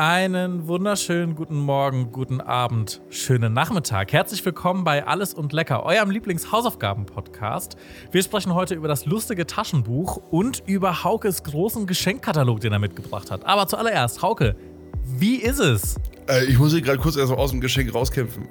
[0.00, 4.14] Einen wunderschönen guten Morgen, guten Abend, schönen Nachmittag.
[4.14, 7.76] Herzlich willkommen bei Alles und Lecker, eurem Lieblingshausaufgaben-Podcast.
[8.10, 13.30] Wir sprechen heute über das lustige Taschenbuch und über Haukes großen Geschenkkatalog, den er mitgebracht
[13.30, 13.44] hat.
[13.44, 14.56] Aber zuallererst, Hauke,
[15.04, 15.96] wie ist es?
[16.30, 18.48] Äh, ich muss hier gerade kurz erst mal aus dem Geschenk rauskämpfen.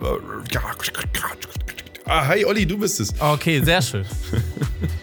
[2.06, 3.12] Ah, hi Olli, du bist es.
[3.20, 4.06] Okay, sehr schön.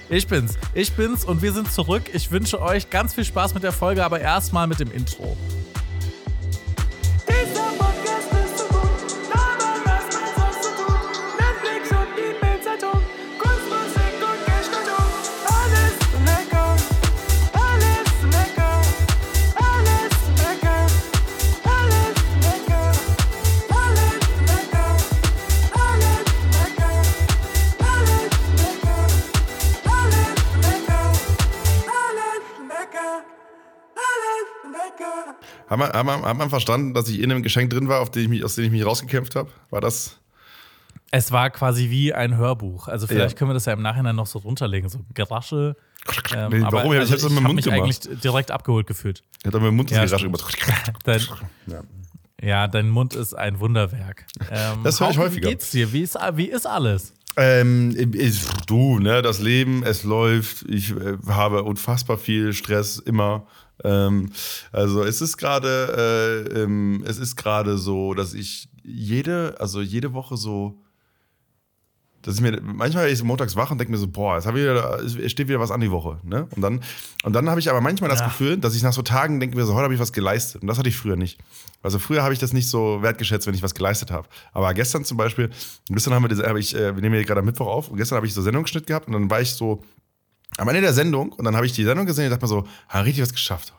[0.08, 0.54] Ich bin's.
[0.74, 2.04] Ich bin's und wir sind zurück.
[2.12, 5.36] Ich wünsche euch ganz viel Spaß mit der Folge, aber erstmal mit dem Intro.
[35.78, 38.10] Haben wir, haben, wir, haben wir verstanden, dass ich in einem Geschenk drin war, auf
[38.10, 39.50] den ich mich, aus dem ich mich rausgekämpft habe?
[39.70, 40.18] War das?
[41.10, 42.88] Es war quasi wie ein Hörbuch.
[42.88, 43.38] Also vielleicht Ja.
[43.38, 45.76] können wir das ja im Nachhinein noch so runterlegen, so Gerasche.
[46.34, 46.92] Ähm, Nee, warum?
[46.92, 47.80] Ich hab's also mit dem Mund mich gemacht.
[47.82, 49.22] eigentlich direkt abgeholt gefühlt.
[49.40, 50.22] Ich hatte mit dem Mund Ja, stimmt.
[50.22, 50.56] gemacht.
[51.04, 51.20] Dein,
[51.66, 51.80] Ja.
[52.42, 54.26] ja, dein Mund ist ein Wunderwerk.
[54.50, 55.46] Ähm, Das höre ich häufiger.
[55.46, 55.92] Wie geht's dir?
[55.92, 57.12] Wie ist, wie ist alles?
[57.36, 60.62] Ähm, ich, du, ne, das Leben, es läuft.
[60.68, 63.46] Ich äh, habe unfassbar viel Stress immer.
[63.84, 64.30] Ähm,
[64.72, 70.12] also es ist gerade, äh, ähm, es ist gerade so, dass ich jede, also jede
[70.12, 70.80] Woche so,
[72.22, 74.98] dass ich mir manchmal ich montags wach und denke mir so, boah, jetzt habe wieder,
[75.00, 76.48] es steht wieder was an die Woche, ne?
[76.56, 76.80] Und dann,
[77.22, 78.26] und dann habe ich aber manchmal das Ja.
[78.26, 80.62] Gefühl, dass ich nach so Tagen denke mir so, heute habe ich was geleistet.
[80.62, 81.38] Und das hatte ich früher nicht.
[81.82, 84.26] Also früher habe ich das nicht so wertgeschätzt, wenn ich was geleistet habe.
[84.52, 85.50] Aber gestern zum Beispiel,
[85.88, 87.96] gestern haben wir, diese, habe ich, äh, wir nehmen hier gerade am Mittwoch auf, und
[87.96, 89.84] gestern habe ich so Sendungsschnitt gehabt und dann war ich so
[90.56, 92.66] am Ende der Sendung und dann habe ich die Sendung gesehen und dachte mir so,
[92.88, 93.74] ha, richtig was geschafft.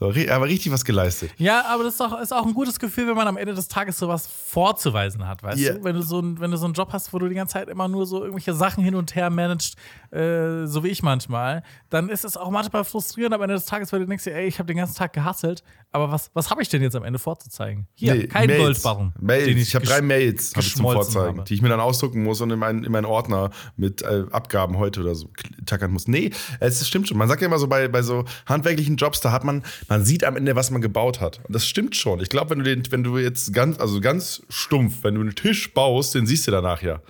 [0.00, 1.30] Aber richtig was geleistet.
[1.38, 3.68] Ja, aber das ist auch, ist auch ein gutes Gefühl, wenn man am Ende des
[3.68, 5.74] Tages sowas vorzuweisen hat, weißt Ja.
[5.74, 5.84] du?
[5.84, 7.68] Wenn du, so ein, wenn du so einen Job hast, wo du die ganze Zeit
[7.68, 9.76] immer nur so irgendwelche Sachen hin und her managst,
[10.10, 13.92] äh, so wie ich manchmal, dann ist es auch manchmal frustrierend am Ende des Tages,
[13.92, 15.62] weil du denkst, dir, ey, ich habe den ganzen Tag gehasselt,
[15.92, 17.86] aber was, was habe ich denn jetzt am Ende vorzuzeigen?
[17.94, 18.82] Hier, Nee, kein Mails.
[18.82, 19.12] Goldbarren.
[19.20, 19.44] Mails.
[19.46, 21.44] den Ich, habe drei Mails hab ich zum Vorzeigen, habe.
[21.44, 24.76] die ich mir dann ausdrucken muss und in meinen, in meinen Ordner mit äh, Abgaben
[24.78, 25.28] heute oder so
[25.66, 26.08] tackern muss.
[26.08, 27.16] Nee, es stimmt schon.
[27.18, 30.24] Man sagt ja immer so bei, bei so handwerklichen Jobs, da hat man, man sieht
[30.24, 31.40] am Ende, was man gebaut hat.
[31.44, 32.20] Und das stimmt schon.
[32.20, 35.34] Ich glaube, wenn du den, wenn du jetzt ganz, also ganz stumpf, wenn du einen
[35.34, 37.00] Tisch baust, den siehst du danach ja.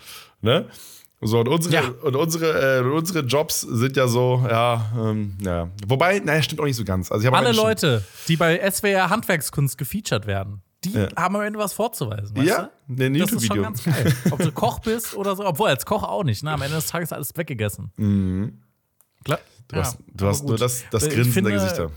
[0.43, 0.67] Ne?
[1.21, 1.83] So, und unsere, Ja.
[2.03, 5.71] und unsere, äh, unsere Jobs sind ja so, ja, ähm, ja.
[5.87, 7.11] Wobei, naja, stimmt auch nicht so ganz.
[7.11, 11.09] Also Alle schon- Leute, die bei SWR Handwerkskunst gefeatured werden, die Ja.
[11.17, 12.37] haben am Ende was vorzuweisen.
[12.37, 13.05] Weißt Ja, du?
[13.07, 13.63] ein Das ist schon YouTube-Video.
[13.63, 14.15] ganz geil.
[14.33, 16.43] Ob du Koch bist oder so, obwohl als Koch auch nicht.
[16.43, 16.51] Ne?
[16.51, 17.91] Am Ende des Tages ist alles weggegessen.
[19.25, 19.39] Klar.
[19.39, 19.65] Mhm.
[19.69, 21.91] Du hast, du hast nur das, das Grinsen finde, der Gesichter.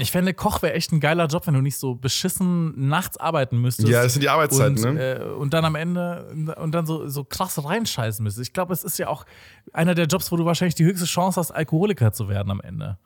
[0.00, 3.60] Ich fände, Koch wäre echt ein geiler Job, wenn du nicht so beschissen nachts arbeiten
[3.60, 3.88] müsstest.
[3.88, 5.16] Ja, das sind die Arbeitszeiten, und, ne?
[5.20, 8.48] äh, und dann am Ende und dann so, so krass reinscheißen müsstest.
[8.48, 9.26] Ich glaube, es ist ja auch
[9.72, 12.98] einer der Jobs, wo du wahrscheinlich die höchste Chance hast, Alkoholiker zu werden am Ende.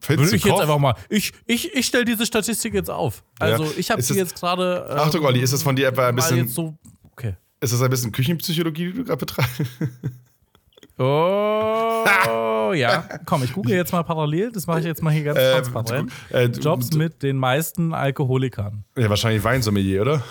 [0.00, 0.60] Findest Würde ich jetzt Koch?
[0.60, 0.94] einfach mal.
[1.08, 3.24] Ich, ich, ich stelle diese Statistik jetzt auf.
[3.38, 3.70] Also, Ja.
[3.78, 4.86] ich habe das- jetzt gerade.
[4.90, 6.74] ähm, Achtung, Olli, ist das von dir etwa ein bisschen- Jetzt so,
[7.12, 7.36] okay.
[7.60, 9.62] Ist das ein bisschen Küchenpsychologie, die du gerade betreibst?
[10.98, 13.04] Oh, ja.
[13.24, 14.50] Komm, ich google jetzt mal parallel.
[14.52, 16.12] Das mache ich jetzt mal hier ganz Ähm, transparent.
[16.30, 18.84] äh, Jobs mit den meisten Alkoholikern.
[18.96, 20.22] Ja, wahrscheinlich Weinsommelier, oder?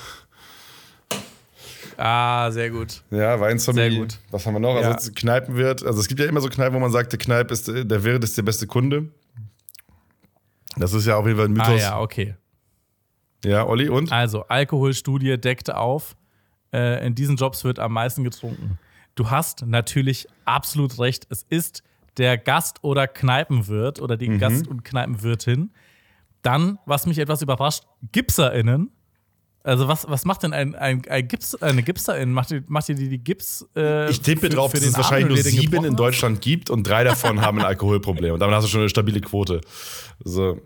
[1.98, 3.02] Ah, sehr gut.
[3.10, 3.92] Ja, Weinsommelier.
[3.92, 4.20] Sehr gut.
[4.30, 4.80] Was haben wir noch?
[4.80, 4.92] Ja.
[4.92, 5.84] Also Kneipenwirt.
[5.84, 8.24] Also es gibt ja immer so Kneipen, wo man sagt, der Kneip ist der Wirt
[8.24, 9.08] ist der beste Kunde.
[10.76, 11.82] Das ist ja auf jeden Fall ein Ah, Mythos.
[11.82, 12.36] ja, okay.
[13.44, 14.12] ja, Olli, und?
[14.12, 16.16] Also, Alkoholstudie deckt auf,
[16.72, 18.78] äh, in diesen Jobs wird am meisten getrunken.
[19.18, 21.28] Du hast natürlich absolut recht.
[21.30, 21.84] Es ist
[22.18, 24.20] der Gast- oder Kneipenwirt oder Mhm.
[24.20, 25.72] die Gast- und Kneipenwirtin.
[26.44, 28.92] Dann, was mich etwas überrascht, GipserInnen.
[29.64, 32.32] Also, was, was macht denn ein, ein, ein Gips, eine Gipserin?
[32.32, 33.68] Macht ihr, macht die, die Gips?
[33.76, 35.96] Äh, Ich tippe für- drauf, für dass es wahrscheinlich nur sieben in?
[35.98, 38.34] Deutschland gibt und drei davon haben ein Alkoholproblem.
[38.36, 39.60] Und damit hast du schon eine stabile Quote.
[40.24, 40.62] So.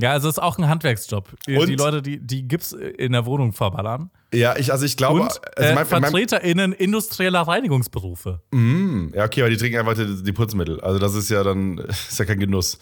[0.00, 1.28] Ja, also es ist auch ein Handwerksjob.
[1.46, 4.10] Die Und- Leute, die, die Gips in der Wohnung verballern.
[4.32, 8.40] Ja, ich, also ich glaube, Und also äh, mein, VertreterInnen industrieller Reinigungsberufe.
[8.52, 10.80] ja, okay, aber die trinken einfach die, die Putzmittel.
[10.80, 12.78] Also das ist ja dann, ist ja kein Genuss.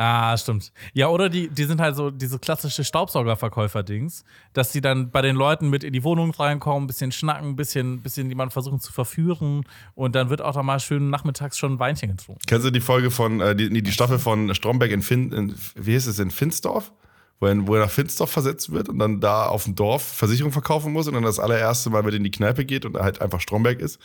[0.00, 0.70] Ah, stimmt.
[0.92, 4.22] Ja, oder die, die sind halt so diese klassische Staubsaugerverkäufer-Dings,
[4.52, 7.56] dass die dann bei den Leuten mit in die Wohnung reinkommen, ein bisschen schnacken, ein
[7.56, 9.64] bisschen, bisschen jemanden versuchen zu verführen
[9.96, 12.40] und dann wird auch da mal schön nachmittags schon ein Weinchen getrunken.
[12.46, 15.56] Kennst du die Folge von, äh, die, nee, die Staffel von Stromberg in, fin, in
[15.74, 16.92] wie heißt es, in Finsdorf?
[17.40, 20.52] Wo er, wo er nach Finsdorf versetzt wird und dann da auf dem Dorf Versicherung
[20.52, 23.20] verkaufen muss und dann das allererste Mal mit in die Kneipe geht und er halt
[23.20, 23.98] einfach Stromberg ist.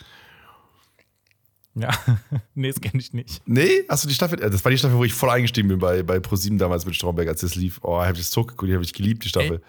[1.76, 1.90] Ja,
[2.54, 3.42] nee, das kenne ich nicht.
[3.46, 3.84] Nee?
[3.88, 4.40] Hast du die Staffel?
[4.42, 6.94] äh, Das war die Staffel, wo ich voll eingestiegen bin bei, bei ProSieben damals mit
[6.94, 7.80] Stromberg, als das lief.
[7.82, 9.60] Oh, hab ich das zurückgeguckt, die habe ich geliebt, die Staffel.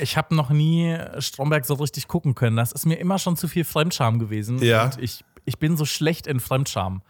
[0.00, 2.56] Ich habe noch nie Stromberg so richtig gucken können.
[2.56, 4.58] Das ist mir immer schon zu viel Fremdscham gewesen.
[4.62, 4.84] Ja.
[4.84, 7.02] Und ich, ich bin so schlecht in Fremdscham.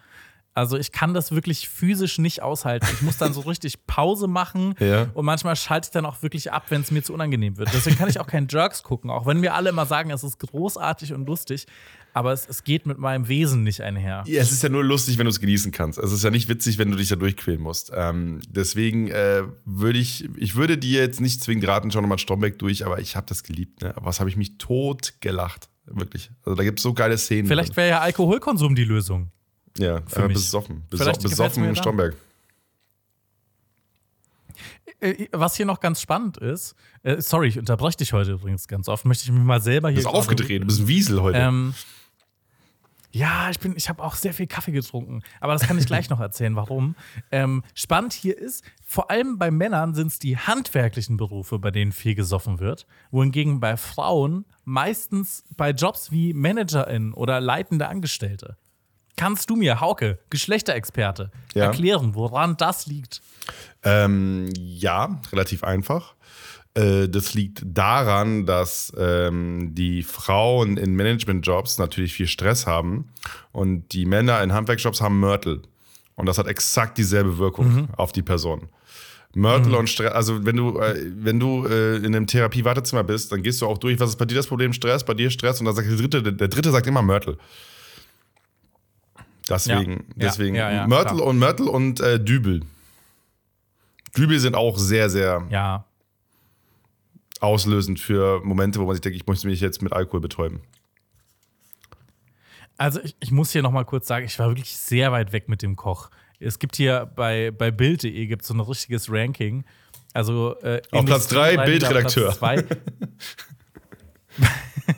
[0.53, 2.85] Also ich kann das wirklich physisch nicht aushalten.
[2.93, 5.07] Ich muss dann so richtig Pause machen Ja.
[5.15, 7.71] und manchmal schalte ich dann auch wirklich ab, wenn es mir zu unangenehm wird.
[7.73, 10.41] Deswegen kann ich auch keinen Jerks gucken, auch wenn mir alle immer sagen, es ist
[10.41, 11.67] großartig und lustig.
[12.13, 14.25] Aber es, es geht mit meinem Wesen nicht einher.
[14.27, 15.99] Ja, es ist ja nur lustig, wenn du es genießen kannst.
[15.99, 17.93] Es ist ja nicht witzig, wenn du dich da durchquälen musst.
[17.95, 22.59] Ähm, deswegen äh, würde ich, ich würde dir jetzt nicht zwingend raten, schau nochmal Stromberg
[22.59, 23.83] durch, aber ich habe das geliebt.
[23.83, 23.97] Ne?
[23.97, 25.69] Aber was habe ich mich tot gelacht.
[25.87, 26.31] Wirklich.
[26.45, 27.47] Also da gibt es so geile Szenen.
[27.49, 29.31] Vielleicht wäre ja Alkoholkonsum die Lösung.
[29.79, 30.35] ja, für einfach mich.
[30.35, 30.83] besoffen.
[30.91, 31.77] Beso besoffen dann.
[31.77, 32.17] Stromberg.
[35.01, 38.89] Äh, Was hier noch ganz spannend ist, äh, sorry, ich unterbreche dich heute übrigens ganz
[38.89, 40.03] oft, möchte ich mich mal selber Du hier.
[40.05, 41.39] bist aufgedreht, du bist ein Wiesel heute.
[41.39, 41.75] Ähm,
[43.13, 46.09] ja, ich bin, ich habe auch sehr viel Kaffee getrunken, aber das kann ich gleich
[46.11, 46.95] noch erzählen, warum.
[47.31, 51.93] Ähm, spannend hier ist, vor allem bei Männern sind es die handwerklichen Berufe, bei denen
[51.93, 58.57] viel gesoffen wird, wohingegen bei Frauen meistens bei Jobs wie Managerin oder leitende Angestellte.
[59.17, 61.65] Kannst du mir, Hauke, Geschlechterexperte, Ja.
[61.65, 63.21] erklären, woran das liegt?
[63.83, 66.15] Ähm, ja, relativ einfach.
[66.75, 73.09] Äh, das liegt daran, dass ähm, die Frauen in Managementjobs natürlich viel Stress haben
[73.53, 75.63] und die Männer in Handwerksjobs haben Mörtel.
[76.17, 78.69] Und das hat exakt dieselbe Wirkung auf die Person.
[79.35, 83.43] Mörtel und Stress, also wenn du, äh, wenn du äh, in einem Therapie-Wartezimmer bist, dann
[83.43, 84.73] gehst du auch durch, was ist bei dir das Problem?
[84.73, 87.39] Stress, bei dir Stress und dann sagt der dritte, der dritte sagt immer Mörtel.
[89.49, 89.97] Deswegen, Ja.
[89.97, 91.29] Ja, deswegen ja, ja, Mörtel klar.
[91.29, 92.63] und Mörtel und äh, Dübel.
[94.17, 95.85] Dübel sind auch sehr, sehr Ja,
[97.41, 100.61] auslösend für Momente, wo man sich denkt, ich möchte mich jetzt mit Alkohol betäuben.
[102.77, 105.49] Also ich, ich muss hier noch mal kurz sagen, ich war wirklich sehr weit weg
[105.49, 106.11] mit dem Koch.
[106.39, 109.65] Es gibt hier bei, bei Bild.de gibt so ein richtiges Ranking.
[110.15, 112.33] Also äh, Auf Platz drei, Industriereiniger, Bildredakteur.
[112.33, 112.65] Platz zwei.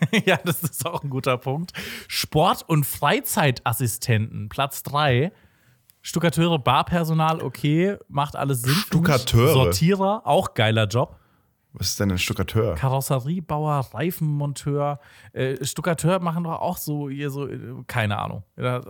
[0.27, 1.73] ja, das ist auch ein guter Punkt.
[2.09, 5.33] Sport- und Freizeitassistenten, Platz 3.
[6.03, 8.75] Stuckateure, Barpersonal, okay, macht alles Sinn.
[8.75, 9.53] Stuckateure?
[9.53, 11.19] Sortierer, auch geiler Job.
[11.75, 12.75] Was ist denn ein Stuckateur?
[12.75, 15.01] Karosseriebauer, Reifenmonteur,
[15.33, 18.43] äh, Stuckateur machen doch auch so hier so, äh, keine Ahnung.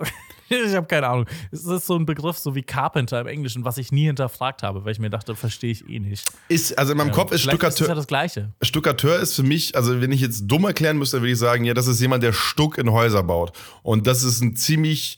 [0.53, 1.27] Ich habe keine Ahnung.
[1.51, 4.85] Es ist so ein Begriff, so wie Carpenter im Englischen, was ich nie hinterfragt habe,
[4.85, 6.31] weil ich mir dachte, verstehe ich eh nicht.
[6.49, 7.95] Ist, also in meinem Kopf ist Vielleicht ist ja Stuckateur.
[7.95, 8.53] das Gleiche.
[8.61, 11.73] Stuckateur ist für mich, also wenn ich jetzt dumm erklären müsste, würde ich sagen, ja,
[11.73, 13.53] das ist jemand, der Stuck in Häuser baut.
[13.83, 15.17] Und das ist ein ziemlich,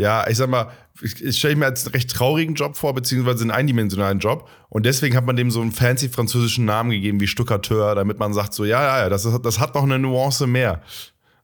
[0.00, 0.70] ja, ich sag mal,
[1.02, 4.48] ich, ich stelle mir als einen recht traurigen Job vor, beziehungsweise einen eindimensionalen Job.
[4.68, 8.32] Und deswegen hat man dem so einen fancy französischen Namen gegeben wie Stuckateur, damit man
[8.34, 10.82] sagt so, ja, ja, ja, das, ist, das hat noch eine Nuance mehr.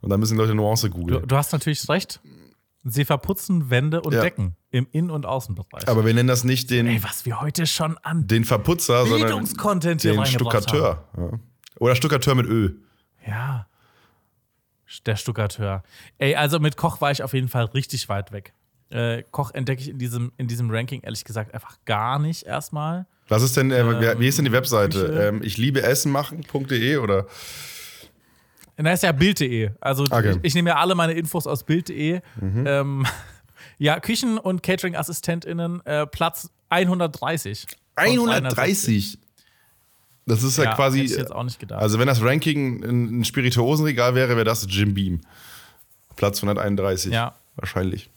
[0.01, 1.27] Und da müssen die Leute Nuance Du, googeln.
[1.27, 2.21] du hast natürlich recht.
[2.89, 4.21] Sie verputzen Wände und Ja.
[4.21, 5.89] Decken im In- und Außenbereich.
[5.89, 9.45] Aber wir nennen das nicht den, Ey, was wir heute schon an den Verputzer, sondern
[9.45, 11.09] den Stuckateur.
[11.17, 11.31] Ja.
[11.81, 12.75] Oder Stuckateur mit Ö.
[13.27, 13.67] Ja.
[15.07, 15.83] Der Stuckateur.
[16.19, 18.53] Ey, also mit Koch war ich auf jeden Fall richtig weit weg.
[18.91, 23.07] Äh, Koch entdecke ich in diesem, in diesem Ranking ehrlich gesagt einfach gar nicht erstmal.
[23.29, 25.07] Was ist denn, äh, wie- wie ist denn die Webseite?
[25.09, 25.23] Küche.
[25.29, 27.27] Ähm, ich liebe Essen machen.de oder?
[28.77, 29.71] Na, ist ja Bild.de.
[29.81, 30.33] Also Okay.
[30.33, 32.21] ich, ich nehme ja alle meine Infos aus Bild.de.
[32.41, 33.07] Ähm,
[33.79, 37.67] ja, Küchen- und Catering-AssistentInnen, äh, Platz 130.
[37.99, 39.19] von 130.
[40.27, 41.01] Das ist ja, Ja, quasi.
[41.01, 41.81] hätte ich jetzt auch nicht gedacht.
[41.81, 45.21] Also, wenn das Ranking ein ein Spirituosenregal wäre, wäre das Jim Beam.
[46.17, 47.13] Platz 131.
[47.13, 47.35] Ja.
[47.57, 48.11] Wahrscheinlich.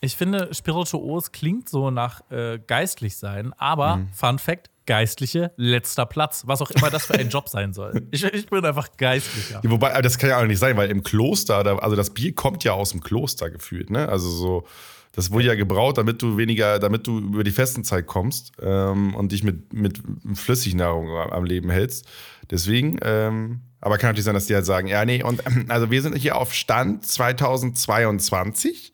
[0.00, 4.08] Ich finde, spirituos klingt so nach äh, geistlich sein, aber Mhm.
[4.12, 6.42] Fun Fact: Geistliche, letzter Platz.
[6.46, 8.06] Was auch immer das für ein Job sein soll.
[8.10, 9.60] Ich, ich bin einfach geistlicher.
[9.64, 12.34] Ja, wobei, das kann ja auch nicht sein, weil im Kloster, da, also das Bier
[12.34, 14.06] kommt ja aus dem Kloster gefühlt, ne?
[14.08, 14.66] Also so,
[15.14, 19.32] das wurde ja gebraut, damit du weniger, damit du über die Festenzeit kommst ähm, und
[19.32, 20.00] dich mit, mit
[20.34, 22.06] Flüssignahrung am Leben hältst.
[22.50, 26.02] Deswegen, ähm, aber kann natürlich sein, dass die halt sagen, ja, nee, und also wir
[26.02, 28.92] sind hier auf Stand 2022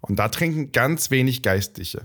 [0.00, 2.02] und da trinken ganz wenig Geistliche.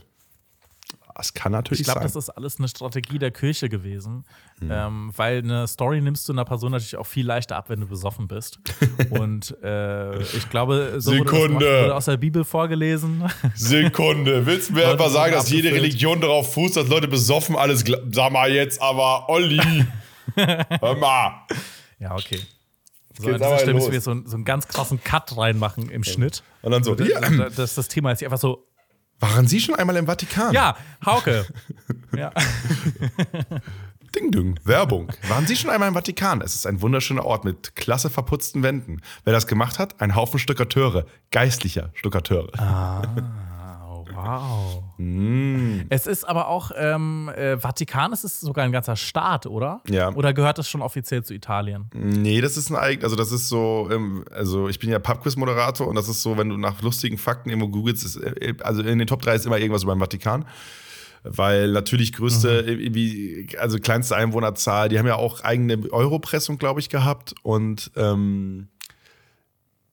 [1.18, 2.08] Das kann natürlich Ich glaube, sein.
[2.14, 4.24] das ist alles eine Strategie der Kirche gewesen,
[4.60, 4.70] Mhm.
[4.72, 7.88] ähm, weil eine Story nimmst du einer Person natürlich auch viel leichter ab, wenn du
[7.88, 8.60] besoffen bist.
[9.10, 11.66] Und äh, ich glaube, so wurde, das Sekunde.
[11.84, 13.24] wurde aus der Bibel vorgelesen.
[13.56, 15.72] Sekunde, willst du mir einfach sagen, dass jede.
[15.72, 19.60] Religion darauf fußt, dass Leute besoffen alles Sag mal jetzt aber, Olli.
[20.36, 21.46] Hör mal.
[22.00, 22.40] ja, okay.
[23.20, 26.04] So, an dieser Stelle müssen wir so, einen- so einen ganz krassen Cut reinmachen im
[26.04, 26.44] Schnitt.
[26.62, 27.10] Und dann so, Das,
[27.56, 28.68] das, das, Thema ist einfach so,
[29.20, 30.54] waren Sie schon einmal im Vatikan?
[30.54, 31.46] ja, Hauke.
[32.16, 32.32] ja.
[34.16, 35.12] Ding Ding, Werbung.
[35.28, 36.42] Waren Sie schon einmal im Vatikan?
[36.42, 39.02] Es ist ein wunderschöner Ort mit klasse verputzten Wänden.
[39.24, 40.00] Wer das gemacht hat?
[40.02, 41.06] Ein Haufen Stuckateure.
[41.32, 42.50] Geistlicher Stuckateure.
[42.58, 43.22] Oh,
[44.26, 44.84] wow.
[44.98, 45.82] Mm.
[45.90, 49.82] Es ist aber auch, ähm, äh, Vatikan, es ist sogar ein ganzer Staat, oder?
[49.90, 50.14] Ja.
[50.14, 51.86] Oder gehört das schon offiziell zu Italien?
[51.94, 55.88] Nee, das ist ein eigen, also das ist so, ähm, also ich bin ja Pubquiz-Moderator
[55.88, 58.98] und das ist so, wenn du nach lustigen Fakten irgendwo googelst, ist, äh, also in
[59.00, 60.46] den Top 3 ist immer irgendwas über den Vatikan.
[61.24, 62.80] Weil natürlich größte, Mhm.
[62.80, 68.68] irgendwie, also kleinste Einwohnerzahl, die haben ja auch eigene Europressung, glaube ich, gehabt und ähm,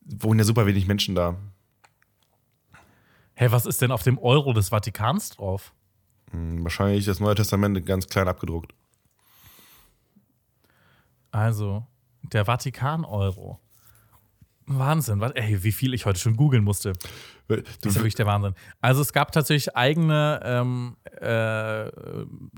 [0.04, 1.36] wohnen ja super wenig Menschen da.
[3.36, 5.72] Hä, was ist denn auf dem Euro des Vatikans drauf?
[6.30, 8.72] Hm, Wahrscheinlich das Neue Testament ganz klein abgedruckt.
[11.30, 11.84] Also,
[12.22, 13.58] der Vatikan-Euro.
[14.66, 16.94] Wahnsinn, was, ey, wie viel ich heute schon googeln musste.
[17.48, 18.54] Du, Das ist ja wirklich der Wahnsinn.
[18.80, 21.90] Also es gab tatsächlich eigene ähm, äh,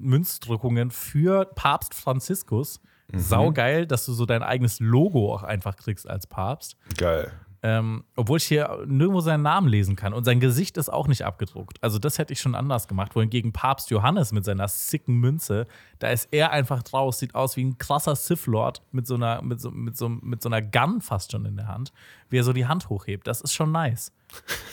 [0.00, 2.80] Münzdrückungen für Papst Franziskus.
[3.10, 3.18] Mhm.
[3.18, 6.76] Saugeil, dass du so dein eigenes Logo auch einfach kriegst als Papst.
[6.96, 7.32] geil.
[7.62, 10.12] Ähm, obwohl ich hier nirgendwo seinen Namen lesen kann.
[10.12, 11.82] Und sein Gesicht ist auch nicht abgedruckt.
[11.82, 13.16] Also das hätte ich schon anders gemacht.
[13.16, 15.66] Wohingegen Papst Johannes mit seiner sicken Münze,
[15.98, 19.60] da ist er einfach draus, sieht aus wie ein krasser Sith-Lord mit so einer, mit
[19.60, 21.92] so, mit, so, mit so einer Gun fast schon in der Hand,
[22.28, 23.26] wie er so die Hand hochhebt.
[23.26, 24.12] Das ist schon nice.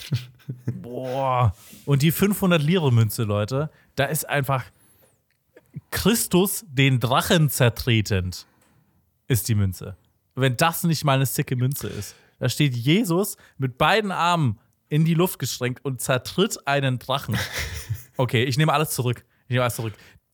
[0.82, 1.54] Boah.
[1.86, 4.66] Und die 500 Lire-Münze, Leute, da ist einfach
[5.92, 8.46] Christus den Drachen zertretend,
[9.28, 9.96] ist die Münze.
[10.36, 12.16] Wenn das nicht mal eine sicke Münze ist.
[12.44, 14.60] Da steht Jesus mit beiden Armen
[14.90, 17.38] in die Luft gestreckt und zertritt einen Drachen.
[18.16, 19.26] Okay, ich nehme alles zurück.
[19.48, 19.94] Ich nehme alles zurück.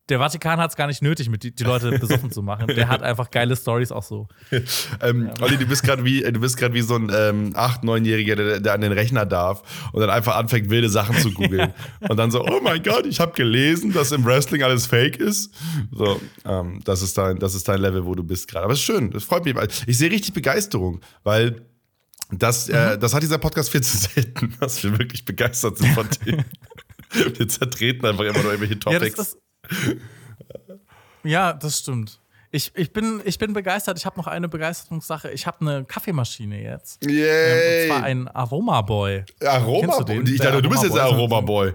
[0.09, 2.67] Der Vatikan hat es gar nicht nötig, mit die, die Leute besoffen zu machen.
[2.67, 4.27] Der hat einfach geile Stories auch so.
[5.01, 8.35] Ähm, Olli, du bist gerade wie, du bist gerade wie so ein ähm, 8-, 9-Jähriger,
[8.35, 11.73] der, der an den Rechner darf und dann einfach anfängt, wilde Sachen zu googeln.
[12.09, 15.53] und dann so, oh mein Gott, ich habe gelesen, dass im Wrestling alles fake ist.
[15.91, 18.65] So, ähm, das, ist dein, das ist dein Level, wo du bist gerade.
[18.65, 19.55] Aber es ist schön, das freut mich.
[19.87, 21.68] Ich sehe richtig Begeisterung, weil
[22.31, 26.09] das, äh, das hat dieser Podcast viel zu selten, dass wir wirklich begeistert sind von
[26.09, 26.45] Themen.
[27.11, 29.15] wir zertreten einfach immer nur irgendwelche Ja, Topics.
[29.15, 29.37] das,
[30.67, 30.77] das,
[31.23, 32.19] ja, das stimmt.
[32.51, 33.97] Ich, ich, bin, ich bin begeistert.
[33.99, 35.29] Ich habe noch eine Begeisterungssache.
[35.31, 37.03] Ich habe eine Kaffeemaschine jetzt.
[37.05, 37.83] Ähm, Yay!
[37.83, 39.23] und zwar ein Aromaboy.
[39.45, 40.25] Aroma den?
[40.25, 41.69] Ich dachte, du bist jetzt Aromaboy.
[41.69, 41.73] Aroma-Boy.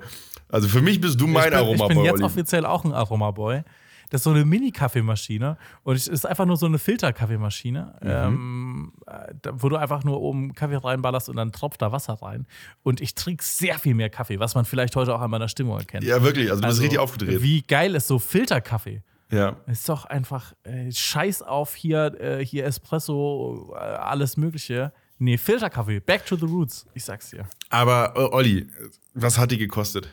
[0.49, 1.89] Also für mich bist du mein ich bin, Aroma-Boy.
[1.91, 3.63] Ich bin jetzt offiziell auch ein Aromaboy.
[4.11, 8.09] Das ist so eine Mini-Kaffeemaschine und es ist einfach nur so eine Filterkaffeemaschine, Mhm.
[8.09, 12.47] ähm, äh, wo du einfach nur oben Kaffee reinballerst und dann tropft da Wasser rein.
[12.83, 15.79] Und ich trinke sehr viel mehr Kaffee, was man vielleicht heute auch an meiner Stimmung
[15.79, 16.05] erkennt.
[16.05, 16.51] Ja, wirklich.
[16.51, 17.43] Also du bist richtig aufgedreht.
[17.43, 19.03] Wie geil ist so Filterkaffee?
[19.31, 19.57] Ja.
[19.67, 24.93] Ist doch einfach äh, Scheiß auf hier, äh, hier Espresso, äh, alles Mögliche.
[25.19, 26.87] Nee, Filterkaffee, back to the roots.
[26.95, 27.47] Ich sag's dir.
[27.71, 28.67] Aber äh, Olli,
[29.15, 30.09] was hat die gekostet?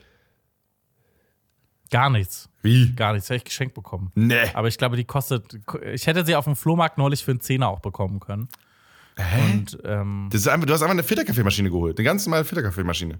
[1.91, 2.49] Gar nichts.
[2.63, 2.93] Wie?
[2.95, 3.29] Gar nichts.
[3.29, 4.11] Hätte ich geschenkt bekommen.
[4.15, 4.49] Nee.
[4.53, 5.59] Aber ich glaube, die kostet.
[5.93, 8.47] Ich hätte sie auf dem Flohmarkt neulich für einen Zehner auch bekommen können.
[9.17, 9.41] Hä?
[9.51, 11.97] Und ähm, Das ist einfach, du hast einfach eine Filterkaffeemaschine geholt.
[11.99, 13.19] Eine ganz normale Filterkaffeemaschine.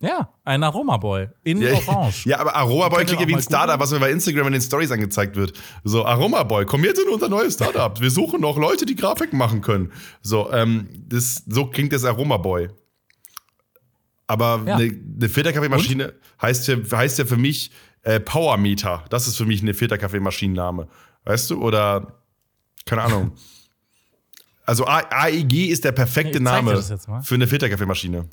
[0.00, 2.24] ja, ein Aromaboy in Ja, Orange.
[2.26, 4.90] ja, aber Aroma-Boy klingt ja wie ein Startup, was mir bei Instagram in den Stories
[4.90, 5.52] angezeigt wird.
[5.84, 8.00] So, Aroma-Boy, komm jetzt in unser neues Startup.
[8.00, 9.92] Wir suchen noch Leute, die Grafiken machen können.
[10.22, 12.70] So, ähm, das, so klingt das Aroma-Boy.
[14.30, 14.76] Aber Ja.
[14.76, 14.84] eine,
[15.16, 17.72] eine Filterkaffeemaschine heißt ja, heißt ja für mich
[18.02, 19.04] äh, Powermeter.
[19.10, 20.86] Das ist für mich eine Filterkaffeemaschinenname.
[21.24, 21.60] Weißt du?
[21.62, 22.14] Oder,
[22.86, 23.32] keine Ahnung.
[24.66, 28.28] Also AEG ist der perfekte dir Name das für eine Filterkaffeemaschine.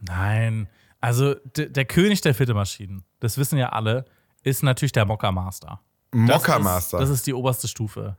[0.00, 0.68] Nein.
[1.00, 4.04] Also der König der Filtermaschinen, das wissen ja alle,
[4.44, 5.80] ist natürlich der Mokka Master.
[6.12, 6.98] Das Mokka ist- Master.
[7.00, 8.16] Das ist die oberste Stufe.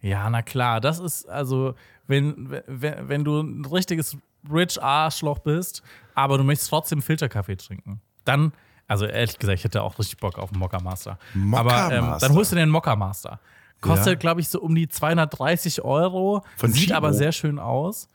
[0.00, 0.80] Ja, na klar.
[0.80, 1.74] Das ist also,
[2.06, 4.16] wenn, wenn, wenn du ein richtiges
[4.50, 5.82] Rich Arschloch bist,
[6.14, 8.52] aber du möchtest trotzdem Filterkaffee trinken, dann,
[8.88, 11.18] also ehrlich gesagt, ich hätte auch richtig Bock auf einen Mokka Master.
[11.34, 13.40] Mokka aber ähm, dann holst du den Mokka Master.
[13.80, 14.14] Kostet, Ja.
[14.14, 16.44] glaube ich, so um die 230 Euro.
[16.56, 16.96] Von Sieht Chibo?
[16.96, 18.08] aber sehr schön aus.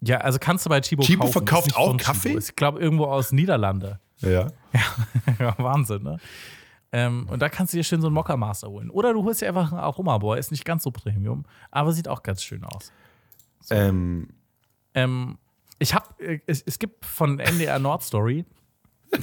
[0.00, 1.32] Ja, also kannst du bei Chibo Chibo kaufen.
[1.32, 1.96] verkauft auch Chibo.
[2.04, 2.32] Kaffee?
[2.32, 4.00] Ist, Ich glaube, irgendwo aus Niederlande.
[4.20, 4.48] Ja.
[5.38, 6.18] ja, Wahnsinn, ne?
[6.92, 8.88] Ähm, und da kannst du dir schön so einen Mokka Master holen.
[8.90, 12.22] Oder du holst dir einfach einen Aromaboy, ist nicht ganz so Premium, aber sieht auch
[12.22, 12.92] ganz schön aus.
[13.70, 14.28] Ähm,
[14.94, 15.38] Ähm,
[15.78, 18.44] ich hab, äh, es, es gibt von NDR Nordstory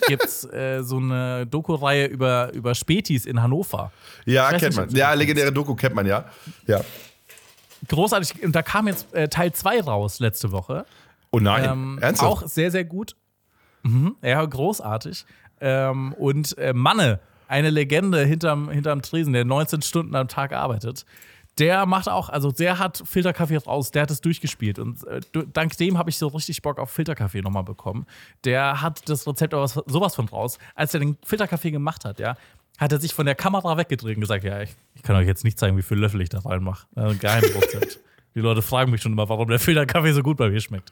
[0.07, 3.91] gibt's äh, so eine Doku-Reihe über, über Spätis in Hannover.
[4.25, 4.89] ja, kennt nicht, man.
[4.91, 6.25] Ja, legendäre Doku kennt man, ja.
[6.67, 6.81] Ja.
[7.87, 8.43] Großartig.
[8.43, 10.85] Und da kam jetzt äh, Teil 2 raus letzte Woche.
[11.31, 12.31] Oh nein, Ähm, ernsthaft?
[12.31, 13.15] auch sehr, sehr gut.
[13.83, 15.25] Mhm, ja, großartig.
[15.59, 21.05] Ähm, und äh, Manne, eine Legende hinterm, hinterm Tresen, der 19 Stunden am Tag arbeitet,
[21.59, 25.21] der macht auch, also der hat Filterkaffee raus, der hat es durchgespielt und äh,
[25.53, 28.05] dank dem habe ich so richtig Bock auf Filterkaffee nochmal bekommen.
[28.45, 30.57] Der hat das Rezept aber was- sowas von raus.
[30.75, 32.35] Als er den Filterkaffee gemacht hat, ja,
[32.79, 35.43] hat er sich von der Kamera weggedreht und gesagt, ja, ich, ich kann euch jetzt
[35.43, 36.87] nicht zeigen, wie viel Löffel ich da reinmache.
[36.95, 37.99] Äh, Geheimrezept.
[38.33, 40.89] Die Leute fragen mich schon immer, warum der Filterkaffee so gut bei mir schmeckt.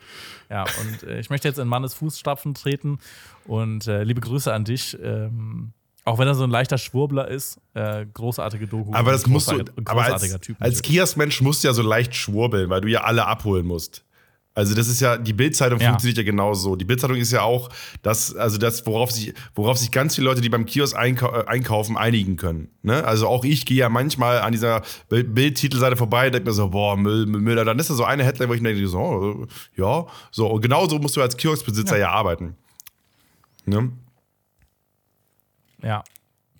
[0.49, 2.99] Ja, und äh, ich möchte jetzt in Mannes Fußstapfen treten
[3.47, 4.97] und äh, liebe Grüße an dich.
[5.01, 5.71] Ähm,
[6.09, 8.93] auch wenn er so ein leichter Schwurbler ist, äh, großartige Doku.
[8.93, 10.57] Aber das musst du, aber als, Typ.
[10.59, 10.81] als.
[10.81, 14.03] Kias-Mensch musst du ja so leicht schwurbeln, weil du ja alle abholen musst.
[14.55, 15.89] Also das ist ja, die Bildzeitung Ja.
[15.89, 16.75] funktioniert ja genauso.
[16.75, 17.69] Die Bildzeitung ist ja auch
[18.01, 21.45] das, also das, worauf sich, worauf sich ganz viele Leute, die beim Kiosk einkau äh,
[21.45, 22.69] einkaufen, einigen können.
[22.81, 23.05] Ne?
[23.05, 26.69] Also auch ich gehe ja manchmal an dieser Bild- Bild-Titelseite vorbei und denke mir so,
[26.69, 27.55] boah, Müll, Müll.
[27.63, 29.45] Dann ist da so eine Headline, wo ich mir denke, so, oh,
[29.77, 30.47] ja, so.
[30.47, 32.57] Und genauso musst du als Kioskbesitzer ja, arbeiten.
[33.65, 33.93] Ne?
[35.83, 36.03] Ja.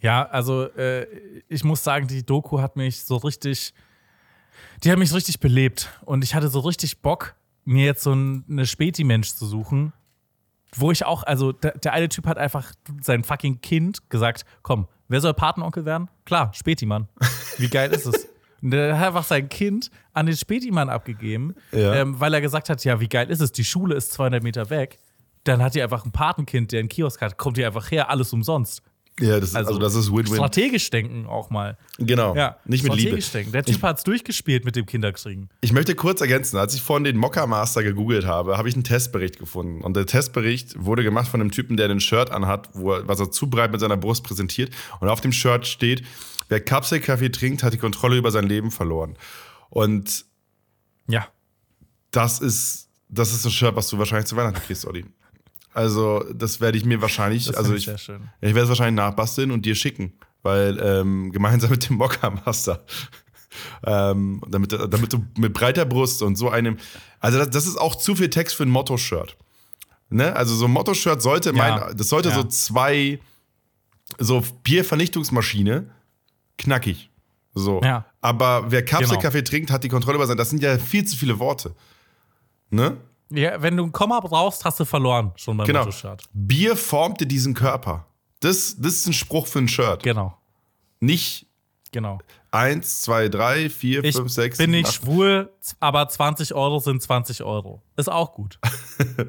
[0.02, 1.06] Ja, also äh,
[1.50, 3.74] ich muss sagen, die Doku hat mich so richtig,
[4.84, 5.90] die hat mich so richtig belebt.
[6.06, 7.36] Und ich hatte so richtig Bock,
[7.66, 9.92] mir jetzt so ein, eine Späti-Mensch zu suchen,
[10.76, 12.72] wo ich auch, also der, der eine Typ hat einfach
[13.02, 16.08] sein fucking Kind gesagt, komm, wer soll Patenonkel werden?
[16.26, 17.10] Klar, Späti-Mann.
[17.58, 18.28] Wie geil ist es?
[18.62, 21.96] Und der hat einfach sein Kind an den Späti-Mann abgegeben, Ja.
[21.96, 23.52] ähm, weil er gesagt hat, ja, wie geil ist es?
[23.52, 24.98] Die Schule ist 200 Meter weg.
[25.46, 28.32] Dann hat die einfach ein Patenkind, der einen Kiosk hat, kommt hier einfach her, alles
[28.34, 28.82] umsonst.
[29.20, 30.36] Ja, das ist, also, das ist Win-Win.
[30.36, 31.78] Strategisch denken auch mal.
[31.98, 32.36] Genau.
[32.36, 33.02] Ja, Nicht mit Liebe.
[33.22, 33.52] strategisch denken.
[33.52, 35.50] Der Typ hat's durchgespielt mit dem Kinderkriegen.
[35.62, 38.84] Ich möchte kurz ergänzen, als ich vorhin den Mokka Master gegoogelt habe, habe ich einen
[38.84, 39.82] Testbericht gefunden.
[39.82, 43.20] Und der Testbericht wurde gemacht von einem Typen, der ein Shirt anhat, wo er, was
[43.20, 44.74] er zu breit mit seiner Brust präsentiert.
[45.00, 46.04] Und auf dem Shirt steht,
[46.48, 49.16] wer Kapselkaffee trinkt, hat die Kontrolle über sein Leben verloren.
[49.70, 50.26] Und
[51.08, 51.28] Ja.
[52.12, 55.06] das ist, das ist ein Shirt, was du wahrscheinlich zu Weihnachten kriegst, Olli.
[55.80, 58.22] Also, das werde ich mir wahrscheinlich, Das also ich, ich sehr schön.
[58.42, 60.12] ich werde es wahrscheinlich nachbasteln und dir schicken.
[60.42, 62.84] Weil ähm, gemeinsam mit dem Mokka Master.
[63.86, 66.78] ähm, damit, damit du mit breiter Brust und so einem.
[67.22, 69.38] Also, das, das ist auch zu viel Text für ein Motto-Shirt.
[70.10, 70.36] Ne?
[70.36, 71.56] Also, so ein Motto-Shirt sollte, Ja.
[71.56, 72.36] mein, das sollte Ja.
[72.36, 73.20] so zwei,
[74.18, 75.90] so Biervernichtungsmaschine,
[76.58, 77.10] knackig.
[77.54, 77.82] So.
[77.84, 78.06] Ja.
[78.22, 80.38] Aber wer Kapselkaffee trinkt, hat die Kontrolle über sein.
[80.38, 81.74] Das sind ja viel zu viele Worte.
[82.70, 82.98] Ne?
[83.32, 85.80] Ja, wenn du ein Komma brauchst, hast du verloren schon beim Genau.
[85.82, 86.24] Motto-Shirt.
[86.34, 88.06] Bier formte diesen Körper.
[88.40, 90.02] Das, das ist ein Spruch für ein Shirt.
[90.04, 90.36] Genau,
[91.00, 91.46] Nicht
[91.92, 92.20] genau.
[92.52, 94.58] eins, zwei, drei, vier, Ich fünf, sechs.
[94.58, 94.96] bin sieben, nicht acht.
[94.96, 97.84] schwul, aber 20 Euro sind 20 Euro.
[97.98, 98.58] Ist auch gut.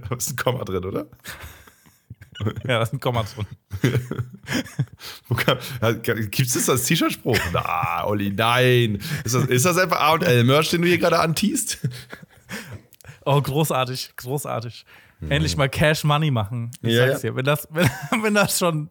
[0.09, 1.07] Da ist ein Komma drin, oder?
[2.39, 3.47] ja, da ist ein Komma drin.
[5.83, 7.39] Ja, Gibt's das als T-Shirt-Spruch?
[7.53, 9.01] Na, Olli, nein.
[9.25, 11.79] Ist das, ist das einfach A&L-Merch, den du hier gerade antiest?
[13.37, 14.85] Oh, großartig, großartig.
[15.29, 16.71] Endlich mal Cash Money machen.
[16.77, 16.89] Ich Mhm.
[16.91, 17.37] Ja, sag's dir.
[17.37, 17.89] Wenn das, wenn,
[18.23, 18.89] wenn das schon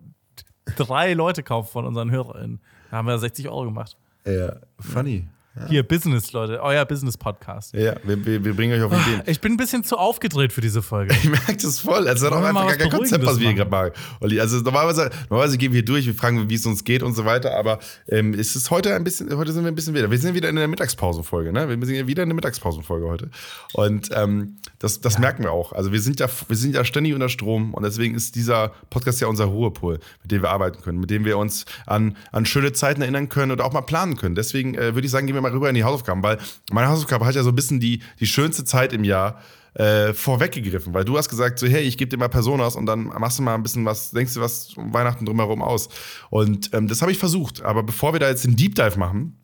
[0.77, 3.97] drei Leute kaufen von unseren HörerInnen, dann haben wir 60 Euro gemacht.
[4.25, 5.27] Ja, funny.
[5.67, 7.73] Hier, Business, Leute, euer Business-Podcast.
[7.73, 9.23] Ja, wir, wir, wir bringen euch auf Ideen.
[9.25, 11.13] Ich bin ein bisschen zu aufgedreht für diese Folge.
[11.13, 12.07] Ich merke das voll.
[12.07, 13.91] Also, das Wollen auch mal einfach gar kein Konzept, was wir hier gerade machen.
[14.21, 17.13] Olli, also, normalerweise, normalerweise gehen wir hier durch, wir fragen, wie es uns geht und
[17.13, 17.57] so weiter.
[17.57, 20.09] Aber ähm, es ist heute ein bisschen, heute sind wir ein bisschen wieder.
[20.09, 21.67] Wir sind wieder in der Mittagspausenfolge, ne?
[21.67, 23.29] Wir sind ja wieder in der Mittagspausenfolge heute.
[23.73, 25.73] Und ähm, das, das merken wir auch.
[25.73, 29.19] Also, wir sind, ja, wir sind ja ständig unter Strom und deswegen ist dieser Podcast
[29.19, 32.71] ja unser Ruhepol, mit dem wir arbeiten können, mit dem wir uns an, an schöne
[32.71, 34.35] Zeiten erinnern können oder auch mal planen können.
[34.35, 36.37] Deswegen äh, würde ich sagen, gehen wir mal rüber in die Hausaufgaben, weil
[36.71, 39.41] meine Hausaufgabe hat ja so ein bisschen die, die schönste Zeit im Jahr
[39.73, 43.03] äh, vorweggegriffen, weil du hast gesagt, so hey, ich gebe dir mal Personas und dann
[43.05, 45.89] machst du mal ein bisschen was, denkst du was um Weihnachten drumherum aus.
[46.29, 47.61] Und ähm, das habe ich versucht.
[47.61, 49.37] Aber bevor wir da jetzt den Deep Dive machen,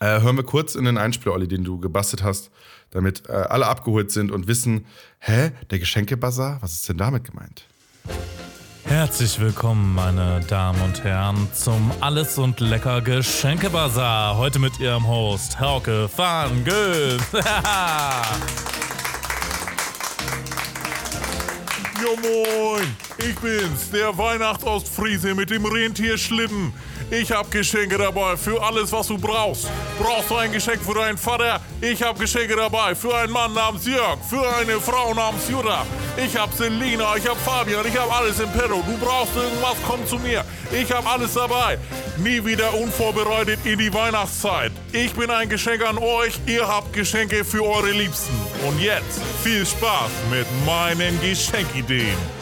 [0.00, 2.50] äh, hören wir kurz in den Einspieler, Olli, den du gebastelt hast,
[2.90, 4.86] damit äh, alle abgeholt sind und wissen,
[5.18, 7.66] hä, der Geschenkebazar, was ist denn damit gemeint?
[8.84, 14.36] Herzlich willkommen, meine Damen und Herren, zum Alles und Lecker Geschenkebazar.
[14.36, 17.18] Heute mit Ihrem Host, Hauke van Göl.
[22.02, 26.72] Ja moin, ich bin's, der Weihnachtsostfriese mit dem Rentierschlitten.
[27.12, 29.68] Ich hab Geschenke dabei für alles, was du brauchst.
[29.98, 31.60] Brauchst du ein Geschenk für deinen Vater?
[31.80, 35.84] Ich hab Geschenke dabei für einen Mann namens Jörg, für eine Frau namens Jutta.
[36.16, 38.80] Ich hab Selina, ich hab Fabian, ich hab alles im Petto.
[38.86, 40.44] Du brauchst irgendwas, komm zu mir.
[40.70, 41.78] Ich hab alles dabei.
[42.18, 44.70] Nie wieder unvorbereitet in die Weihnachtszeit.
[44.92, 48.34] Ich bin ein Geschenk an euch, ihr habt Geschenke für eure Liebsten.
[48.68, 52.39] Und jetzt viel Spaß mit meinen Geschenkideen.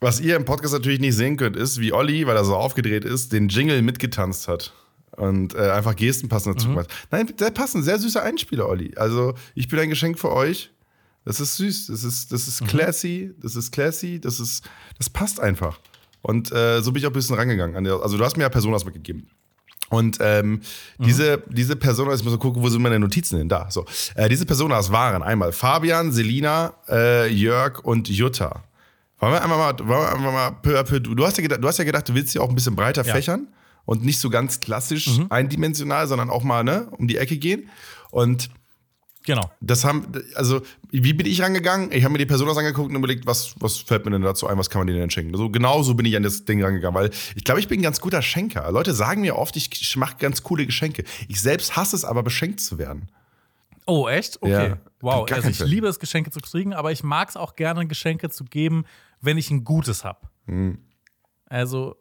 [0.00, 3.04] Was ihr im Podcast natürlich nicht sehen könnt, ist, wie Olli, weil er so aufgedreht
[3.04, 4.72] ist, den Jingle mitgetanzt hat.
[5.16, 6.92] Und äh, einfach Gesten passend dazu gemacht.
[7.10, 8.92] Nein, sehr passend, sehr süßer Einspieler, Olli.
[8.96, 10.70] Also, ich bin ein Geschenk für euch.
[11.24, 14.64] Das ist süß, das ist, das ist classy, das ist classy, das ist,
[14.98, 15.78] das passt einfach.
[16.20, 17.76] Und äh, so bin ich auch ein bisschen rangegangen.
[17.76, 19.30] an der- Also du hast mir ja Personas mitgegeben.
[19.88, 20.60] Und ähm,
[20.98, 23.48] diese, diese Personas, ich muss mal gucken, wo sind meine Notizen denn?
[23.48, 23.70] Da.
[23.70, 23.86] So.
[24.16, 28.64] Äh, diese Personas waren einmal Fabian, Selina, äh, Jörg und Jutta.
[29.24, 31.64] Wollen wir einmal mal, wollen wir einmal mal peu à peu, du, hast ja gedacht,
[31.64, 33.48] du hast ja gedacht, du willst sie auch ein bisschen breiter fächern
[33.86, 37.70] und nicht so ganz klassisch eindimensional, sondern auch mal ne, um die Ecke gehen.
[38.10, 38.50] Und
[39.26, 39.50] Genau.
[39.62, 40.60] das haben, also,
[40.90, 41.90] wie bin ich rangegangen?
[41.92, 44.58] Ich habe mir die Personas angeguckt und überlegt, was, was fällt mir denn dazu ein,
[44.58, 45.34] was kann man denen denn schenken?
[45.34, 47.82] So, genau so bin ich an das Ding rangegangen, weil ich glaube, ich bin ein
[47.82, 48.70] ganz guter Schenker.
[48.70, 51.04] Leute sagen mir oft, ich mache ganz coole Geschenke.
[51.28, 53.08] Ich selbst hasse es aber, beschenkt zu werden.
[53.86, 54.42] Oh, echt?
[54.42, 54.68] Okay.
[54.68, 54.78] Ja.
[55.00, 55.30] Wow.
[55.30, 55.68] Also ich Fan.
[55.68, 58.84] liebe es, Geschenke zu kriegen, aber ich mag es auch gerne, Geschenke zu geben,
[59.20, 60.20] wenn ich ein gutes habe.
[60.46, 60.78] Hm.
[61.46, 61.96] Also,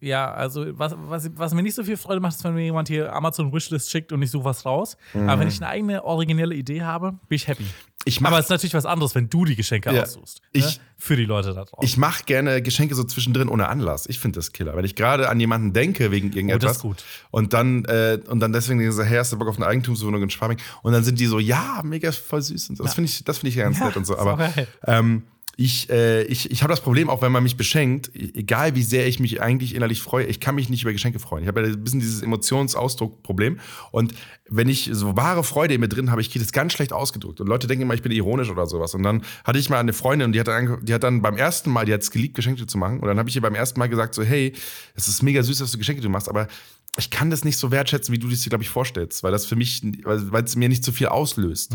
[0.00, 2.88] ja, also was, was, was mir nicht so viel Freude macht, ist, wenn mir jemand
[2.88, 4.96] hier Amazon Wishlist schickt und ich suche was raus.
[5.14, 7.62] Aber wenn ich eine eigene originelle Idee habe, bin ich happy.
[7.62, 7.68] Mhm.
[8.06, 10.02] Ich mach- aber es ist natürlich was anderes, wenn du die Geschenke Ja.
[10.02, 10.42] aussuchst.
[10.52, 10.82] Ich- ne?
[10.98, 11.82] Für die Leute da draußen.
[11.84, 14.06] Ich mache gerne Geschenke so zwischendrin ohne Anlass.
[14.06, 14.76] Ich finde das Killer.
[14.76, 17.04] Wenn ich gerade an jemanden denke wegen irgendetwas Oh, das ist gut.
[17.30, 20.28] und dann äh, und dann deswegen so, hey, hast du Bock auf eine Eigentumswohnung in
[20.30, 20.58] Schwabing?
[20.82, 22.84] Und dann sind die so, ja, mega voll süß und so.
[22.84, 24.18] Das finde ich, das finde ich ganz Ja, nett und so.
[24.18, 24.52] Aber
[24.86, 25.22] ähm,
[25.56, 29.06] ich, äh, ich, ich habe das Problem, auch wenn man mich beschenkt, egal wie sehr
[29.06, 31.44] ich mich eigentlich innerlich freue, ich kann mich nicht über Geschenke freuen.
[31.44, 33.60] Ich habe ja ein bisschen dieses Emotionsausdruckproblem.
[33.92, 34.14] Und
[34.48, 37.40] wenn ich so wahre Freude in mir drin habe, ich kriege das ganz schlecht ausgedrückt.
[37.40, 38.94] Und Leute denken immer, ich bin ironisch oder sowas.
[38.94, 41.70] Und dann hatte ich mal eine Freundin, die hat dann, die hat dann beim ersten
[41.70, 43.00] Mal, die hat es geliebt, Geschenke zu machen.
[43.00, 44.52] Und dann habe ich ihr beim ersten Mal gesagt, so, hey,
[44.94, 46.48] es ist mega süß, dass du Geschenke machst, aber
[46.96, 49.46] ich kann das nicht so wertschätzen, wie du das dir, glaube ich, vorstellst, weil das
[49.46, 51.74] für mich, weil es mir nicht so viel auslöst.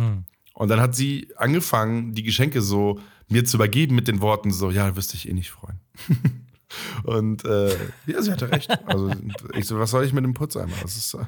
[0.53, 4.69] Und dann hat sie angefangen, die Geschenke so mir zu übergeben mit den Worten so,
[4.69, 5.79] ja, wirst dich eh nicht freuen.
[7.03, 8.69] Und äh, ja, sie hatte recht.
[8.85, 9.11] Also
[9.55, 10.73] ich so, was soll ich mit dem Putzeimer?
[10.81, 11.25] Das ist, äh,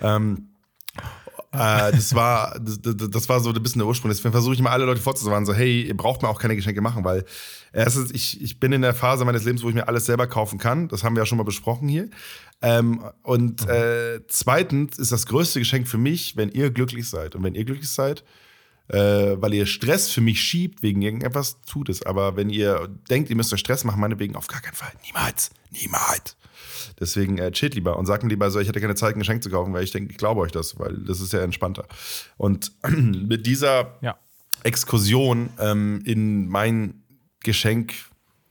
[0.00, 0.48] ähm,
[1.52, 4.10] äh, das war, das, das war so ein bisschen der Ursprung.
[4.10, 6.80] Deswegen versuche ich mal alle Leute vorzuwarnen, so, hey, ihr braucht mir auch keine Geschenke
[6.80, 7.24] machen, weil
[7.72, 10.58] erstens, ich, ich bin in der Phase meines Lebens, wo ich mir alles selber kaufen
[10.58, 10.88] kann.
[10.88, 12.08] Das haben wir ja schon mal besprochen hier.
[12.62, 17.34] Ähm, und äh, zweitens ist das größte Geschenk für mich, wenn ihr glücklich seid.
[17.34, 18.24] Und wenn ihr glücklich seid,
[18.88, 18.98] äh,
[19.40, 22.02] weil ihr Stress für mich schiebt wegen irgendetwas, tut es.
[22.02, 24.92] Aber wenn ihr denkt, ihr müsst euch Stress machen, meinetwegen auf gar keinen Fall.
[25.06, 25.50] Niemals.
[25.70, 26.36] Niemals.
[27.00, 29.42] Deswegen äh, chillt lieber und sagt mir lieber so, ich hätte keine Zeit, ein Geschenk
[29.42, 31.86] zu kaufen, weil ich denke, ich glaube euch das, weil das ist ja entspannter.
[32.36, 34.16] Und mit dieser Ja.
[34.62, 37.02] Exkursion ähm, in mein
[37.40, 37.94] Geschenk.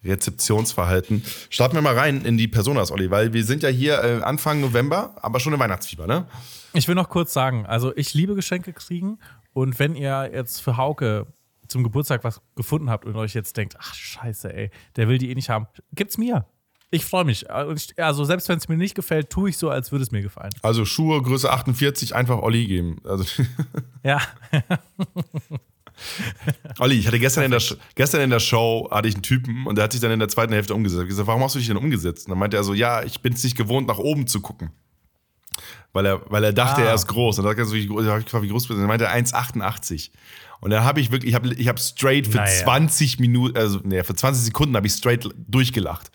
[0.03, 1.23] Rezeptionsverhalten.
[1.51, 4.59] Starten wir mal rein in die Personas, Olli, weil wir sind ja hier äh, Anfang
[4.59, 6.25] November, aber schon im Weihnachtsfieber, ne?
[6.73, 9.19] Ich will noch kurz sagen, also ich liebe Geschenke kriegen
[9.53, 11.27] und wenn ihr jetzt für Hauke
[11.67, 15.31] zum Geburtstag was gefunden habt und euch jetzt denkt, ach scheiße, ey, der will die
[15.31, 16.45] eh nicht haben, gibt's mir.
[16.93, 17.49] Ich freue mich.
[17.49, 20.51] Also selbst wenn es mir nicht gefällt, tue ich so, als würde es mir gefallen.
[20.61, 22.97] Also Schuhe Größe 48 einfach Olli geben.
[23.05, 23.23] Also
[24.03, 24.19] Ja,
[26.79, 27.61] Olli, ich hatte gestern in, der,
[27.95, 30.29] gestern in der Show hatte ich einen Typen und der hat sich dann in der
[30.29, 31.03] zweiten Hälfte umgesetzt.
[31.03, 32.25] Ich gesagt, warum hast du dich denn umgesetzt?
[32.25, 34.71] Und dann meinte er so, ja, ich bin es nicht gewohnt, nach oben zu gucken.
[35.93, 36.85] Weil er, weil er dachte, Ah.
[36.89, 37.39] er ist groß.
[37.39, 38.73] Und dann hat er ich gefragt, wie groß bist du?
[38.75, 40.11] Und dann meinte er 1,88.
[40.61, 42.63] Und dann habe ich wirklich, ich habe ich hab straight für Naja.
[42.63, 46.11] 20 Minuten, also nee, für 20 Sekunden habe ich straight durchgelacht.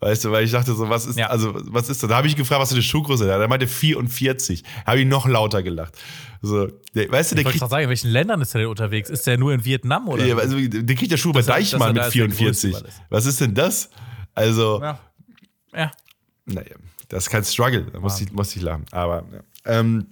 [0.00, 1.28] Weißt du, weil ich dachte so, was ist, Ja.
[1.28, 2.08] also, was ist das?
[2.10, 3.40] Da habe ich gefragt, was für eine Schuhgröße hat.
[3.40, 4.64] Er meinte 44.
[4.84, 5.96] Habe ich noch lauter gelacht.
[6.40, 8.68] So, der, weißt du, der ich wollte gerade sagen, in welchen Ländern ist er denn
[8.68, 9.08] unterwegs?
[9.10, 10.24] Ist der nur in Vietnam oder?
[10.26, 12.72] ja, also, der kriegt ja Schuhe bei Deichmann mit da als der 44.
[12.72, 13.02] Größte ist.
[13.10, 13.90] Was ist denn das?
[14.34, 14.98] Also, ja.
[15.76, 15.90] ja.
[16.46, 16.74] naja,
[17.12, 17.86] das ist kein Struggle.
[17.92, 18.86] Da muss ich, muss ich lachen.
[18.90, 19.80] Aber, ja.
[19.80, 20.06] ähm,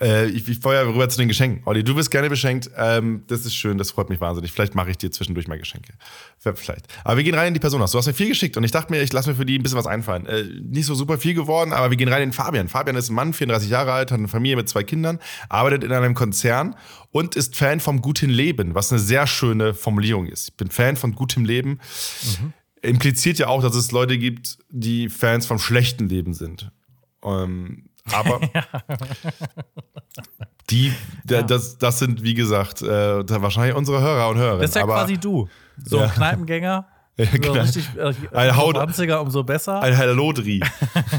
[0.00, 1.62] äh, ich, ich vorher rüber zu den Geschenken.
[1.64, 2.70] Olli, du wirst gerne beschenkt.
[2.76, 4.52] Ähm, das ist schön, das freut mich wahnsinnig.
[4.52, 5.94] Vielleicht mache ich dir zwischendurch mal Geschenke.
[6.38, 6.86] Vielleicht.
[7.04, 7.90] Aber wir gehen rein in die Personas.
[7.90, 9.62] Du hast mir viel geschickt und ich dachte mir, ich lasse mir für die ein
[9.62, 10.26] bisschen was einfallen.
[10.26, 12.68] Äh, nicht so super viel geworden, aber wir gehen rein in Fabian.
[12.68, 15.92] Fabian ist ein Mann, 34 Jahre alt, hat eine Familie mit zwei Kindern, arbeitet in
[15.92, 16.76] einem Konzern
[17.10, 20.50] und ist Fan vom guten Leben, was eine sehr schöne Formulierung ist.
[20.50, 21.80] Ich bin Fan von gutem Leben.
[22.82, 26.70] Impliziert ja auch, dass es Leute gibt, die Fans vom schlechten Leben sind.
[27.24, 28.40] Ähm, aber
[30.70, 30.92] die,
[31.24, 32.86] da, das, das sind, wie gesagt, äh,
[33.42, 34.60] wahrscheinlich unsere Hörer und Hörerinnen.
[34.62, 35.48] Das ist ja aber quasi du.
[35.84, 36.04] So Ja.
[36.04, 36.86] ein Kneipengänger.
[37.20, 37.52] Ja, so genau.
[37.54, 39.82] richtig äh, Ein Haut- 20er umso besser.
[39.82, 40.60] ein Halodri.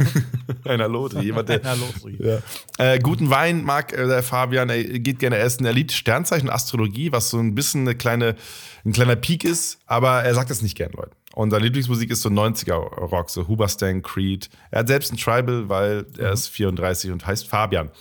[0.63, 1.25] ein Halodri.
[1.25, 2.25] Jemand, der, los, Rudi.
[2.25, 2.37] Ja.
[2.77, 5.65] Äh, guten Wein mag äh, der Fabian, er geht gerne essen.
[5.65, 8.37] Er liebt Sternzeichen Astrologie, was so ein bisschen eine kleine,
[8.85, 11.11] ein kleiner Peak ist, aber er sagt das nicht gern, Leute.
[11.35, 14.49] Und seine Lieblingsmusik ist so 90er-Rock, so Huberstang, Creed.
[14.71, 17.91] Er hat selbst ein Tribal, weil er ist 34 und heißt Fabian.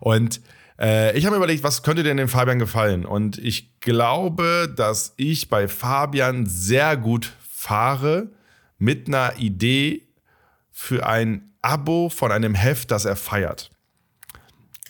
[0.00, 0.40] Und
[0.80, 3.06] äh, ich habe mir überlegt, was könnte denn dem Fabian gefallen?
[3.06, 8.30] Und ich glaube, dass ich bei Fabian sehr gut fahre
[8.78, 10.02] mit einer Idee
[10.72, 13.70] für ein Abo von einem Heft, das er feiert.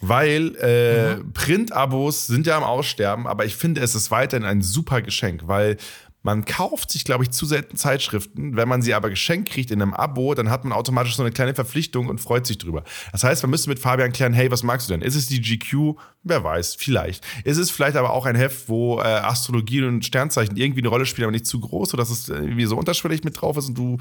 [0.00, 5.00] Weil äh, Print-Abos sind ja am Aussterben, aber ich finde, es ist weiterhin ein super
[5.00, 5.76] Geschenk, weil
[6.24, 8.56] Man kauft sich, glaube ich, zu selten Zeitschriften.
[8.56, 11.30] Wenn man sie aber geschenkt kriegt in einem Abo, dann hat man automatisch so eine
[11.30, 12.82] kleine Verpflichtung und freut sich drüber.
[13.12, 15.02] Das heißt, man müsste mit Fabian klären, hey, was magst du denn?
[15.02, 15.96] Ist es die GQ?
[16.22, 17.24] Wer weiß, vielleicht.
[17.44, 21.04] Ist es vielleicht aber auch ein Heft, wo äh, Astrologie und Sternzeichen irgendwie eine Rolle
[21.04, 23.98] spielen, aber nicht zu groß, sodass es irgendwie so unterschwellig mit drauf ist und du,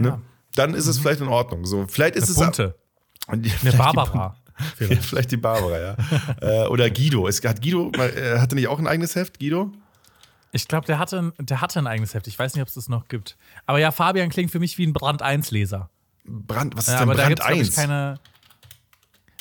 [0.00, 0.20] ne?
[0.54, 1.66] Dann ist es vielleicht in Ordnung.
[1.66, 2.74] So, vielleicht ist es Bunte.
[3.26, 4.36] Eine Eine Barbara.
[4.76, 5.04] Vielleicht.
[5.04, 5.96] vielleicht die Barbara, ja.
[6.64, 7.28] äh, oder Guido.
[7.28, 9.72] Es, hat Guido, äh, hatte nicht auch ein eigenes Heft, Guido?
[10.56, 12.26] Ich glaube, der hatte, ein- der hatte ein eigenes Heft.
[12.26, 13.36] Ich weiß nicht, ob es das noch gibt.
[13.66, 15.90] Aber ja, Fabian klingt für mich wie ein Brand 1-Leser.
[16.24, 17.74] Brand, was ist Ja, denn aber da Brand gibt es, 1?
[17.76, 18.18] keine.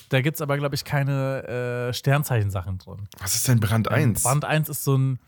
[0.10, 3.08] Da gibt es aber, glaube ich, keine äh, Sternzeichensachen drin.
[3.20, 4.22] was ist denn Brand 1?
[4.24, 5.20] Brand 1 ist so ein.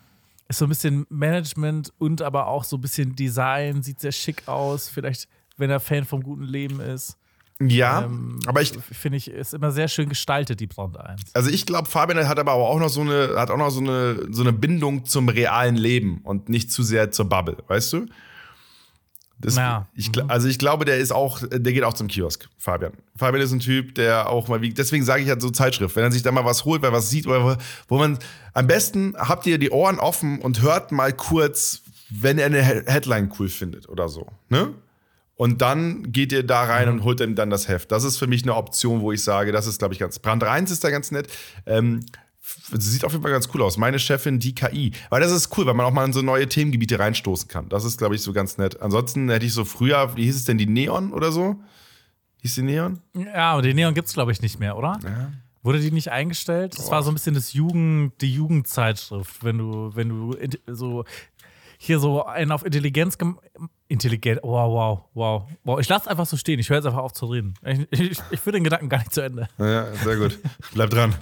[0.50, 4.47] Ist so ein bisschen Management und aber auch so ein bisschen Design, sieht sehr schick
[4.47, 4.88] aus.
[4.88, 7.17] Vielleicht, wenn er Fan vom guten Leben ist.
[7.60, 11.22] Ja, Ähm, aber ich, Finde ich, ist immer sehr schön gestaltet, die Brand 1.
[11.34, 14.28] also ich glaube, Fabian hat aber auch noch so eine, hat auch noch so eine,
[14.32, 18.06] so eine Bindung zum realen Leben und nicht zu sehr zur Bubble, weißt du?
[19.39, 19.88] Das, Ja.
[19.93, 22.93] ich, gl- also ich glaube, der ist auch, der geht auch zum Kiosk, Fabian.
[23.15, 26.04] Fabian ist ein Typ, der auch mal wie, deswegen sage ich halt so Zeitschrift, wenn
[26.04, 28.17] er sich da mal was holt, weil was sieht oder wo- wo man,
[28.54, 32.82] am besten habt ihr die Ohren offen und hört mal kurz, wenn er eine He-
[32.88, 34.74] Headline cool findet oder so, ne?
[35.38, 37.91] Und dann geht ihr da rein und holt dann das Heft.
[37.91, 40.17] Das ist für mich eine Option, wo ich sage, das ist, glaube ich, ganz.
[40.17, 41.28] Brand 1 ist da ganz nett.
[41.67, 42.04] Ähm,
[42.73, 43.78] sieht auf jeden Fall ganz cool aus.
[43.78, 44.93] Meine Chefin, die KI.
[45.10, 47.69] Weil das ist cool, weil man auch mal in so neue Themengebiete reinstoßen kann.
[47.69, 48.82] Das ist, glaube ich, so ganz nett.
[48.82, 51.58] Ansonsten hätte ich so früher, wie hieß es denn, die Neon oder so?
[52.41, 53.00] Hieß die Neon?
[53.13, 55.00] Ja, aber den Neon gibt es, glaube ich, nicht mehr, oder?
[55.62, 56.78] Wurde die nicht eingestellt?
[56.78, 61.04] Das war so ein bisschen das Jugend, die Jugendzeitschrift, wenn du, wenn du so
[61.78, 63.38] hier so einen auf Intelligenz gem
[63.89, 65.80] Intelligent, wow, wow, wow, wow.
[65.80, 67.54] Ich lasse einfach so stehen, ich höre jetzt einfach auf zu reden.
[67.63, 69.47] Ich, ich, ich führe den Gedanken gar nicht zu Ende.
[69.58, 70.38] Ja, sehr gut.
[70.73, 71.15] Bleib dran.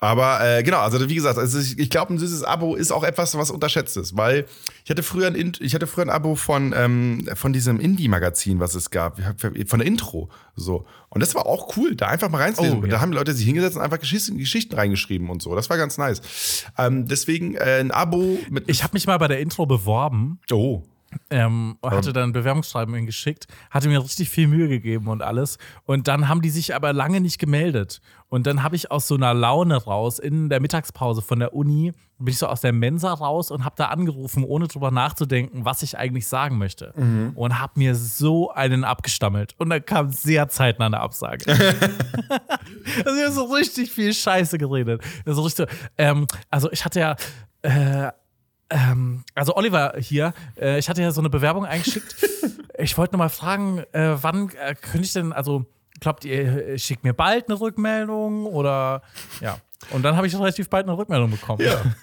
[0.00, 3.04] Aber äh, genau, also wie gesagt, also ich, ich glaube, ein süßes Abo ist auch
[3.04, 4.46] etwas, was unterschätzt ist, weil
[4.84, 8.58] ich hatte früher ein, In- ich hatte früher ein Abo von, ähm, von diesem Indie-Magazin,
[8.58, 10.28] was es gab, von der Intro.
[10.56, 10.86] So.
[11.08, 12.80] Und das war auch cool, da einfach mal reinzulesen.
[12.80, 12.90] Oh, ja.
[12.90, 15.54] Da haben die Leute sich hingesetzt und einfach Geschichten, Geschichten reingeschrieben und so.
[15.54, 16.64] Das war ganz nice.
[16.76, 18.68] Ähm, deswegen äh, ein Abo mit.
[18.68, 20.82] Ich habe mich mal bei der Intro beworben, oh.
[21.30, 25.58] Ähm, hatte dann ein Bewerbungsschreiben hingeschickt, hatte mir richtig viel Mühe gegeben und alles.
[25.84, 28.00] Und dann haben die sich aber lange nicht gemeldet.
[28.28, 31.92] Und dann habe ich aus so einer Laune raus, in der Mittagspause von der Uni,
[32.18, 35.82] bin ich so aus der Mensa raus und habe da angerufen, ohne drüber nachzudenken, was
[35.82, 36.92] ich eigentlich sagen möchte.
[37.34, 39.54] Und habe mir so einen abgestammelt.
[39.58, 41.44] Und dann kam sehr zeitnah eine Absage.
[43.04, 45.02] also ich habe so richtig viel Scheiße geredet.
[45.26, 47.16] So richtig, ähm, also ich hatte ja
[47.62, 48.12] äh,
[48.72, 52.16] ähm, also Oliver hier, äh, ich hatte ja so eine Bewerbung eingeschickt.
[52.78, 55.66] ich wollte noch mal fragen, äh, wann äh, könnte ich denn, also
[56.00, 59.02] glaubt ihr, äh, schickt mir bald eine Rückmeldung oder
[59.40, 59.58] ja.
[59.90, 61.64] Und dann habe ich relativ bald eine Rückmeldung bekommen.
[61.64, 61.80] Ja.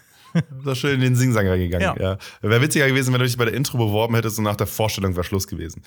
[0.63, 1.95] Da schön in den Singsang reingegangen.
[1.99, 2.11] Ja.
[2.11, 2.17] Ja.
[2.41, 5.15] Wäre witziger gewesen, wenn du dich bei der Intro beworben hättest und nach der Vorstellung
[5.15, 5.81] war Schluss gewesen.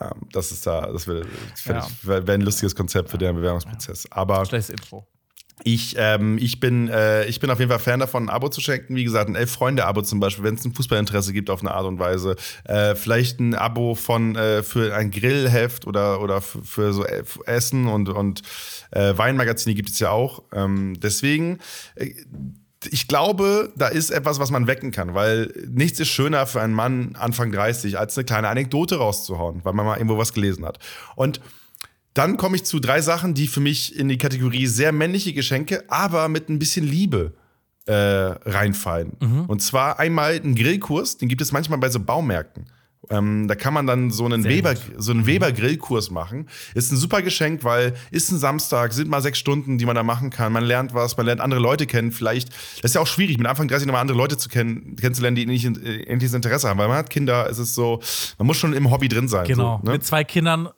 [0.00, 1.26] Ähm, das ist da, das wäre
[1.66, 4.10] wär, wär ein lustiges Konzept für den Bewerbungsprozess.
[4.10, 5.06] Aber Schlechtes Intro.
[5.64, 8.60] Ich, ähm, ich, bin, äh, ich bin auf jeden Fall Fan davon, ein Abo zu
[8.60, 8.96] schenken.
[8.96, 11.98] Wie gesagt, ein Elf-Freunde-Abo zum Beispiel, wenn es ein Fußballinteresse gibt auf eine Art und
[11.98, 12.36] Weise.
[12.64, 18.08] Äh, vielleicht ein Abo von, äh, für ein Grillheft oder, oder für, so Essen und,
[18.08, 18.42] und
[18.90, 20.42] äh, Weinmagazine gibt es ja auch.
[20.52, 21.58] Ähm, deswegen.
[21.94, 22.10] Äh,
[22.90, 26.74] ich glaube, da ist etwas, was man wecken kann, weil nichts ist schöner für einen
[26.74, 30.80] Mann Anfang 30, als eine kleine Anekdote rauszuhauen, weil man mal irgendwo was gelesen hat.
[31.14, 31.40] Und
[32.14, 35.84] dann komme ich zu drei Sachen, die für mich in die Kategorie sehr männliche Geschenke,
[35.88, 37.32] aber mit ein bisschen Liebe
[37.86, 39.44] äh, reinfallen.
[39.48, 42.66] Und zwar einmal einen Grillkurs, den gibt es manchmal bei so Baumärkten.
[43.10, 44.82] Ähm, da kann man dann so einen Sehr Weber, gut.
[44.96, 46.48] so einen Weber-Grillkurs machen.
[46.74, 50.04] Ist ein super Geschenk, weil ist ein Samstag, sind mal sechs Stunden, die man da
[50.04, 50.52] machen kann.
[50.52, 52.12] Man lernt was, man lernt andere Leute kennen.
[52.12, 55.34] Vielleicht, das ist ja auch schwierig, mit Anfang 30 nochmal andere Leute zu kennen, kennenzulernen,
[55.34, 56.78] die nicht äh, ähnliches Interesse haben.
[56.78, 58.00] Weil man hat Kinder, es ist so,
[58.38, 59.48] man muss schon im Hobby drin sein.
[59.48, 59.80] Genau.
[59.82, 59.92] So, ne?
[59.94, 60.68] Mit zwei Kindern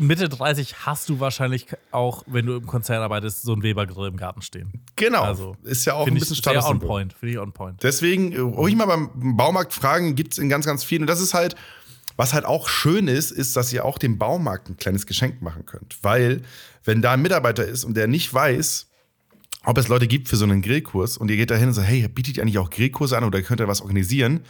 [0.00, 4.16] Mitte 30 hast du wahrscheinlich auch, wenn du im Konzern arbeitest, so einen Weber-Grill im
[4.16, 4.82] Garten stehen.
[4.96, 5.22] Genau.
[5.22, 7.12] Also, ist ja auch ein bisschen sehr on point.
[7.12, 7.82] Finde ich on point.
[7.82, 11.02] Deswegen, äh, ruhig mal beim Baumarkt fragen, gibt es in ganz, ganz vielen.
[11.02, 11.56] Und das ist halt,
[12.16, 15.66] was halt auch schön ist, ist, dass ihr auch dem Baumarkt ein kleines Geschenk machen
[15.66, 15.98] könnt.
[16.02, 16.42] Weil,
[16.84, 18.88] wenn da ein Mitarbeiter ist und der nicht weiß,
[19.64, 21.88] ob es Leute gibt für so einen Grillkurs und ihr geht da hin und sagt,
[21.88, 24.40] hey, bietet ihr eigentlich auch Grillkurse an oder könnt ihr was organisieren?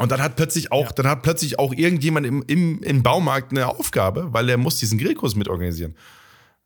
[0.00, 3.68] Und dann hat plötzlich auch, dann hat plötzlich auch irgendjemand im, im, im Baumarkt eine
[3.68, 5.94] Aufgabe, weil er muss diesen Grillkurs mitorganisieren.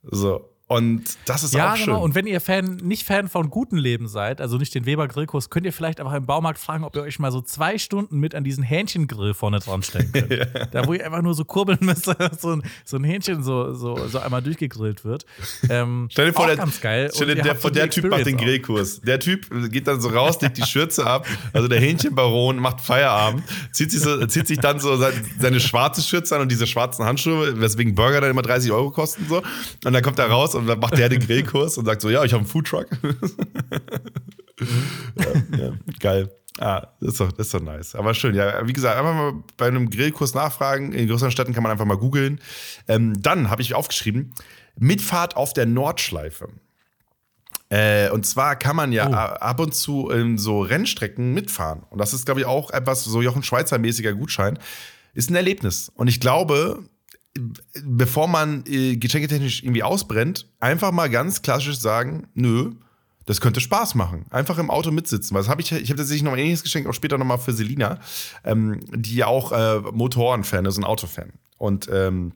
[0.04, 0.53] So.
[0.74, 1.86] Und das ist Ja, auch schön.
[1.86, 2.02] genau.
[2.02, 5.50] Und wenn ihr Fan, nicht Fan von gutem Leben seid, also nicht den Weber Grillkurs,
[5.50, 8.34] könnt ihr vielleicht einfach im Baumarkt fragen, ob ihr euch mal so zwei Stunden mit
[8.34, 10.24] an diesen Hähnchengrill vorne dran stellen könnt.
[10.72, 13.72] Da, wo ihr einfach nur so kurbeln müsst, dass so ein, so ein Hähnchen so,
[13.74, 15.24] so, so einmal durchgegrillt wird.
[15.68, 17.10] Ähm, Stell dir vor, der, ganz geil.
[17.14, 18.36] Stell dir, der, so der Typ macht den.
[18.36, 19.00] Grillkurs.
[19.02, 23.42] Der Typ geht dann so raus, legt die Schürze ab, also der Hähnchenbaron macht Feierabend,
[23.72, 27.04] zieht sich, so, zieht sich dann so seine, seine schwarze Schürze an und diese schwarzen
[27.04, 29.38] Handschuhe, weswegen Burger dann immer 30 Euro kosten so.
[29.84, 32.24] Und dann kommt er raus und dann macht der den Grillkurs und sagt so, ja,
[32.24, 32.86] ich habe einen Foodtruck.
[35.18, 36.30] ja, ja, geil.
[36.58, 37.94] Ah, das ist, doch, das ist doch nice.
[37.96, 38.64] Aber schön, ja.
[38.66, 40.92] Wie gesagt, einfach mal bei einem Grillkurs nachfragen.
[40.92, 42.40] In größeren Städten kann man einfach mal googeln.
[42.86, 44.32] Ähm, dann habe ich aufgeschrieben:
[44.78, 46.48] Mitfahrt auf der Nordschleife.
[47.70, 49.12] Äh, und zwar kann man ja Oh.
[49.12, 51.82] ab und zu in so Rennstrecken mitfahren.
[51.90, 54.58] Und das ist, glaube ich, auch etwas so Jochen Schweizer-mäßiger Gutschein.
[55.12, 55.90] Ist ein Erlebnis.
[55.96, 56.84] Und ich glaube,
[57.82, 62.72] bevor man äh, geschenketechnisch irgendwie ausbrennt, einfach mal ganz klassisch sagen, nö,
[63.26, 64.26] das könnte Spaß machen.
[64.30, 65.34] Einfach im Auto mitsitzen.
[65.34, 67.98] Das habe ich, ich habe tatsächlich noch ein ähnliches Geschenk, auch später nochmal für Selina,
[68.44, 71.32] ähm, die ja auch äh, Motoren-Fan ist, ein Autofan.
[71.56, 72.32] Und ähm,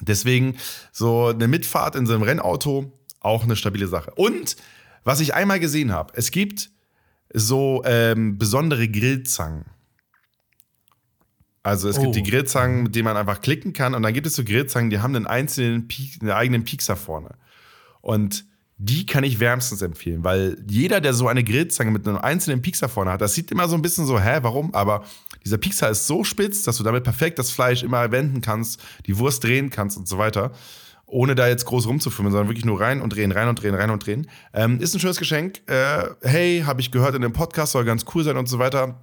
[0.00, 0.56] deswegen
[0.90, 4.12] so eine Mitfahrt in so einem Rennauto auch eine stabile Sache.
[4.14, 4.56] Und
[5.04, 6.70] was ich einmal gesehen habe, es gibt
[7.34, 9.66] so ähm, besondere Grillzangen.
[11.62, 12.02] Also es Oh.
[12.02, 13.94] gibt die Grillzangen, mit denen man einfach klicken kann.
[13.94, 15.88] Und dann gibt es so Grillzangen, die haben einen einzelnen
[16.20, 17.30] einen eigenen Piekser vorne.
[18.00, 18.44] Und
[18.78, 22.88] die kann ich wärmstens empfehlen, weil jeder, der so eine Grillzange mit einem einzelnen Piekser
[22.88, 24.74] vorne hat, das sieht immer so ein bisschen so, hä, warum?
[24.74, 25.04] Aber
[25.44, 29.16] dieser Piekser ist so spitz, dass du damit perfekt das Fleisch immer wenden kannst, die
[29.18, 30.50] Wurst drehen kannst und so weiter.
[31.06, 33.90] Ohne da jetzt groß rumzufummeln, sondern wirklich nur rein und drehen, rein und drehen, rein
[33.90, 34.26] und drehen.
[34.52, 35.60] Ähm, ist ein schönes Geschenk.
[35.70, 39.00] Äh, hey, habe ich gehört in dem Podcast, soll ganz cool sein und so weiter.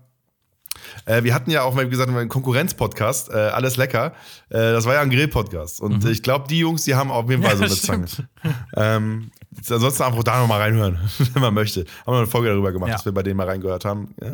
[1.06, 4.14] Äh, wir hatten ja auch, wie gesagt, einen Konkurrenz-Podcast, äh, alles lecker.
[4.50, 5.82] Äh, das war ja ein Grill-Podcast.
[5.82, 7.62] Und ich glaube, die Jungs, die haben auf jeden Fall Mhm.
[7.64, 8.28] Ja, so eine Zange.
[8.76, 9.32] Ähm,
[9.70, 11.00] ansonsten einfach da nochmal reinhören,
[11.34, 11.86] wenn man möchte.
[12.06, 12.96] Haben wir eine Folge darüber gemacht, Ja.
[12.96, 14.14] dass wir bei denen mal reingehört haben.
[14.22, 14.34] Ja.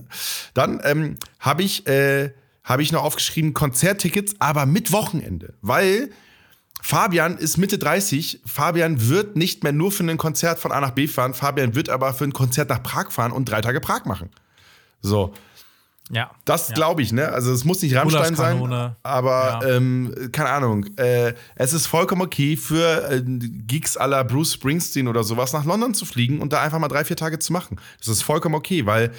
[0.54, 2.32] Dann ähm, habe ich, äh,
[2.64, 5.54] hab ich noch aufgeschrieben, Konzerttickets, aber mit Wochenende.
[5.62, 6.10] Weil
[6.82, 8.42] Fabian ist Mitte 30.
[8.46, 11.34] Fabian wird nicht mehr nur für ein Konzert von A nach B fahren.
[11.34, 14.30] Fabian wird aber für ein Konzert nach Prag fahren und drei Tage Prag machen.
[15.02, 15.34] So.
[16.12, 16.30] Ja.
[16.46, 16.76] Das ja.
[16.76, 17.30] glaube ich, ne?
[17.30, 19.76] Also es muss nicht Rammstein sein, aber Ja.
[19.76, 20.86] ähm, keine Ahnung.
[20.98, 25.96] Äh, es ist vollkommen okay für äh, Geeks aller Bruce Springsteen oder sowas nach London
[25.96, 27.80] zu fliegen und da einfach mal drei, vier Tage zu machen.
[27.98, 29.12] Das ist vollkommen okay, weil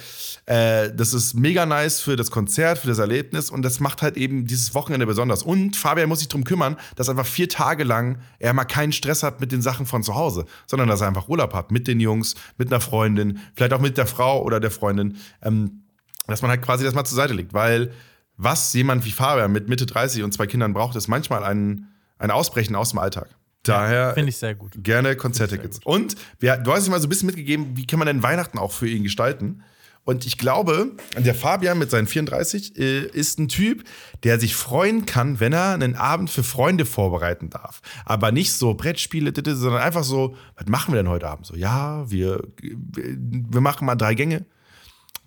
[0.45, 4.15] äh, das ist mega nice für das Konzert, für das Erlebnis und das macht halt
[4.15, 5.43] eben dieses Wochenende besonders.
[5.43, 9.23] Und Fabian muss sich drum kümmern, dass einfach vier Tage lang er mal keinen Stress
[9.23, 11.99] hat mit den Sachen von zu Hause, sondern dass er einfach Urlaub hat mit den
[11.99, 15.17] Jungs, mit einer Freundin, vielleicht auch mit der Frau oder der Freundin.
[15.41, 15.83] Ähm,
[16.27, 17.53] dass man halt quasi das mal zur Seite legt.
[17.53, 17.91] Weil
[18.37, 21.87] was jemand wie Fabian mit Mitte 30 und zwei Kindern braucht, ist manchmal ein,
[22.19, 23.29] ein Ausbrechen aus dem Alltag.
[23.63, 24.73] Daher Finde ich sehr gut.
[24.77, 25.79] gerne Konzerttickets.
[25.83, 28.57] Und wir, du hast ihm mal so ein bisschen mitgegeben, wie kann man denn Weihnachten
[28.59, 29.63] auch für ihn gestalten?
[30.07, 33.83] Und ich glaube, der Fabian mit seinen 34 äh, ist ein Typ,
[34.23, 37.81] der sich freuen kann, wenn er einen Abend für Freunde vorbereiten darf.
[38.05, 41.45] Aber nicht so Brettspiele, sondern einfach so, was machen wir denn heute Abend?
[41.45, 44.45] So, ja, wir, wir machen mal drei Gänge.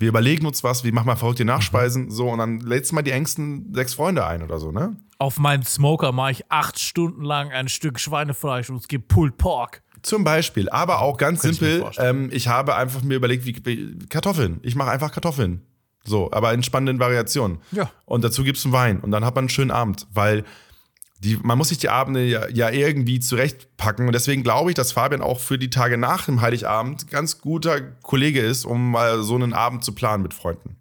[0.01, 3.03] Wir überlegen uns was, wir machen mal verrückte Nachspeisen, so, und dann lädst du mal
[3.03, 4.97] die engsten sechs Freunde ein oder so, ne?
[5.19, 9.37] Auf meinem Smoker mache ich acht Stunden lang ein Stück Schweinefleisch und es gibt Pulled
[9.37, 9.83] Pork.
[10.03, 12.25] Zum Beispiel, aber auch ganz ich mir simpel, vorstellen.
[12.25, 14.61] ähm, ich habe einfach mir überlegt, wie, wie Kartoffeln.
[14.63, 15.63] Ich mache einfach Kartoffeln.
[16.05, 17.59] So, aber in spannenden Variationen.
[17.73, 17.91] Ja.
[18.07, 20.45] Und dazu gibt's einen Wein und dann hat man einen schönen Abend, weil
[21.21, 24.07] die, man muss sich die Abende ja, ja irgendwie zurechtpacken.
[24.07, 27.81] Und deswegen glaube ich, dass Fabian auch für die Tage nach dem Heiligabend ganz guter
[27.81, 30.77] Kollege ist, um mal so einen Abend zu planen mit Freunden.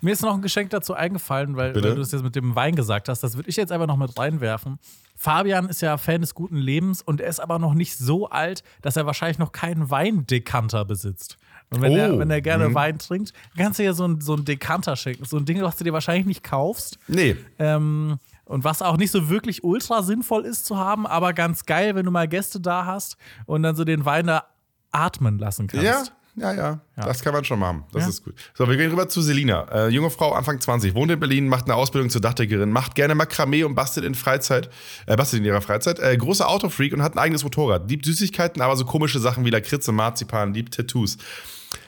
[0.00, 2.74] Mir ist noch ein Geschenk dazu eingefallen, weil, weil du es jetzt mit dem Wein
[2.74, 3.22] gesagt hast.
[3.22, 4.78] Das würde ich jetzt einfach noch mit reinwerfen.
[5.14, 8.62] Fabian ist ja Fan des guten Lebens und er ist aber noch nicht so alt,
[8.80, 11.36] dass er wahrscheinlich noch keinen Weindekanter besitzt.
[11.68, 12.74] Und wenn, Oh, er, wenn er gerne mhm.
[12.74, 15.24] Wein trinkt, kannst du ja so ein, so ein Dekanter schenken.
[15.26, 16.98] So ein Ding, was du dir wahrscheinlich nicht kaufst.
[17.06, 18.18] Nee, Ähm,
[18.50, 22.04] und was auch nicht so wirklich ultra sinnvoll ist zu haben, aber ganz geil, wenn
[22.04, 24.46] du mal Gäste da hast und dann so den Wein da
[24.90, 25.86] atmen lassen kannst.
[25.86, 26.02] Ja,
[26.36, 27.84] ja, ja, Das kann man schon machen.
[27.92, 28.08] Das Ja.
[28.08, 28.34] ist gut.
[28.54, 29.66] So, wir gehen rüber zu Selina.
[29.70, 33.14] Äh, junge Frau, Anfang 20, wohnt in Berlin, macht eine Ausbildung zur Dachdeckerin, macht gerne
[33.14, 34.70] Makramee und bastelt in Freizeit,
[35.06, 35.98] äh, bastelt in ihrer Freizeit.
[35.98, 37.88] Äh, großer Autofreak und hat ein eigenes Motorrad.
[37.90, 41.18] Liebt Süßigkeiten, aber so komische Sachen wie Lakritz und Marzipan, liebt Tattoos.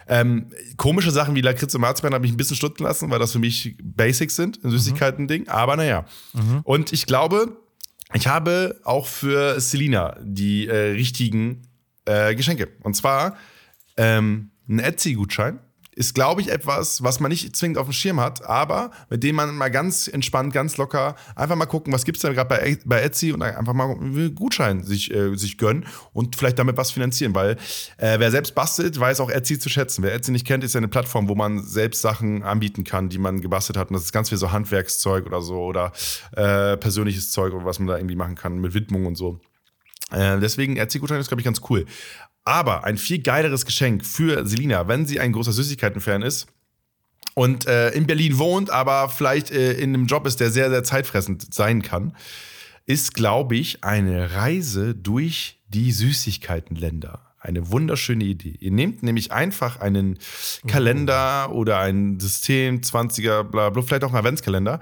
[0.09, 3.33] Ähm, komische Sachen wie Lakritz und Marzipan habe ich ein bisschen stutzen lassen, weil das
[3.33, 5.49] für mich Basics sind, ein Süßigkeiten-Ding.
[5.49, 6.05] Aber naja.
[6.65, 7.57] Und ich glaube,
[8.13, 11.63] ich habe auch für Selina die äh, richtigen
[12.05, 12.69] äh, Geschenke.
[12.83, 13.37] Und zwar
[14.03, 15.61] ähm, einen Etsy-Gutschein
[15.95, 19.37] ist, glaube ich, etwas, was man nicht zwingend auf dem Schirm hat, aber mit dem
[19.37, 22.79] man mal ganz entspannt, ganz locker einfach mal gucken, was gibt es da gerade bei,
[22.87, 25.85] bei Etsy und einfach mal einen Gutschein sich, äh, sich gönnen
[26.15, 27.59] und vielleicht damit was finanzieren, weil
[27.99, 30.03] äh, wer selbst bastelt, weiß auch Etsy zu schätzen.
[30.03, 33.19] Wer Etsy nicht kennt, ist ja eine Plattform, wo man selbst Sachen anbieten kann, die
[33.19, 35.93] man gebastelt hat und das ist ganz viel so Handwerkszeug oder so oder
[36.35, 39.41] äh, persönliches Zeug oder was man da irgendwie machen kann mit Widmung und so.
[40.11, 41.87] Äh, deswegen Etsy-Gutschein ist, glaube ich, ganz cool.
[42.45, 46.47] Aber ein viel geileres Geschenk für Selina, wenn sie ein großer Süßigkeiten-Fan ist
[47.35, 50.85] und äh, in Berlin wohnt, aber vielleicht äh, in einem Job ist, der sehr, sehr
[50.85, 52.15] zeitfressend sein kann,
[52.85, 57.21] ist, glaube ich, eine Reise durch die Süßigkeitenländer.
[57.39, 58.57] Eine wunderschöne Idee.
[58.61, 60.19] Ihr nehmt nämlich einfach einen
[60.69, 64.81] Kalender oder ein System, 20er, bla, bla, vielleicht auch einen Adventskalender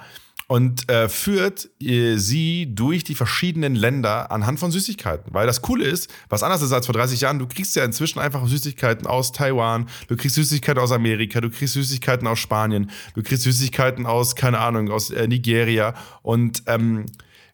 [0.51, 5.32] und äh, führt äh, sie durch die verschiedenen Länder anhand von Süßigkeiten.
[5.32, 8.18] Weil das Coole ist, was anders ist als vor 30 Jahren, du kriegst ja inzwischen
[8.18, 13.22] einfach Süßigkeiten aus Taiwan, du kriegst Süßigkeiten aus Amerika, du kriegst Süßigkeiten aus Spanien, du
[13.22, 17.07] kriegst Süßigkeiten aus, keine Ahnung, aus äh, Nigeria und ähm,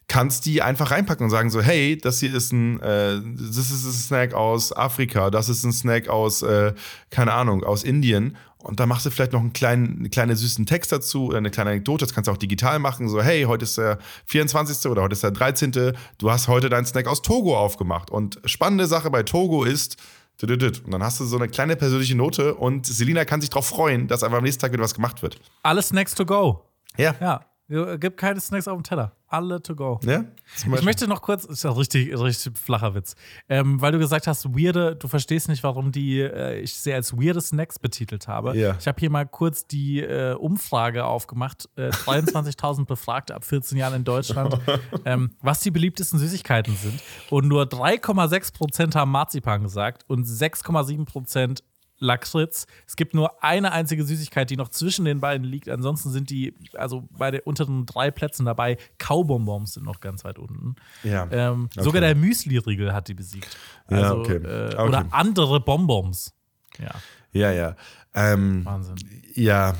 [0.07, 3.85] kannst die einfach reinpacken und sagen so, hey, das hier ist ein, äh, das ist
[3.85, 6.73] ein Snack aus Afrika, das ist ein Snack aus, äh,
[7.09, 8.37] keine Ahnung, aus Indien.
[8.63, 11.51] Und da machst du vielleicht noch einen kleinen, einen kleinen süßen Text dazu oder eine
[11.51, 12.05] kleine Anekdote.
[12.05, 13.07] Das kannst du auch digital machen.
[13.07, 14.89] So, hey, heute ist der 24.
[14.89, 15.93] oder heute ist der 13.
[16.17, 18.09] Du hast heute deinen Snack aus Togo aufgemacht.
[18.09, 19.97] Und spannende Sache bei Togo ist,
[20.39, 24.07] und dann hast du so eine kleine persönliche Note und Selina kann sich darauf freuen,
[24.07, 25.39] dass einfach am nächsten Tag wieder was gemacht wird.
[25.63, 26.61] Alle Snacks to go.
[26.95, 27.15] Ja.
[27.19, 27.41] Ja.
[27.67, 29.11] Gibt keine Snacks auf dem Teller.
[29.29, 29.99] Alle to go.
[30.05, 30.23] Ja?
[30.55, 33.15] Ich möchte noch kurz, ist ja richtig, richtig flacher Witz,
[33.49, 37.11] ähm, weil du gesagt hast, weirde, du verstehst nicht, warum die äh, ich sie als
[37.17, 38.57] weirde Snacks betitelt habe.
[38.57, 38.77] Ja.
[38.79, 43.95] Ich habe hier mal kurz die äh, Umfrage aufgemacht, äh, 23.000 Befragte ab 14 Jahren
[43.95, 44.57] in Deutschland,
[45.03, 47.03] ähm, was die beliebtesten Süßigkeiten sind.
[47.29, 51.63] Und nur 3,6 Prozent haben Marzipan gesagt und 6,7 Prozent
[51.99, 52.67] Lakritz.
[52.85, 55.67] Es gibt nur eine einzige Süßigkeit, die noch zwischen den beiden liegt.
[55.69, 60.39] Ansonsten sind die, also bei den unteren drei Plätzen dabei, Kaubonbons sind noch ganz weit
[60.39, 60.75] unten.
[61.03, 61.27] Ja.
[61.31, 61.83] Ähm, Okay.
[61.83, 63.57] Sogar der Müsli-Riegel hat die besiegt.
[63.89, 64.35] Ja, Also, okay.
[64.37, 64.87] äh, Okay.
[64.87, 66.33] Oder andere Bonbons.
[66.79, 66.91] Ja,
[67.31, 67.75] Ja, ja.
[68.13, 68.95] Ähm, Wahnsinn.
[69.33, 69.75] Ja,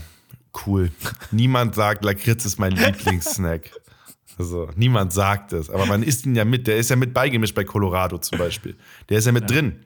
[0.66, 0.92] cool.
[1.32, 3.72] Niemand sagt, Lakritz ist mein Lieblingssnack.
[4.40, 5.70] Also, niemand sagt es.
[5.70, 6.68] Aber man isst ihn ja mit.
[6.68, 8.76] Der ist ja mit beigemischt bei Colorado zum Beispiel.
[9.10, 9.84] Der ist ja mit drin.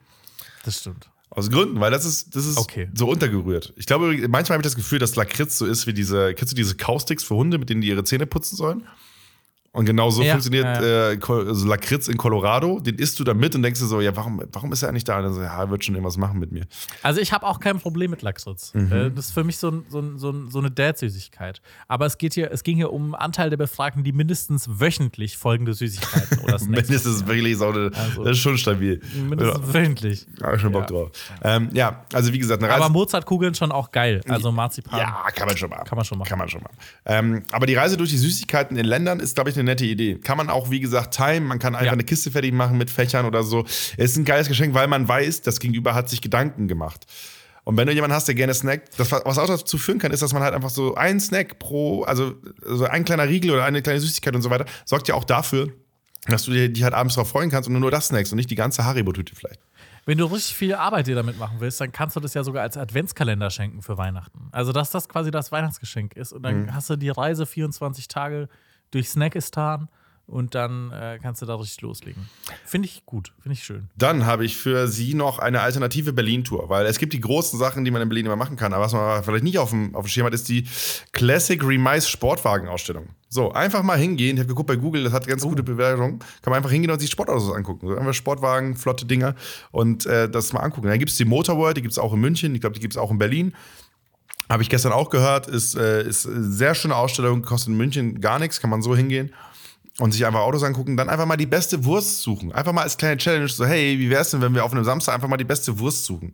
[0.63, 1.09] Das stimmt.
[1.34, 2.89] Aus Gründen, weil das ist, das ist Okay.
[2.93, 3.73] so untergerührt.
[3.77, 6.55] Ich glaube, manchmal habe ich das Gefühl, dass Lakritz so ist wie diese, kennst du
[6.57, 8.84] diese Kausticks für Hunde, mit denen die ihre Zähne putzen sollen?
[9.74, 12.82] Und genau so Ja, funktioniert ja, Äh, Ko- also Lakritz in Colorado.
[12.82, 15.05] Den isst du da mit und denkst dir so, ja, warum, warum ist er eigentlich
[15.05, 15.15] da?
[15.17, 16.65] Und dann so, ja, er wird schon irgendwas machen mit mir.
[17.03, 18.74] Also ich habe auch kein Problem mit Lakritz.
[18.74, 18.91] Mhm.
[18.91, 21.61] Äh, Das ist für mich so, ein, so, ein, so, ein, so eine Dad-Süßigkeit.
[21.88, 25.38] Aber es, geht hier, es ging hier um einen Anteil der Befragten, die mindestens wöchentlich
[25.38, 28.99] folgende Süßigkeiten oder Snacks Mindestens ist wirklich so eine, Also- das ist schon stabil.
[29.30, 30.28] Mindestens wöchentlich.
[30.41, 30.88] Ja, hab ich schon Bock Ja.
[30.88, 31.11] drauf.
[31.43, 32.84] Ähm, ja, also wie gesagt, eine Reise.
[32.84, 34.19] Aber Mozartkugeln schon auch geil.
[34.28, 34.99] Also Marzipan.
[34.99, 35.84] ja, kann man schon mal.
[35.86, 36.28] Kann man schon machen.
[36.28, 36.72] Kann man schon mal.
[37.05, 40.16] Ähm, aber die Reise durch die Süßigkeiten in Ländern ist, glaube ich, eine nette Idee.
[40.20, 41.45] Kann man auch, wie gesagt, timen.
[41.47, 41.91] Man kann einfach Ja.
[41.93, 43.64] eine Kiste fertig machen mit Fächern oder so.
[43.97, 47.05] Es ist ein geiles Geschenk, weil man weiß, das Gegenüber hat sich Gedanken gemacht.
[47.64, 50.22] Und wenn du jemanden hast, der gerne snackt, das, was auch dazu führen kann, ist,
[50.24, 52.34] dass man halt einfach so einen Snack pro, also
[52.66, 55.70] so ein kleiner Riegel oder eine kleine Süßigkeit und so weiter, sorgt ja auch dafür,
[56.28, 58.49] dass du dir dich halt abends drauf freuen kannst und nur das snackst und nicht
[58.49, 59.59] die ganze Haribo-Tüte vielleicht.
[60.07, 62.64] Wenn du richtig viel Arbeit dir damit machen willst, dann kannst du das ja sogar
[62.64, 64.49] als Adventskalender schenken für Weihnachten.
[64.51, 66.34] Also, dass das quasi das Weihnachtsgeschenk ist.
[66.34, 66.74] Und dann Mhm.
[66.74, 68.49] hast du die Reise 24 Tage
[68.92, 69.89] durch Snackistan
[70.32, 72.30] und dann äh, kannst du da richtig loslegen.
[72.66, 73.89] Finde ich gut, finde ich schön.
[73.98, 77.84] Dann habe ich für Sie noch eine alternative Berlin-Tour, weil es gibt die großen Sachen,
[77.84, 80.06] die man in Berlin immer machen kann, aber was man vielleicht nicht auf dem, auf
[80.06, 80.66] dem Schirm hat, ist die
[81.12, 83.10] Classic Remise Sportwagen-Ausstellung.
[83.28, 84.38] So, einfach mal hingehen.
[84.38, 86.20] Ich habe geguckt bei Google, das hat ganz gute Bewertungen.
[86.42, 87.88] Kann man einfach hingehen und sich Sportautos angucken.
[87.88, 89.36] So einfach Sportwagen, flotte Dinger
[89.72, 90.88] und äh, das mal angucken.
[90.88, 92.94] Dann gibt es die Motorworld, die gibt es auch in München, ich glaube, die gibt
[92.94, 93.54] es auch in Berlin.
[94.50, 98.22] Habe ich gestern auch gehört, ist, äh, ist eine sehr schöne Ausstellung, kostet in München
[98.22, 99.34] gar nichts, kann man so hingehen
[100.00, 102.52] und sich einfach Autos angucken, dann einfach mal die beste Wurst suchen.
[102.52, 105.14] Einfach mal als kleine Challenge so, hey, wie wär's denn, wenn wir auf einem Samstag
[105.14, 106.34] einfach mal die beste Wurst suchen?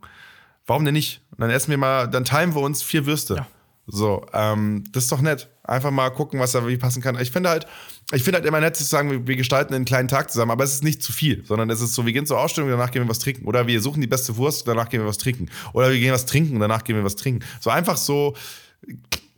[0.66, 1.22] Warum denn nicht?
[1.32, 3.46] Und dann essen wir mal, dann teilen wir uns vier Würste.
[3.86, 5.48] So, ähm, das ist doch nett.
[5.64, 7.18] Einfach mal gucken, was da wie passen kann.
[7.18, 7.66] Ich finde halt,
[8.12, 10.72] ich finde halt immer nett zu sagen, wir, gestalten einen kleinen Tag zusammen, aber es
[10.72, 13.08] ist nicht zu viel, sondern es ist so, wir gehen zur Ausstellung, danach gehen wir
[13.08, 13.44] was trinken.
[13.44, 15.50] Oder wir suchen die beste Wurst, danach gehen wir was trinken.
[15.74, 17.44] Oder wir gehen was trinken, danach gehen wir was trinken.
[17.60, 18.34] So einfach so,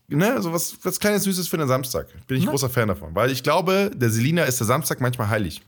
[0.06, 2.06] ne, so was, was kleines Süßes für den Samstag.
[2.28, 3.12] Bin ich großer Fan davon.
[3.14, 5.62] Weil ich glaube, der Selina ist der Samstag manchmal heilig.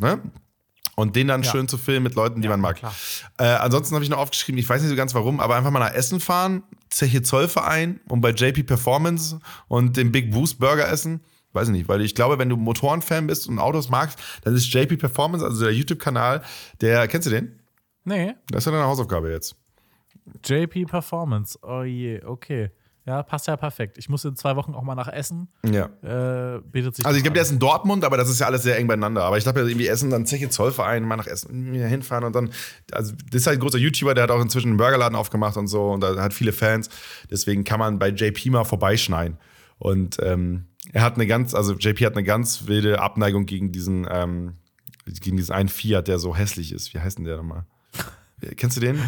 [0.00, 0.20] Ne?
[0.96, 1.50] Und den dann Ja.
[1.50, 2.80] schön zu filmen mit Leuten, die man mag.
[3.38, 5.78] Äh, ansonsten habe ich noch aufgeschrieben, ich weiß nicht so ganz warum, aber einfach mal
[5.78, 9.38] nach Essen fahren, Zeche Zollverein und bei JP Performance
[9.68, 11.20] und den Big Boost Burger essen.
[11.52, 14.72] Weiß ich nicht, weil ich glaube, wenn du Motorenfan bist und Autos magst, dann ist
[14.72, 16.42] JP Performance, also der YouTube-Kanal,
[16.80, 17.58] der, kennst du den?
[18.04, 18.34] Nee.
[18.50, 19.56] Das ist ja deine Hausaufgabe jetzt.
[20.44, 21.58] JP Performance.
[21.62, 22.70] Oh je, okay.
[23.06, 23.96] Ja, passt ja perfekt.
[23.98, 25.48] Ich muss in zwei Wochen auch mal nach Essen.
[25.64, 25.86] Ja.
[26.02, 28.62] Äh, bietet sich Also ich glaube, der ist in Dortmund, aber das ist ja alles
[28.62, 29.24] sehr eng beieinander.
[29.24, 32.50] Aber ich glaube, ja, irgendwie Essen, dann Zeche Zollverein, mal nach Essen hinfahren und dann.
[32.92, 35.66] Also das ist halt ein großer YouTuber, der hat auch inzwischen einen Burgerladen aufgemacht und
[35.66, 36.90] so und da hat viele Fans.
[37.30, 39.38] Deswegen kann man bei JP mal vorbeischneien.
[39.78, 44.06] Und ähm, er hat eine ganz, also JP hat eine ganz wilde Abneigung gegen diesen,
[44.10, 44.54] ähm,
[45.06, 46.94] gegen diesen einen Fiat, der so hässlich ist.
[46.94, 47.64] Wie heißt denn der nochmal?
[48.56, 48.98] Kennst du den?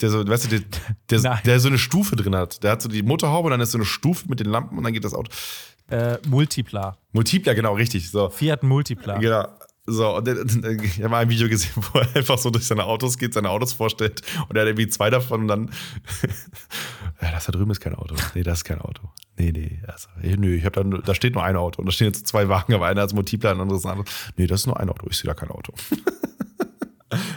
[0.00, 2.62] Der so, weißt du, der, der, der so eine Stufe drin hat.
[2.62, 4.84] Der hat so die Motorhaube und dann ist so eine Stufe mit den Lampen und
[4.84, 5.30] dann geht das Auto.
[5.88, 6.98] Äh, Multipla.
[7.12, 8.10] Multipler, genau, richtig.
[8.10, 8.28] So.
[8.28, 9.18] Fiat Multipla.
[9.18, 9.46] Genau.
[9.84, 13.18] So, und ich habe mal ein Video gesehen, wo er einfach so durch seine Autos
[13.18, 15.70] geht, seine Autos vorstellt und er hat irgendwie zwei davon und dann.
[17.20, 18.14] ja, das da drüben ist kein Auto.
[18.34, 19.10] Nee, das ist kein Auto.
[19.38, 19.80] Nee, nee.
[19.86, 22.48] Also, nö, ich hab da, da steht nur ein Auto und da stehen jetzt zwei
[22.48, 24.10] Wagen, aber einer als Multipler, ein anderes ein anderes.
[24.36, 25.06] Nee, das ist nur ein Auto.
[25.10, 25.72] Ich sehe da kein Auto.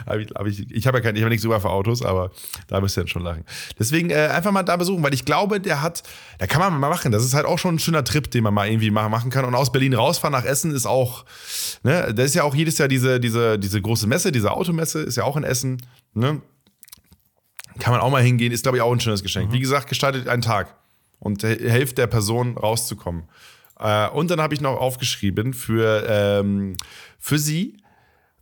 [0.06, 2.30] Hab ich hab ich ich habe ja kein, ich habe nichts über für Autos, aber
[2.66, 3.44] da müsst ihr dann schon lachen.
[3.78, 6.02] Deswegen äh, einfach mal da besuchen, weil ich glaube, der hat,
[6.38, 7.12] da kann man mal machen.
[7.12, 9.44] Das ist halt auch schon ein schöner Trip, den man mal irgendwie ma- machen kann.
[9.44, 11.26] Und aus Berlin rausfahren nach Essen ist auch,
[11.82, 15.16] ne, da ist ja auch jedes Jahr diese, diese, diese große Messe, diese Automesse, ist
[15.16, 15.82] ja auch in Essen.
[16.14, 16.40] Ne?
[17.78, 19.52] Kann man auch mal hingehen, ist, glaube ich, auch ein schönes Geschenk.
[19.52, 20.74] Wie gesagt, gestaltet einen Tag
[21.26, 23.24] und he- helft der Person rauszukommen.
[23.78, 26.76] Äh, und dann habe ich noch aufgeschrieben für, ähm,
[27.18, 27.76] für sie,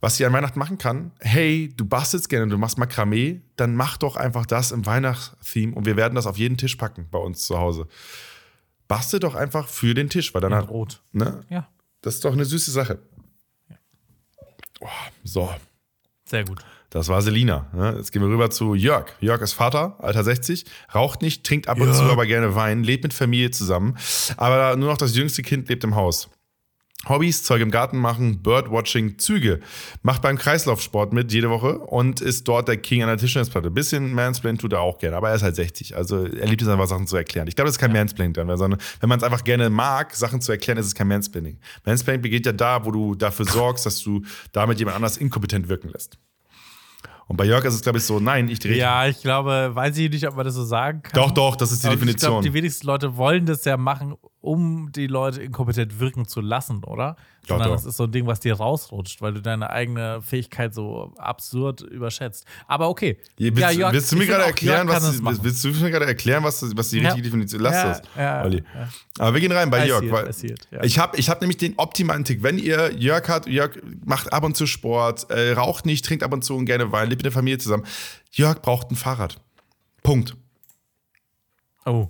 [0.01, 1.11] was sie an Weihnachten machen kann.
[1.21, 5.87] Hey, du bastelst gerne, du machst Makramee, dann mach doch einfach das im Weihnachtstheme und
[5.87, 7.89] wir werden das auf jeden Tisch packen bei uns zu Hause.
[8.87, 11.03] Bastel doch einfach für den Tisch, weil dann In hat, Rot.
[11.13, 11.41] ne?
[11.49, 11.67] Ja,
[12.03, 12.99] Das ist doch eine süße Sache.
[14.81, 14.89] Oh,
[15.25, 15.51] so,
[16.27, 16.63] sehr gut.
[16.95, 17.67] Das war Selina.
[17.73, 17.95] Ne?
[17.97, 19.07] Jetzt gehen wir rüber zu Jörg.
[19.21, 20.65] Jörg ist Vater, Alter 60,
[20.95, 23.99] raucht nicht, trinkt ab und zu aber gerne Wein, lebt mit Familie zusammen.
[24.37, 26.31] Aber nur noch das jüngste Kind lebt im Haus.
[27.09, 29.59] Hobbys, Zeug im Garten machen, Birdwatching, Züge.
[30.03, 33.73] Macht beim Kreislaufsport mit jede Woche und ist dort der King an der Tischtennisplatte.
[33.73, 35.97] Bisschen Mansplain tut er auch gerne, aber er ist halt 60.
[35.97, 37.49] Also er liebt es einfach, Sachen zu erklären.
[37.49, 40.41] Ich glaube, das ist kein Mansplaining dann, sondern wenn man es einfach gerne mag, Sachen
[40.41, 41.59] zu erklären, ist es kein Mansplaining.
[41.85, 44.23] Mansplaining begeht ja da, wo du dafür sorgst, dass du
[44.53, 46.19] damit jemand anders inkompetent wirken lässt.
[47.27, 48.77] Und bei Jörg ist es, glaube ich, so, nein, ich drehe.
[48.77, 51.21] Ja, ich glaube, weiß ich nicht, ob man das so sagen kann.
[51.21, 52.15] Doch, doch, das ist die Definition.
[52.15, 54.15] Ich glaube, die wenigsten Leute wollen das ja machen,
[54.45, 57.17] um die Leute inkompetent wirken zu lassen, oder?
[57.47, 60.75] Doch, Sondern das ist so ein Ding, was dir rausrutscht, weil du deine eigene Fähigkeit
[60.75, 62.47] so absurd überschätzt.
[62.67, 63.19] Aber okay.
[63.39, 65.39] Willst, Ja, Jörg, willst du mir gerade erklären, was, machen.
[65.43, 67.05] willst du mir gerade erklären, was, was die Ja.
[67.09, 67.65] richtige Definition ist?
[67.65, 68.63] Lass Ja, das, ja, Olli.
[68.75, 68.89] ja.
[69.19, 70.11] Aber wir gehen rein bei Jörg.
[70.11, 70.31] weil
[70.71, 70.83] ja.
[70.85, 72.43] Ich habe ich hab nämlich den optimalen Tick.
[72.43, 76.33] Wenn ihr Jörg hat, Jörg macht ab und zu Sport, äh, raucht nicht, trinkt ab
[76.33, 77.85] und zu und gerne Wein, lebt mit der Familie zusammen.
[78.31, 79.41] Jörg braucht ein Fahrrad.
[80.03, 80.37] Punkt.
[81.87, 82.09] Oh.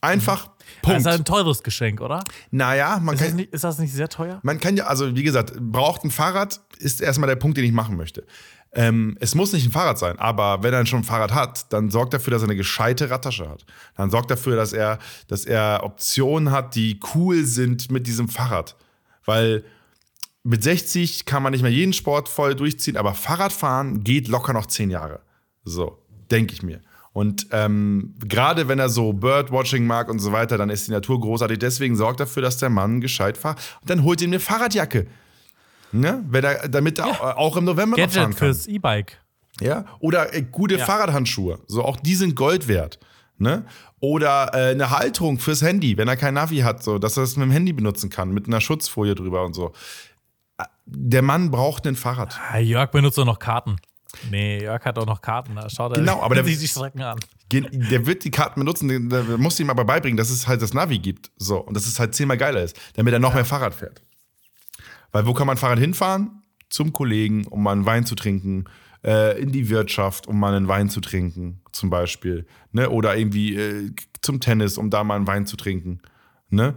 [0.00, 0.50] Einfach
[0.84, 1.00] Das Punkt.
[1.00, 2.22] ist ein teures Geschenk, oder?
[2.50, 4.40] naja, man Ist das, kann, nicht, ist das nicht sehr teuer?
[4.42, 7.72] man kann ja, also wie gesagt, braucht ein Fahrrad, ist erstmal der Punkt, den ich
[7.72, 8.24] machen möchte.
[8.76, 11.90] Ähm, es muss nicht ein Fahrrad sein, aber wenn er schon ein Fahrrad hat, dann
[11.90, 13.64] sorgt dafür, dass er eine gescheite Radtasche hat.
[13.96, 18.74] Dann sorgt dafür, dass er, dass er Optionen hat, die cool sind mit diesem Fahrrad.
[19.24, 19.64] Weil
[20.42, 24.66] mit 60 kann man nicht mehr jeden Sport voll durchziehen, aber Fahrradfahren geht locker noch
[24.66, 25.20] 10 Jahre.
[25.64, 25.98] So,
[26.30, 26.80] denke ich mir.
[27.14, 31.20] Und ähm, gerade wenn er so Birdwatching mag und so weiter, dann ist die Natur
[31.20, 31.58] großartig.
[31.60, 33.58] Deswegen sorgt dafür, dass der Mann gescheit fährt.
[33.80, 35.06] Und dann holt ihm eine Fahrradjacke.
[35.92, 36.24] Ne?
[36.28, 38.32] Wenn er, damit er auch im November noch fahren Gadget kann.
[38.32, 39.20] fürs E-Bike.
[39.60, 39.84] Ja?
[40.00, 40.84] Oder äh, gute Ja.
[40.84, 41.60] Fahrradhandschuhe.
[41.68, 42.98] So, auch die sind Gold wert.
[43.38, 43.64] Ne?
[44.00, 47.36] Oder äh, eine Halterung fürs Handy, wenn er kein Navi hat, so, dass er es
[47.36, 49.72] mit dem Handy benutzen kann, mit einer Schutzfolie drüber und so.
[50.58, 52.40] Äh, Der Mann braucht ein Fahrrad.
[52.50, 53.76] Ah, Jörg benutzt doch noch Karten.
[54.30, 55.54] Nee, Jörg hat auch noch Karten.
[55.56, 57.18] Da schaut er Genau, aber der- sich die Strecken an.
[57.52, 60.98] Der wird die Karten benutzen, der- muss ihm aber beibringen, dass es halt das Navi
[60.98, 61.30] gibt.
[61.36, 64.02] So, und dass es halt zehnmal geiler ist, damit er noch mehr Fahrrad fährt.
[65.12, 66.42] Weil wo kann man Fahrrad hinfahren?
[66.70, 68.64] Zum Kollegen, um mal einen Wein zu trinken.
[69.04, 72.46] Äh, in die Wirtschaft, um mal einen Wein zu trinken, zum Beispiel.
[72.72, 72.88] Ne?
[72.88, 73.90] Oder irgendwie äh,
[74.22, 76.00] zum Tennis, um da mal einen Wein zu trinken.
[76.48, 76.74] Ne?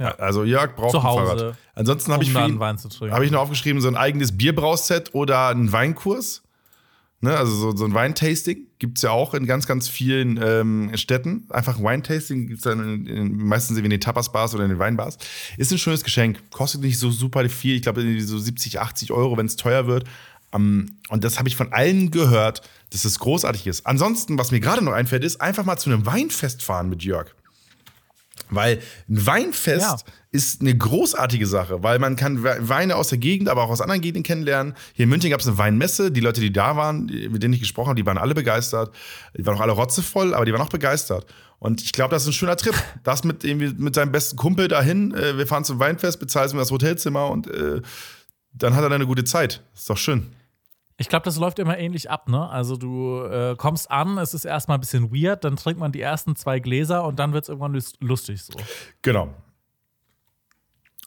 [0.00, 0.14] Ja.
[0.16, 1.56] Also Jörg braucht Zu ein Hause, Fahrrad.
[1.74, 6.42] Ansonsten habe um ich, hab ich noch aufgeschrieben, so ein eigenes Bierbrauset oder einen Weinkurs.
[7.22, 10.90] Ne, also so, so ein Weintasting gibt es ja auch in ganz, ganz vielen ähm,
[10.94, 11.44] Städten.
[11.50, 14.78] Einfach ein Weintasting gibt es dann in, in, meistens in den Tapas-Bars oder in den
[14.78, 15.18] Weinbars.
[15.58, 16.42] Ist ein schönes Geschenk.
[16.50, 17.76] Kostet nicht so super viel.
[17.76, 20.04] Ich glaube, so 70, 80 Euro, wenn es teuer wird.
[20.54, 23.86] Ähm, und das habe ich von allen gehört, dass es großartig ist.
[23.86, 27.34] Ansonsten, was mir gerade noch einfällt, ist einfach mal zu einem Weinfest fahren mit Jörg.
[28.50, 28.78] Weil
[29.08, 29.96] ein Weinfest Ja.
[30.30, 33.80] ist eine großartige Sache, weil man kann We- Weine aus der Gegend, aber auch aus
[33.80, 34.74] anderen Gegenden kennenlernen.
[34.94, 36.10] Hier in München gab es eine Weinmesse.
[36.10, 38.94] Die Leute, die da waren, mit denen ich gesprochen habe, die waren alle begeistert.
[39.36, 41.26] Die waren auch alle rotzevoll, aber die waren auch begeistert.
[41.58, 42.74] Und ich glaube, das ist ein schöner Trip.
[43.02, 45.14] Das mit, irgendwie mit seinem besten Kumpel dahin.
[45.14, 47.80] Äh, wir fahren zum Weinfest, bezahlen das Hotelzimmer und äh,
[48.52, 49.62] dann hat er eine gute Zeit.
[49.74, 50.26] Ist doch schön.
[51.00, 52.46] Ich glaube, das läuft immer ähnlich ab, ne?
[52.50, 56.00] Also du äh, kommst an, es ist erstmal ein bisschen weird, dann trinkt man die
[56.02, 58.52] ersten zwei Gläser und dann wird es irgendwann lus- lustig so.
[59.00, 59.32] Genau.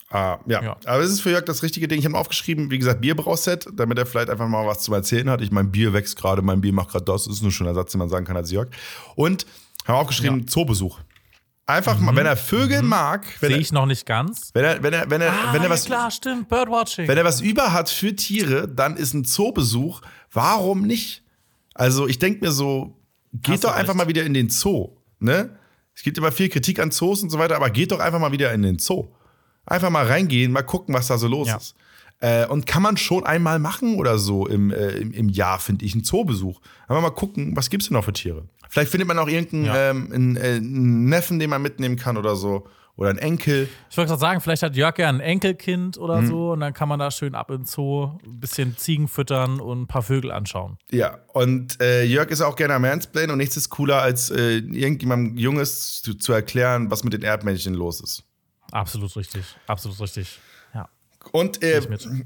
[0.10, 0.64] Ah, ja.
[0.64, 0.78] Ja.
[0.86, 2.00] aber es ist für Jörg das richtige Ding.
[2.00, 5.42] Ich habe aufgeschrieben, wie gesagt, Bierbrauset, damit er vielleicht einfach mal was zu erzählen hat.
[5.42, 7.26] Ich mein Bier wächst gerade, mein Bier macht gerade das.
[7.26, 8.70] Das ist nur schon ein Satz, den man sagen kann als Jörg.
[9.16, 9.46] Und
[9.88, 11.00] haben aufgeschrieben, Zoobesuch.
[11.66, 14.50] Einfach mal, wenn er Vögel mag, wenn Sehe ich noch nicht ganz.
[14.54, 17.08] wenn er, wenn er, wenn er, Ah, wenn er ja, was, klar, stimmt, Birdwatching.
[17.08, 20.02] wenn er was über hat für Tiere, dann ist ein Zoobesuch.
[20.32, 21.24] Warum nicht?
[21.74, 22.98] Also ich denke mir so,
[23.34, 23.98] geht Hast doch einfach recht.
[23.98, 24.90] mal wieder in den Zoo.
[25.20, 25.58] Ne?
[25.96, 28.34] Es gibt immer viel Kritik an Zoos und so weiter, aber geht doch einfach mal
[28.34, 29.08] wieder in den Zoo.
[29.66, 31.56] Einfach mal reingehen, mal gucken, was da so los Ja.
[31.56, 31.76] ist.
[32.24, 35.84] Äh, und kann man schon einmal machen oder so im, äh, im, im Jahr, finde
[35.84, 36.62] ich, einen Zoobesuch.
[36.88, 38.48] Einfach mal gucken, was gibt's denn noch für Tiere?
[38.70, 39.90] Vielleicht findet man auch irgendeinen Ja.
[39.90, 42.66] ähm, einen, äh, einen Neffen, den man mitnehmen kann oder so.
[42.96, 43.68] Oder einen Enkel.
[43.90, 46.28] Ich wollte gerade sagen, vielleicht hat Jörg ja ein Enkelkind oder Mhm.
[46.28, 49.60] so und dann kann man da schön ab in den Zoo ein bisschen Ziegen füttern
[49.60, 50.78] und ein paar Vögel anschauen.
[50.92, 54.58] Ja, und äh, Jörg ist auch gerne am Mansplain und nichts ist cooler, als äh,
[54.60, 58.24] irgendjemandem Junges zu, zu erklären, was mit den Erdmännchen los ist.
[58.72, 60.40] Absolut richtig, absolut richtig.
[61.34, 61.40] Ja.
[61.40, 61.82] Und äh,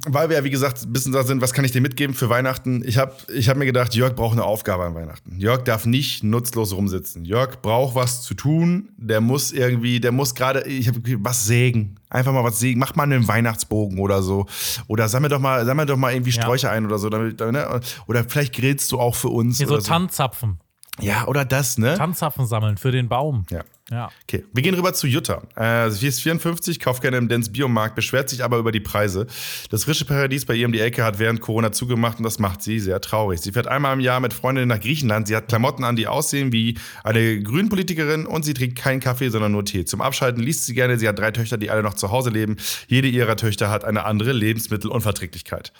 [0.06, 2.30] weil wir ja, wie gesagt, ein bisschen da sind, was kann ich dir mitgeben für
[2.30, 2.84] Weihnachten?
[2.86, 5.40] Ich habe ich hab mir gedacht, Jörg braucht eine Aufgabe an Weihnachten.
[5.40, 7.24] Jörg darf nicht nutzlos rumsitzen.
[7.24, 8.90] Jörg braucht was zu tun.
[8.98, 11.96] Der muss irgendwie, der muss gerade, ich habe was sägen.
[12.10, 12.80] Einfach mal was sägen.
[12.80, 14.46] Mach mal einen Weihnachtsbogen oder so.
[14.88, 16.42] Oder sammel doch mal, sammel doch mal irgendwie Ja.
[16.42, 17.10] Sträucher ein oder so.
[17.10, 17.80] Damit, ne?
[18.08, 19.58] Oder vielleicht grillst du auch für uns.
[19.58, 20.60] Hier so Tanzzapfen.
[21.00, 21.96] Ja, oder das, ne?
[21.96, 23.46] Tanzzapfen sammeln für den Baum.
[23.50, 23.64] Ja.
[23.90, 24.10] Ja.
[24.24, 25.44] Okay, wir gehen rüber zu Jutta.
[25.56, 29.28] Äh, sie ist 54, kauft gerne im Dens Biomarkt, beschwert sich aber über die Preise.
[29.70, 32.62] Das frische Paradies bei ihr um die Ecke hat während Corona zugemacht und das macht
[32.62, 33.40] sie sehr traurig.
[33.40, 35.28] Sie fährt einmal im Jahr mit Freundinnen nach Griechenland.
[35.28, 39.54] Sie hat Klamotten an, die aussehen wie eine Grünpolitikerin und sie trinkt keinen Kaffee, sondern
[39.54, 39.86] nur Tee.
[39.86, 41.00] Zum Abschalten liest sie gerne.
[41.00, 42.58] Sie hat drei Töchter, die alle noch zu Hause leben.
[42.88, 45.72] Jede ihrer Töchter hat eine andere Lebensmittelunverträglichkeit.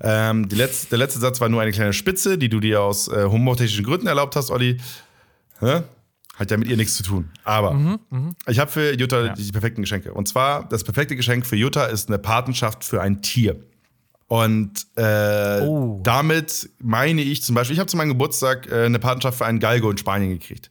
[0.00, 3.24] Ähm, letzte, der letzte Satz war nur eine kleine Spitze, die du dir aus äh,
[3.24, 4.78] humortechnischen Gründen erlaubt hast, Olli.
[5.60, 5.82] Hä?
[6.36, 7.30] Hat ja mit ihr nichts zu tun.
[7.42, 7.98] Aber
[8.46, 10.14] ich habe für Jutta die perfekten Geschenke.
[10.14, 13.56] Und zwar, das perfekte Geschenk für Jutta ist eine Patenschaft für ein Tier.
[14.28, 16.00] Und äh, Oh.
[16.04, 19.58] damit meine ich zum Beispiel, ich habe zu meinem Geburtstag äh, eine Patenschaft für einen
[19.58, 20.70] Galgo in Spanien gekriegt.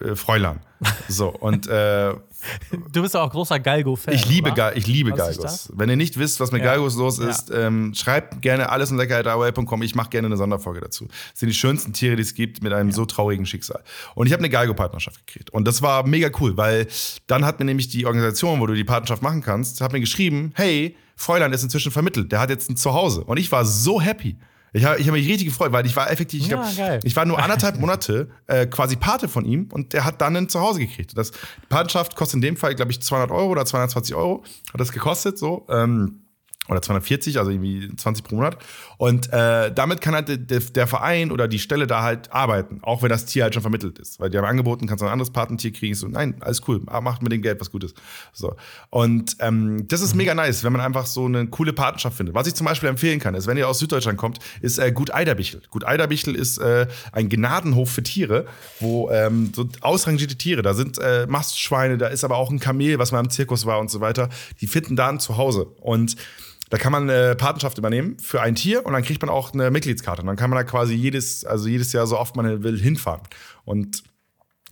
[0.00, 0.60] Äh, Fräulein.
[1.08, 2.14] So, und äh,
[2.92, 4.14] Du bist ja auch großer Galgo-Fan.
[4.14, 4.52] ich liebe?
[4.52, 5.70] Ga ich liebe Galgos.
[5.74, 6.72] Wenn ihr nicht wisst, was mit Ja.
[6.72, 7.28] Galgos los Ja.
[7.28, 9.82] ist, ähm, schreibt gerne alles und lecker.com.
[9.82, 11.06] Ich mache gerne eine Sonderfolge dazu.
[11.08, 13.82] Das sind die schönsten Tiere, die es gibt, mit einem so traurigen Schicksal.
[14.14, 15.50] Und ich habe eine Galgo-Partnerschaft gekriegt.
[15.50, 16.86] Und das war mega cool, weil
[17.26, 20.52] dann hat mir nämlich die Organisation, wo du die Partnerschaft machen kannst, hat mir geschrieben,
[20.54, 22.30] hey, Fräulein ist inzwischen vermittelt.
[22.32, 23.24] Der hat jetzt ein Zuhause.
[23.24, 24.36] Und ich war so happy.
[24.76, 27.16] Ich habe ich hab mich richtig gefreut, weil ich war effektiv, ich, Ja, glaub, ich
[27.16, 30.80] war nur anderthalb Monate äh, quasi Pate von ihm und der hat dann ein Zuhause
[30.80, 31.16] gekriegt.
[31.16, 34.80] Das, die Patenschaft kostet in dem Fall, glaube ich, 200 Euro oder 220 Euro hat
[34.80, 35.66] das gekostet, so.
[35.70, 36.25] Ähm,
[36.68, 38.58] oder 240, also irgendwie 20 pro Monat.
[38.98, 43.02] Und äh, damit kann halt der, der Verein oder die Stelle da halt arbeiten, auch
[43.02, 44.18] wenn das Tier halt schon vermittelt ist.
[44.18, 45.94] Weil die haben angeboten, kannst du ein anderes Patentier kriegen.
[45.94, 47.94] So, nein, alles cool, macht mit dem Geld was Gutes.
[48.32, 48.56] So.
[48.90, 52.34] Und ähm, das ist mega nice, wenn man einfach so eine coole Patenschaft findet.
[52.34, 55.12] Was ich zum Beispiel empfehlen kann, ist, wenn ihr aus Süddeutschland kommt, ist äh, Gut
[55.12, 55.62] Eiderbichel.
[55.70, 58.46] Gut Eiderbichel ist äh, ein Gnadenhof für Tiere,
[58.80, 62.98] wo ähm, so ausrangierte Tiere, da sind äh, Mastschweine, da ist aber auch ein Kamel,
[62.98, 64.28] was mal im Zirkus war und so weiter.
[64.60, 65.66] Die finden da ein Zuhause.
[65.80, 66.16] Und
[66.70, 69.70] da kann man eine Patenschaft übernehmen für ein Tier und dann kriegt man auch eine
[69.70, 70.22] Mitgliedskarte.
[70.22, 73.22] Und dann kann man da quasi jedes, also jedes Jahr so oft man will hinfahren.
[73.64, 74.02] Und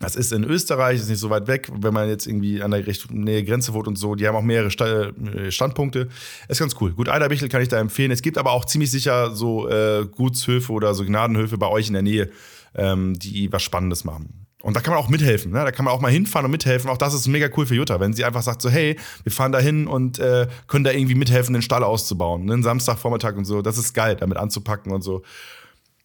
[0.01, 2.85] das ist in Österreich, ist nicht so weit weg, wenn man jetzt irgendwie an der
[2.85, 4.17] Richtung Nähe Grenze wohnt und so.
[4.17, 6.09] Die haben auch mehrere äh, Standpunkte.
[6.49, 6.93] Ist ganz cool.
[6.93, 8.11] Gut, Eiderbichel kann ich da empfehlen.
[8.11, 11.93] Es gibt aber auch ziemlich sicher so äh, Gutshöfe oder so Gnadenhöfe bei euch in
[11.93, 12.31] der Nähe,
[12.75, 14.44] ähm, die was Spannendes machen.
[14.65, 15.53] Und da kann man auch mithelfen.
[15.53, 15.59] Ne?
[15.59, 16.89] Da kann man auch mal hinfahren und mithelfen.
[16.89, 19.53] Auch das ist mega cool für Jutta, wenn sie einfach sagt so, hey, wir fahren
[19.53, 22.47] da hin und äh, können da irgendwie mithelfen, den Stall auszubauen.
[22.47, 22.63] Ne?
[22.63, 23.61] Samstagvormittag und so.
[23.61, 25.23] Das ist geil, damit anzupacken und so.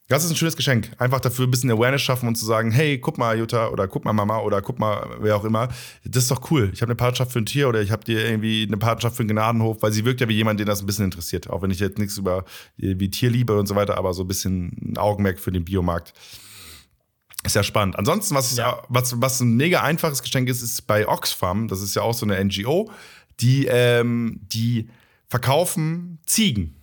[0.09, 0.91] Das ist ein schönes Geschenk.
[0.97, 4.03] Einfach dafür ein bisschen Awareness schaffen und zu sagen, hey, guck mal, Jutta, oder guck
[4.03, 5.69] mal, Mama, oder guck mal, wer auch immer.
[6.03, 6.69] Das ist doch cool.
[6.73, 9.21] Ich habe eine Partnerschaft für ein Tier oder ich habe dir irgendwie eine Partnerschaft für
[9.21, 11.49] einen Gnadenhof, weil sie wirkt ja wie jemand, den das ein bisschen interessiert.
[11.49, 12.43] Auch wenn ich jetzt nichts über
[12.77, 16.13] äh, wie Tierliebe und so weiter, aber so ein bisschen ein Augenmerk für den Biomarkt.
[17.43, 17.97] Ist ja spannend.
[17.97, 18.81] Ansonsten, was, Ja.
[18.89, 22.25] was, was ein mega einfaches Geschenk ist, ist bei Oxfam, das ist ja auch so
[22.25, 22.91] eine NGO,
[23.39, 24.89] die, ähm, die
[25.27, 26.75] verkaufen Ziegen.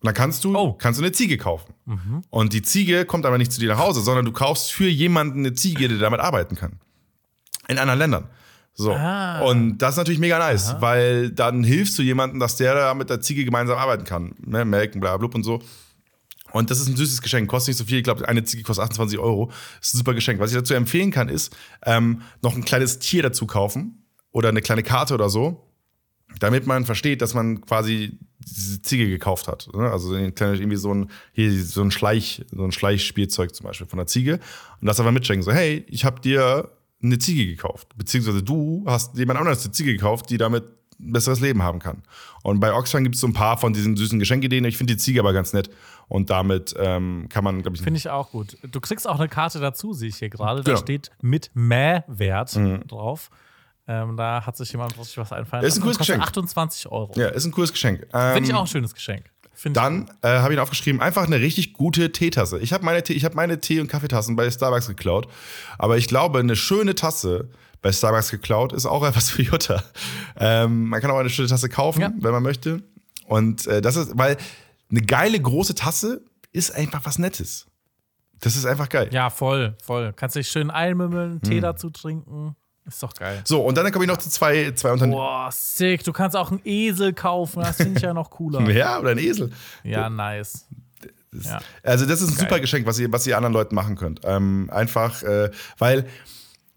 [0.00, 0.72] Und dann kannst du, Oh.
[0.72, 1.74] kannst du eine Ziege kaufen.
[2.30, 5.40] Und die Ziege kommt aber nicht zu dir nach Hause, sondern du kaufst für jemanden
[5.40, 6.80] eine Ziege, der damit arbeiten kann.
[7.68, 8.28] In anderen Ländern.
[8.74, 8.92] So.
[8.94, 9.42] Ah.
[9.42, 13.10] Und das ist natürlich mega nice, weil dann hilfst du jemandem, dass der da mit
[13.10, 14.34] der Ziege gemeinsam arbeiten kann.
[14.44, 14.64] Ne?
[14.64, 15.62] Melken, bla, blub und so.
[16.52, 17.98] Und das ist ein süßes Geschenk, kostet nicht so viel.
[17.98, 19.46] Ich glaube, eine Ziege kostet 28 Euro.
[19.78, 20.40] Das ist ein super Geschenk.
[20.40, 24.62] Was ich dazu empfehlen kann, ist, ähm, noch ein kleines Tier dazu kaufen oder eine
[24.62, 25.68] kleine Karte oder so.
[26.38, 29.68] damit man versteht, dass man quasi diese Ziege gekauft hat.
[29.74, 29.90] ne?
[29.90, 34.06] Also irgendwie so ein, hier so ein Schleich, so ein Schleichspielzeug zum Beispiel von der
[34.06, 34.40] Ziege.
[34.80, 35.42] Und das aber mitschenken.
[35.42, 36.70] So, hey, ich habe dir
[37.02, 37.88] eine Ziege gekauft.
[37.96, 40.64] Beziehungsweise du hast jemand anderes eine Ziege gekauft, die damit
[41.02, 42.02] besseres Leben haben kann.
[42.42, 44.64] Und bei Oxfam gibt es so ein paar von diesen süßen Geschenkideen.
[44.64, 45.70] Ich finde die Ziege aber ganz nett.
[46.08, 48.56] Und damit ähm, kann man, glaube ich, Finde ich auch gut.
[48.70, 50.62] Du kriegst auch eine Karte dazu, sehe ich hier gerade.
[50.62, 53.30] Da steht mit Mehrwert drauf.
[53.88, 55.82] Ähm, da hat sich jemand sich was einfallen Ist ein lassen.
[55.82, 56.22] cooles Geschenk.
[56.22, 57.12] 28 Euro.
[57.18, 58.06] ja, ist ein cooles Geschenk.
[58.12, 59.24] Ähm, Finde ich auch ein schönes Geschenk.
[59.54, 62.58] Find Dann äh, habe ich ihn aufgeschrieben, einfach eine richtig gute Teetasse.
[62.60, 65.28] Ich habe meine, Tee, ich hab meine Tee- und Kaffeetassen bei Starbucks geklaut.
[65.78, 67.50] Aber ich glaube, eine schöne Tasse
[67.82, 69.82] bei Starbucks geklaut ist auch etwas für Jutta.
[70.36, 72.12] Ähm, man kann auch eine schöne Tasse kaufen, Ja.
[72.18, 72.82] wenn man möchte.
[73.26, 74.36] Und äh, das ist, weil
[74.90, 76.22] eine geile große Tasse
[76.52, 77.66] ist einfach was Nettes.
[78.40, 79.08] Das ist einfach geil.
[79.12, 80.12] Ja, voll, voll.
[80.14, 81.62] Kannst dich schön einmümmeln, Tee Hm.
[81.62, 82.56] dazu trinken.
[82.84, 83.40] Ist doch geil.
[83.44, 85.16] So, und dann komme ich noch zu zwei, zwei Unternehmen.
[85.16, 86.02] Boah, sick.
[86.02, 87.62] Du kannst auch einen Esel kaufen.
[87.62, 88.60] Das finde ich ja noch cooler.
[88.70, 89.50] Ja, oder ein Esel.
[89.84, 90.66] Ja, nice.
[91.32, 91.60] Ja.
[91.84, 92.48] Also, das ist ein Geil.
[92.48, 94.20] super Geschenk, was ihr, was ihr anderen Leuten machen könnt.
[94.24, 96.06] Ähm, einfach, äh, weil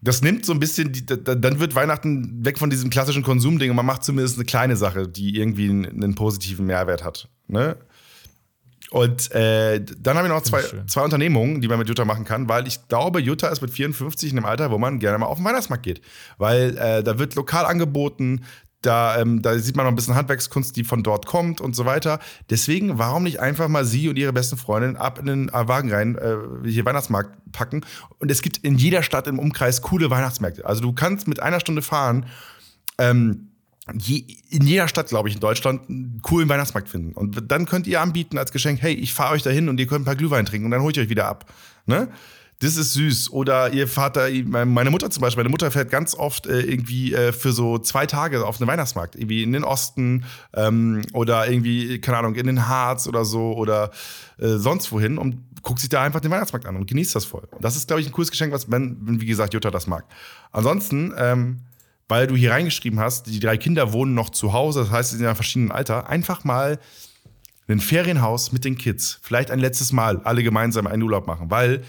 [0.00, 3.70] das nimmt so ein bisschen, die, da, dann wird Weihnachten weg von diesem klassischen Konsumding
[3.70, 7.28] und man macht zumindest eine kleine Sache, die irgendwie einen, einen positiven Mehrwert hat.
[7.48, 7.76] Ne?
[8.90, 12.48] Und äh, dann habe ich noch zwei, zwei Unternehmungen, die man mit Jutta machen kann,
[12.48, 15.38] weil ich glaube, Jutta ist mit 54 in einem Alter, wo man gerne mal auf
[15.38, 16.00] den Weihnachtsmarkt geht.
[16.38, 18.44] Weil äh, da wird lokal angeboten,
[18.86, 21.84] da, ähm, da sieht man noch ein bisschen Handwerkskunst, die von dort kommt und so
[21.84, 22.20] weiter.
[22.50, 25.92] Deswegen, warum nicht einfach mal sie und ihre besten Freundin ab in den äh, Wagen
[25.92, 26.36] rein, äh,
[26.68, 27.84] hier Weihnachtsmarkt packen?
[28.18, 30.64] Und es gibt in jeder Stadt im Umkreis coole Weihnachtsmärkte.
[30.64, 32.26] Also du kannst mit einer Stunde fahren,
[32.98, 33.48] ähm,
[33.92, 37.12] je, in jeder Stadt, glaube ich, in Deutschland einen coolen Weihnachtsmarkt finden.
[37.12, 40.02] Und dann könnt ihr anbieten als Geschenk, hey, ich fahre euch dahin und ihr könnt
[40.02, 41.52] ein paar Glühwein trinken und dann hole ich euch wieder ab.
[41.86, 42.08] Ne?
[42.60, 43.32] Das ist süß.
[43.32, 47.32] Oder ihr da, meine Mutter zum Beispiel, meine Mutter fährt ganz oft äh, irgendwie äh,
[47.32, 49.14] für so zwei Tage auf einen Weihnachtsmarkt.
[49.14, 53.90] Irgendwie in den Osten ähm, oder irgendwie, keine Ahnung, in den Harz oder so oder
[54.38, 57.46] äh, sonst wohin und guckt sich da einfach den Weihnachtsmarkt an und genießt das voll.
[57.60, 60.04] Das ist, glaube ich, ein cooles Geschenk, was, wenn, wie gesagt, Jutta das mag.
[60.52, 61.60] Ansonsten, ähm,
[62.08, 65.16] weil du hier reingeschrieben hast, die drei Kinder wohnen noch zu Hause, das heißt, sie
[65.16, 66.78] sind in einem verschiedenen Alter, einfach mal
[67.68, 71.82] ein Ferienhaus mit den Kids, vielleicht ein letztes Mal alle gemeinsam einen Urlaub machen, weil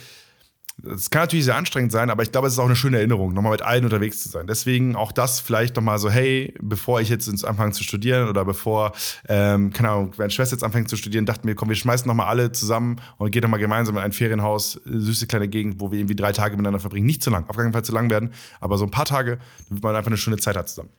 [0.83, 3.33] es kann natürlich sehr anstrengend sein, aber ich glaube, es ist auch eine schöne Erinnerung,
[3.33, 4.45] nochmal mit allen unterwegs zu sein.
[4.45, 8.93] Deswegen auch das vielleicht nochmal so, hey, bevor ich jetzt anfange zu studieren oder bevor,
[9.27, 12.27] ähm, keine Ahnung, meine Schwester jetzt anfängt zu studieren, dachten wir, komm, wir schmeißen nochmal
[12.27, 16.15] alle zusammen und gehen nochmal gemeinsam in ein Ferienhaus, süße kleine Gegend, wo wir irgendwie
[16.15, 17.07] drei Tage miteinander verbringen.
[17.07, 19.83] Nicht zu lang, auf keinen Fall zu lang werden, aber so ein paar Tage, damit
[19.83, 20.89] man einfach eine schöne Zeit hat zusammen.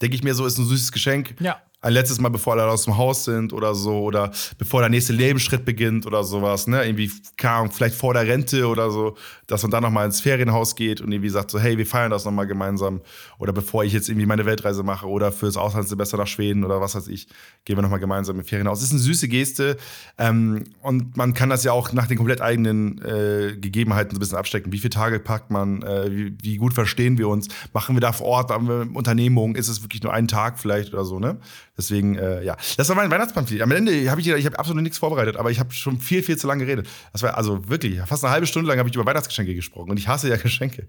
[0.00, 1.34] Denke ich mir, so ist ein süßes Geschenk.
[1.40, 1.60] Ja.
[1.84, 5.12] Ein letztes Mal, bevor alle aus dem Haus sind oder so, oder bevor der nächste
[5.12, 6.84] Lebensschritt beginnt oder sowas, ne?
[6.84, 7.10] Irgendwie,
[7.42, 9.16] Ahnung, vielleicht vor der Rente oder so,
[9.48, 12.24] dass man dann nochmal ins Ferienhaus geht und irgendwie sagt so, hey, wir feiern das
[12.24, 13.00] nochmal gemeinsam.
[13.38, 16.94] Oder bevor ich jetzt irgendwie meine Weltreise mache oder fürs Auslandssemester nach Schweden oder was
[16.94, 17.26] weiß ich,
[17.64, 18.78] gehen wir nochmal gemeinsam im Ferienhaus.
[18.78, 19.76] Das ist eine süße Geste
[20.18, 24.20] ähm, und man kann das ja auch nach den komplett eigenen äh, Gegebenheiten so ein
[24.20, 24.72] bisschen abstecken.
[24.72, 28.12] Wie viele Tage packt man, äh, wie, wie gut verstehen wir uns, machen wir da
[28.12, 31.38] vor Ort, haben wir Unternehmungen, ist es wirklich nur ein Tag vielleicht oder so, ne?
[31.76, 32.56] Deswegen, äh, ja.
[32.76, 33.62] Das war mein Weihnachtspamphlet.
[33.62, 36.36] Am Ende habe ich, ich hab absolut nichts vorbereitet, aber ich habe schon viel, viel
[36.36, 36.86] zu lange geredet.
[37.12, 39.98] Das war also wirklich, fast eine halbe Stunde lang habe ich über Weihnachtsgeschenke gesprochen und
[39.98, 40.86] ich hasse ja Geschenke.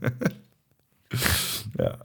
[1.78, 1.98] ja.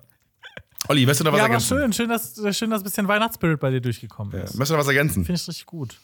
[0.89, 1.77] Olli, möchtest du noch was Ja, ergänzen?
[1.77, 4.43] schön, schön, dass, schön, dass ein bisschen Weihnachtsspirit bei dir durchgekommen Ja.
[4.43, 4.53] ist.
[4.55, 5.25] Möchtest du noch was ergänzen?
[5.25, 5.97] Finde ich richtig gut.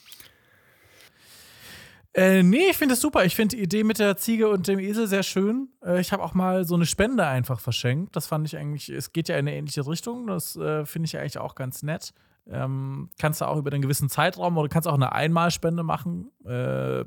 [2.14, 3.24] Äh, nee, ich finde es super.
[3.24, 5.68] Ich finde die Idee mit der Ziege und dem Esel sehr schön.
[5.84, 8.14] Äh, ich habe auch mal so eine Spende einfach verschenkt.
[8.14, 10.28] Das fand ich eigentlich, es geht ja in eine ähnliche Richtung.
[10.28, 12.14] Das äh, finde ich eigentlich auch ganz nett.
[12.46, 16.30] Ähm, kannst du auch über einen gewissen Zeitraum oder kannst auch eine Einmalspende machen.
[16.44, 17.04] Äh,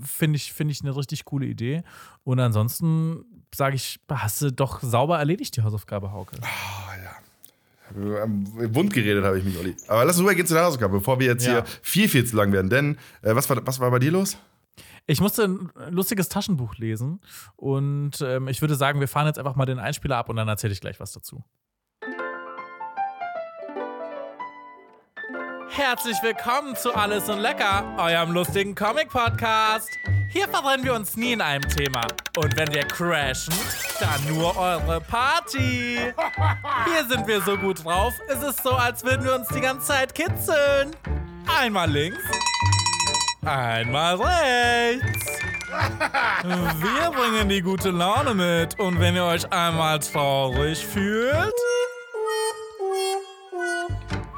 [0.00, 1.82] finde ich, finde ich eine richtig coole Idee.
[2.24, 3.24] Und ansonsten
[3.54, 6.36] sage ich, hast du doch sauber erledigt, die Hausaufgabe, Hauke.
[6.36, 6.91] Ähm,
[7.94, 9.76] Wund geredet habe ich mich, Olli.
[9.88, 11.52] Aber lass uns rübergehen zu der Hausaufgabe, bevor wir jetzt Ja.
[11.52, 12.70] hier viel, viel zu lang werden.
[12.70, 14.36] Denn, äh, was, war, was war bei dir los?
[15.06, 17.20] Ich musste ein lustiges Taschenbuch lesen
[17.56, 20.46] und ähm, ich würde sagen, wir fahren jetzt einfach mal den Einspieler ab und dann
[20.46, 21.42] erzähle ich gleich was dazu.
[25.74, 29.88] Herzlich willkommen zu Alles und Lecker, eurem lustigen Comic-Podcast.
[30.28, 32.02] Hier verrennen wir uns nie in einem Thema.
[32.36, 33.54] Und wenn wir crashen,
[33.98, 35.98] dann nur eure Party.
[36.84, 39.86] Hier sind wir so gut drauf, es ist so, als würden wir uns die ganze
[39.86, 40.94] Zeit kitzeln.
[41.58, 42.22] Einmal links,
[43.42, 45.38] einmal rechts.
[46.42, 51.54] Wir bringen die gute Laune mit und wenn ihr euch einmal traurig fühlt,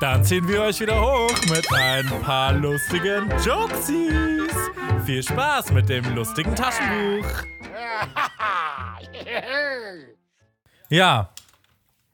[0.04, 4.52] dann ziehen wir euch wieder hoch mit ein paar lustigen Jokesies.
[5.06, 7.26] Viel Spaß mit dem lustigen Taschenbuch.
[10.90, 11.30] Ja,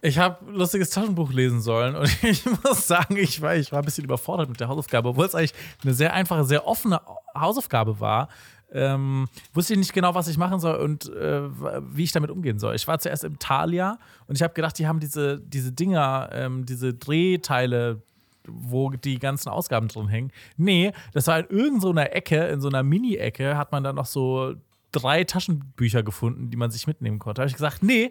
[0.02, 3.84] Ich habe lustiges Taschenbuch lesen sollen und ich muss sagen, ich war, ich war ein
[3.84, 7.00] bisschen überfordert mit der Hausaufgabe, obwohl es eigentlich eine sehr einfache, sehr offene
[7.36, 8.28] Hausaufgabe war.
[8.72, 11.42] Ähm, wusste ich nicht genau, was ich machen soll und äh,
[11.92, 12.74] wie ich damit umgehen soll.
[12.74, 16.66] Ich war zuerst im Thalia und ich habe gedacht, die haben diese, diese Dinger, ähm,
[16.66, 18.02] diese Drehteile,
[18.46, 20.32] wo die ganzen Ausgaben drin hängen.
[20.56, 24.06] Nee, das war in irgendeiner so Ecke, in so einer Mini-Ecke, hat man dann noch
[24.06, 24.54] so
[24.92, 27.40] drei Taschenbücher gefunden, die man sich mitnehmen konnte.
[27.40, 28.10] Da habe ich gesagt, nee,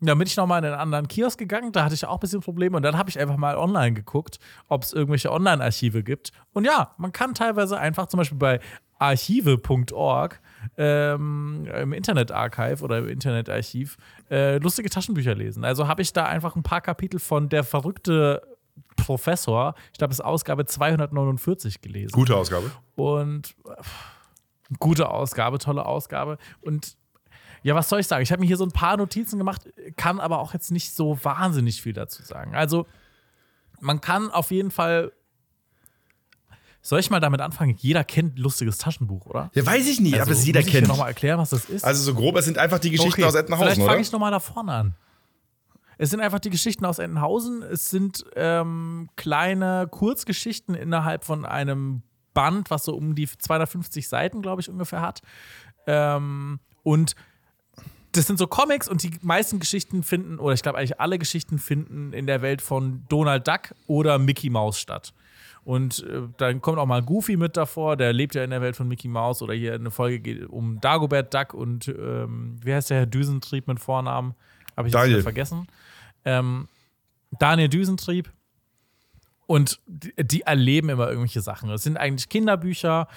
[0.00, 2.40] dann bin ich nochmal in einen anderen Kiosk gegangen, da hatte ich auch ein bisschen
[2.40, 4.38] Probleme und dann habe ich einfach mal online geguckt,
[4.68, 6.32] ob es irgendwelche Online-Archive gibt.
[6.52, 8.60] Und ja, man kann teilweise einfach zum Beispiel bei
[9.00, 10.40] archive.org
[10.76, 13.96] ähm, im Internetarchive oder im Internetarchiv
[14.30, 15.64] äh, lustige Taschenbücher lesen.
[15.64, 18.42] Also habe ich da einfach ein paar Kapitel von Der verrückte
[18.96, 22.12] Professor, ich glaube, es ist Ausgabe 249 gelesen.
[22.12, 22.70] Gute Ausgabe.
[22.94, 23.82] Und äh,
[24.78, 26.38] gute Ausgabe, tolle Ausgabe.
[26.60, 26.96] Und
[27.62, 28.22] ja, was soll ich sagen?
[28.22, 31.18] Ich habe mir hier so ein paar Notizen gemacht, kann aber auch jetzt nicht so
[31.22, 32.54] wahnsinnig viel dazu sagen.
[32.54, 32.86] Also,
[33.80, 35.12] man kann auf jeden Fall.
[36.82, 37.76] Soll ich mal damit anfangen?
[37.78, 39.50] Jeder kennt lustiges Taschenbuch, oder?
[39.54, 40.86] Ja, weiß ich nicht, Also, aber das jeder muss ich kennt.
[40.86, 41.84] dir nochmal erklären, was das ist?
[41.84, 44.40] Also so grob, es sind einfach die Geschichten aus Entenhausen, Vielleicht fange ich nochmal da
[44.40, 44.94] vorne an.
[45.98, 47.62] Es sind einfach die Geschichten aus Entenhausen.
[47.62, 52.02] Es sind ähm, kleine Kurzgeschichten innerhalb von einem
[52.32, 55.20] Band, was so um die 250 Seiten, glaube ich, ungefähr hat.
[55.86, 57.14] Ähm, und
[58.12, 61.58] das sind so Comics und die meisten Geschichten finden, oder ich glaube eigentlich alle Geschichten
[61.58, 65.12] finden in der Welt von Donald Duck oder Mickey Mouse statt.
[65.64, 68.76] Und äh, dann kommt auch mal Goofy mit davor, der lebt ja in der Welt
[68.76, 69.42] von Mickey Mouse.
[69.42, 73.68] Oder hier eine Folge geht um Dagobert Duck und ähm, wie heißt der Herr Düsentrieb
[73.68, 74.34] mit Vornamen?
[74.76, 75.66] Habe ich jetzt vergessen.
[76.24, 76.68] Ähm,
[77.38, 78.32] Daniel Düsentrieb.
[79.46, 81.70] Und die, die erleben immer irgendwelche Sachen.
[81.70, 83.08] Es sind eigentlich Kinderbücher.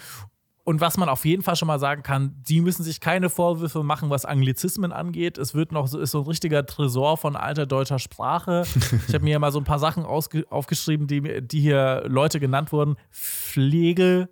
[0.65, 3.83] Und was man auf jeden Fall schon mal sagen kann, die müssen sich keine Vorwürfe
[3.83, 5.37] machen, was Anglizismen angeht.
[5.37, 8.63] Es wird noch so, ist so ein richtiger Tresor von alter deutscher Sprache.
[9.07, 12.71] Ich habe mir ja mal so ein paar Sachen aufgeschrieben, die, die hier Leute genannt
[12.71, 12.95] wurden.
[13.11, 14.29] Pflege,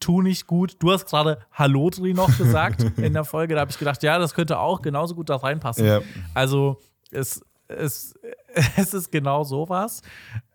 [0.00, 0.76] tu nicht gut.
[0.80, 3.54] Du hast gerade Hallotri noch gesagt in der Folge.
[3.54, 5.86] Da habe ich gedacht, ja, das könnte auch genauso gut da reinpassen.
[5.86, 6.00] Ja.
[6.34, 8.14] Also es, es,
[8.76, 10.02] es ist genau sowas.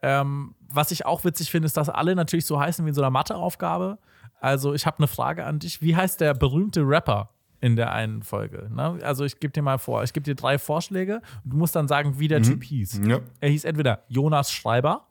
[0.01, 3.01] Ähm, was ich auch witzig finde, ist, dass alle natürlich so heißen wie in so
[3.01, 3.97] einer Matheaufgabe.
[4.39, 5.81] Also ich habe eine Frage an dich.
[5.81, 7.29] Wie heißt der berühmte Rapper
[7.59, 8.69] in der einen Folge?
[8.71, 8.99] Ne?
[9.03, 11.87] Also ich gebe dir mal vor, ich gebe dir drei Vorschläge und du musst dann
[11.87, 13.01] sagen, wie der Typ hieß.
[13.07, 13.19] Ja.
[13.39, 15.07] Er hieß entweder Jonas Schreiber,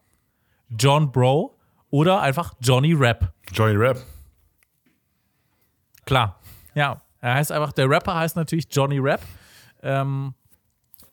[0.71, 1.57] John Bro
[1.91, 3.33] oder einfach Johnny Rap.
[3.53, 3.99] Johnny Rap.
[6.05, 6.39] Klar,
[6.75, 7.03] ja.
[7.21, 9.21] Er heißt einfach, der Rapper heißt natürlich Johnny Rap.
[9.83, 10.35] Ähm,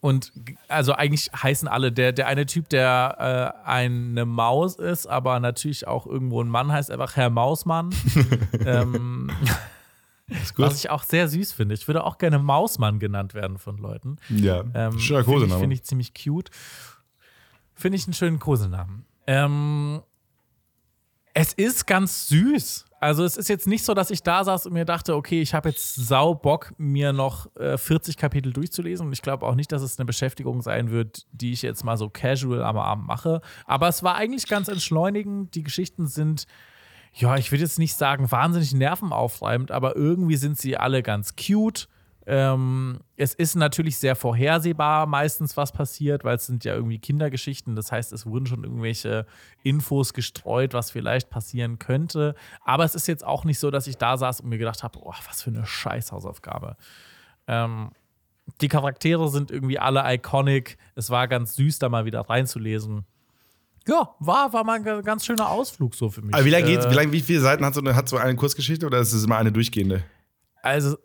[0.03, 0.33] und
[0.67, 5.87] also eigentlich heißen alle, der, der eine Typ, der äh, eine Maus ist, aber natürlich
[5.87, 7.91] auch irgendwo ein Mann heißt einfach Herr Mausmann.
[8.65, 9.31] ähm,
[10.57, 11.73] was ich auch sehr süß finde.
[11.73, 14.17] Ich würde auch gerne Mausmann genannt werden von Leuten.
[14.27, 14.65] ja.
[14.73, 16.49] Ähm, Schöner Finde ich, find ich ziemlich cute.
[17.73, 19.05] Finde ich einen schönen Kosenamen.
[19.25, 20.01] Ähm,
[21.33, 22.85] es ist ganz süß.
[22.99, 25.53] Also es ist jetzt nicht so, dass ich da saß und mir dachte, okay, ich
[25.53, 29.07] habe jetzt sau Bock, mir noch äh, 40 Kapitel durchzulesen.
[29.07, 31.97] Und ich glaube auch nicht, dass es eine Beschäftigung sein wird, die ich jetzt mal
[31.97, 33.41] so casual am Abend mache.
[33.65, 35.53] Aber es war eigentlich ganz entschleunigend.
[35.55, 36.45] Die Geschichten sind,
[37.13, 41.89] ja, ich würde jetzt nicht sagen wahnsinnig nervenaufreibend, aber irgendwie sind sie alle ganz cute.
[42.25, 47.75] Ähm, es ist natürlich sehr vorhersehbar meistens, was passiert, weil es sind ja irgendwie Kindergeschichten.
[47.75, 49.25] Das heißt, es wurden schon irgendwelche
[49.63, 52.35] Infos gestreut, was vielleicht passieren könnte.
[52.63, 54.99] Aber es ist jetzt auch nicht so, dass ich da saß und mir gedacht habe,
[55.01, 56.77] oh, was für eine Scheißhausaufgabe.
[57.47, 57.91] Ähm,
[58.61, 60.77] die Charaktere sind irgendwie alle iconic.
[60.95, 63.05] Es war ganz süß, da mal wieder reinzulesen.
[63.85, 66.33] Ja, war, war mal ein ga- ganz schöner Ausflug so für mich.
[66.33, 66.85] Aber wie lange geht's?
[66.85, 69.11] Äh, Wie, lang, wie viele Seiten hat so, eine, hat so eine Kurzgeschichte oder ist
[69.11, 70.05] es immer eine durchgehende?
[70.61, 70.97] Also,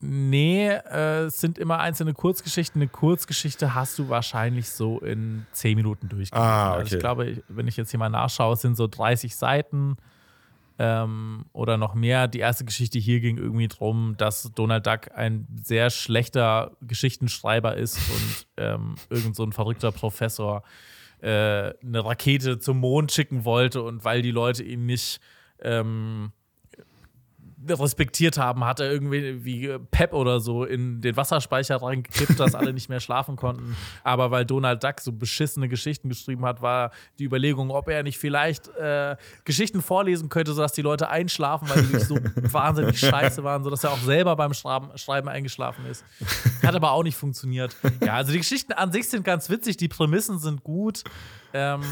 [0.00, 2.80] nee, äh, es sind immer einzelne Kurzgeschichten.
[2.80, 6.48] Eine Kurzgeschichte hast du wahrscheinlich so in 10 Minuten durchgelesen.
[6.48, 6.94] Ah, Also okay.
[6.94, 9.96] ich glaube, wenn ich jetzt hier mal nachschaue, es sind so 30 Seiten
[10.78, 12.26] ähm, oder noch mehr.
[12.28, 17.98] Die erste Geschichte hier ging irgendwie drum, dass Donald Duck ein sehr schlechter Geschichtenschreiber ist
[17.98, 20.62] und ähm, irgend so ein verrückter Professor
[21.20, 25.20] äh, eine Rakete zum Mond schicken wollte und weil die Leute ihn nicht
[25.60, 26.32] ähm,
[27.68, 32.72] respektiert haben, hat er irgendwie wie Pep oder so in den Wasserspeicher reingekippt, dass alle
[32.72, 33.76] nicht mehr schlafen konnten.
[34.02, 38.18] Aber weil Donald Duck so beschissene Geschichten geschrieben hat, war die Überlegung, ob er nicht
[38.18, 43.62] vielleicht äh, Geschichten vorlesen könnte, sodass die Leute einschlafen, weil die so wahnsinnig scheiße waren,
[43.62, 46.04] sodass er auch selber beim Schreiben, Schreiben eingeschlafen ist.
[46.62, 47.76] Hat aber auch nicht funktioniert.
[48.04, 51.04] Ja, also die Geschichten an sich sind ganz witzig, die Prämissen sind gut.
[51.52, 51.82] Ähm,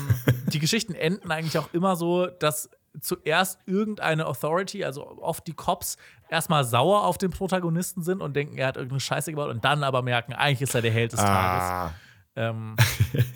[0.52, 2.70] die Geschichten enden eigentlich auch immer so, dass
[3.00, 5.96] zuerst irgendeine Authority, also oft die Cops,
[6.28, 9.82] erstmal sauer auf den Protagonisten sind und denken, er hat irgendeine Scheiße gebaut und dann
[9.84, 11.68] aber merken, eigentlich ist er der Held des Tages.
[11.68, 11.94] Ah.
[12.36, 12.76] Ähm,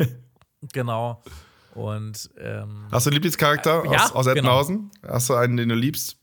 [0.72, 1.22] genau.
[1.74, 4.38] Und ähm, Hast du einen Lieblingscharakter Äh, ja, aus, aus genau.
[4.38, 4.90] Ettenhausen?
[5.06, 6.18] Hast du einen, den du liebst?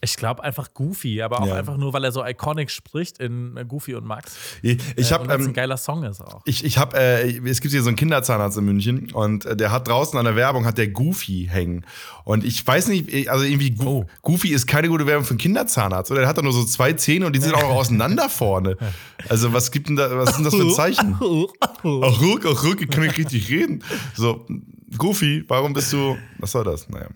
[0.00, 1.54] Ich glaube einfach Goofy, aber auch Ja.
[1.54, 4.36] einfach nur, weil er so iconic spricht in äh, Goofy und Max.
[4.62, 6.42] Ich, ich Äh, und ähm, ein geiler Song ist auch.
[6.44, 9.72] Ich, ich habe, äh, es gibt hier so einen Kinderzahnarzt in München und äh, der
[9.72, 11.84] hat draußen an der Werbung hat der Goofy hängen.
[12.24, 14.04] Und ich weiß nicht, also irgendwie Go Oh.
[14.22, 16.10] Goofy ist keine gute Werbung für einen Kinderzahnarzt.
[16.10, 18.76] Oder der hat da nur so zwei Zähne und die sind auch auseinander vorne.
[19.28, 21.14] Also was gibt denn da, was denn das für ein Zeichen?
[21.18, 23.82] Ach ruck, ach ruck, ich kann nicht richtig reden.
[24.14, 24.46] So,
[24.98, 26.88] Goofy, warum bist du, was soll das?
[26.88, 27.08] Naja.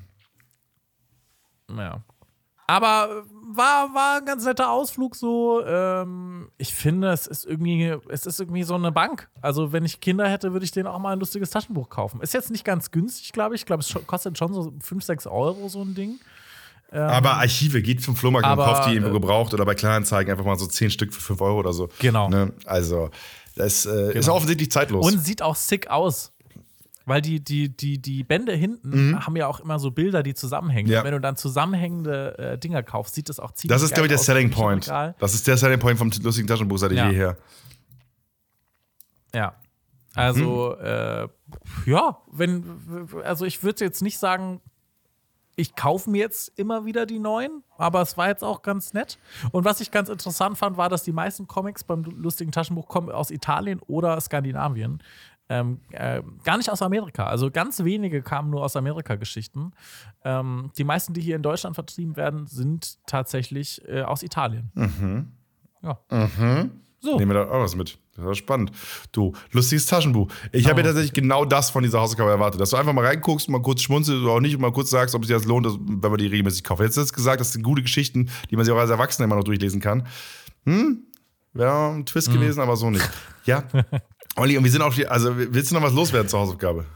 [1.76, 2.02] Ja.
[2.70, 5.64] Aber äh, war, war ein ganz netter Ausflug so.
[5.66, 9.28] Ähm, ich finde, es ist irgendwie, es ist irgendwie so eine Bank.
[9.42, 12.20] Also, wenn ich Kinder hätte, würde ich denen auch mal ein lustiges Taschenbuch kaufen.
[12.20, 13.62] Ist jetzt nicht ganz günstig, glaube ich.
[13.62, 16.20] Ich glaube, es kostet schon so 5, 6 Euro, so ein Ding.
[16.92, 20.32] Aber Archive, geht zum Flohmarkt und aber, kauft die irgendwo äh, gebraucht oder bei Kleinanzeigen
[20.32, 21.88] einfach mal so zehn Stück für 5 Euro oder so.
[22.00, 22.28] Genau.
[22.28, 22.52] Ne?
[22.64, 23.10] Also,
[23.54, 24.36] das äh, ist Genau.
[24.36, 25.06] offensichtlich zeitlos.
[25.06, 26.32] Und sieht auch sick aus.
[27.06, 30.88] Weil die, die, die, die Bände hinten haben ja auch immer so Bilder, die zusammenhängen.
[30.88, 30.92] Mhm.
[30.92, 31.04] Ja.
[31.04, 34.10] Wenn du dann zusammenhängende äh, Dinger kaufst, sieht das auch ziemlich Das ist, glaube ich,
[34.10, 34.26] der aus.
[34.26, 34.86] Selling Point.
[34.88, 37.10] Das ist der Selling Point vom lustigen Taschenbuch seit Ja.
[37.10, 37.36] jeher.
[39.34, 39.54] Ja.
[40.14, 40.84] Also, Mhm.
[40.84, 41.28] äh,
[41.86, 44.60] ja, wenn, also ich würde jetzt nicht sagen,
[45.56, 49.18] ich kaufe mir jetzt immer wieder die neuen, aber es war jetzt auch ganz nett.
[49.52, 53.10] Und was ich ganz interessant fand, war, dass die meisten Comics beim lustigen Taschenbuch kommen
[53.10, 55.02] aus Italien oder Skandinavien.
[55.50, 57.26] Ähm, äh, gar nicht aus Amerika.
[57.26, 59.72] Also ganz wenige kamen nur aus Amerika-Geschichten.
[60.24, 64.70] Ähm, die meisten, die hier in Deutschland vertrieben werden, sind tatsächlich äh, aus Italien.
[65.82, 65.98] Ja.
[67.00, 67.18] So.
[67.18, 67.98] Nehmen wir da auch was mit.
[68.14, 68.72] Das war spannend.
[69.12, 70.30] Du, lustiges Taschenbuch.
[70.52, 73.48] Ich habe ja tatsächlich genau das von dieser Hausaufgabe erwartet, dass du einfach mal reinguckst,
[73.48, 75.66] mal kurz schmunzelst oder auch nicht und mal kurz sagst, ob es dir das lohnt,
[75.66, 76.82] wenn man die regelmäßig kauft.
[76.82, 79.36] Jetzt hast du gesagt, das sind gute Geschichten, die man sich auch als Erwachsener immer
[79.36, 80.06] noch durchlesen kann.
[80.66, 81.04] Hm?
[81.54, 83.08] Wäre ein Twist gewesen, aber so nicht.
[83.46, 83.64] Ja.
[84.40, 86.86] Olli, und wir sind auch also willst du noch was loswerden zur Hausaufgabe?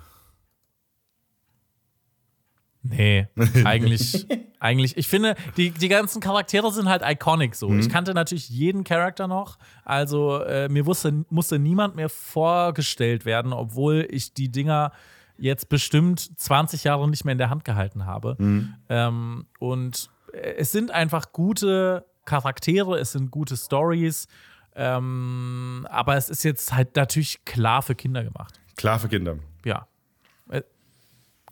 [2.83, 3.29] Nee,
[3.65, 4.27] eigentlich,
[4.61, 4.97] eigentlich.
[4.97, 7.69] Ich finde, die, die ganzen Charaktere sind halt iconic so.
[7.69, 7.81] Mhm.
[7.81, 9.59] Ich kannte natürlich jeden Charakter noch.
[9.85, 14.93] Also äh, mir wusste, musste niemand mehr vorgestellt werden, obwohl ich die Dinger
[15.37, 18.37] jetzt bestimmt 20 Jahre nicht mehr in der Hand gehalten habe.
[18.39, 18.75] Mhm.
[18.89, 24.29] Ähm, und äh, es sind einfach gute Charaktere, es sind gute Stories.
[24.77, 28.55] Ähm, aber es ist jetzt halt natürlich klar für Kinder gemacht.
[28.77, 29.37] Klar für Kinder.
[29.65, 29.87] Ja.
[30.51, 30.63] Äh,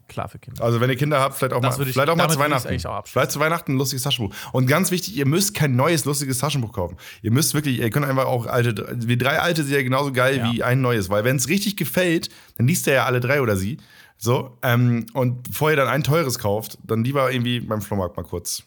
[0.09, 0.63] klar für Kinder.
[0.65, 2.87] Also wenn ihr Kinder habt, vielleicht auch Das mal, ich- vielleicht auch mal zu Weihnachten.
[2.87, 3.07] auch.
[3.07, 4.35] Vielleicht zu Weihnachten ein lustiges Taschenbuch.
[4.53, 6.97] Und ganz wichtig, ihr müsst kein neues lustiges Taschenbuch kaufen.
[7.23, 10.39] Ihr müsst wirklich, ihr könnt einfach auch alte, wie drei alte sind ja genauso geil
[10.39, 10.53] Ja.
[10.53, 11.09] wie ein neues.
[11.09, 13.79] Weil wenn es richtig gefällt, dann liest er ja alle drei oder sie.
[14.19, 18.23] So, ähm, und bevor ihr dann ein teures kauft, dann lieber irgendwie beim Flohmarkt mal
[18.25, 18.63] kurz.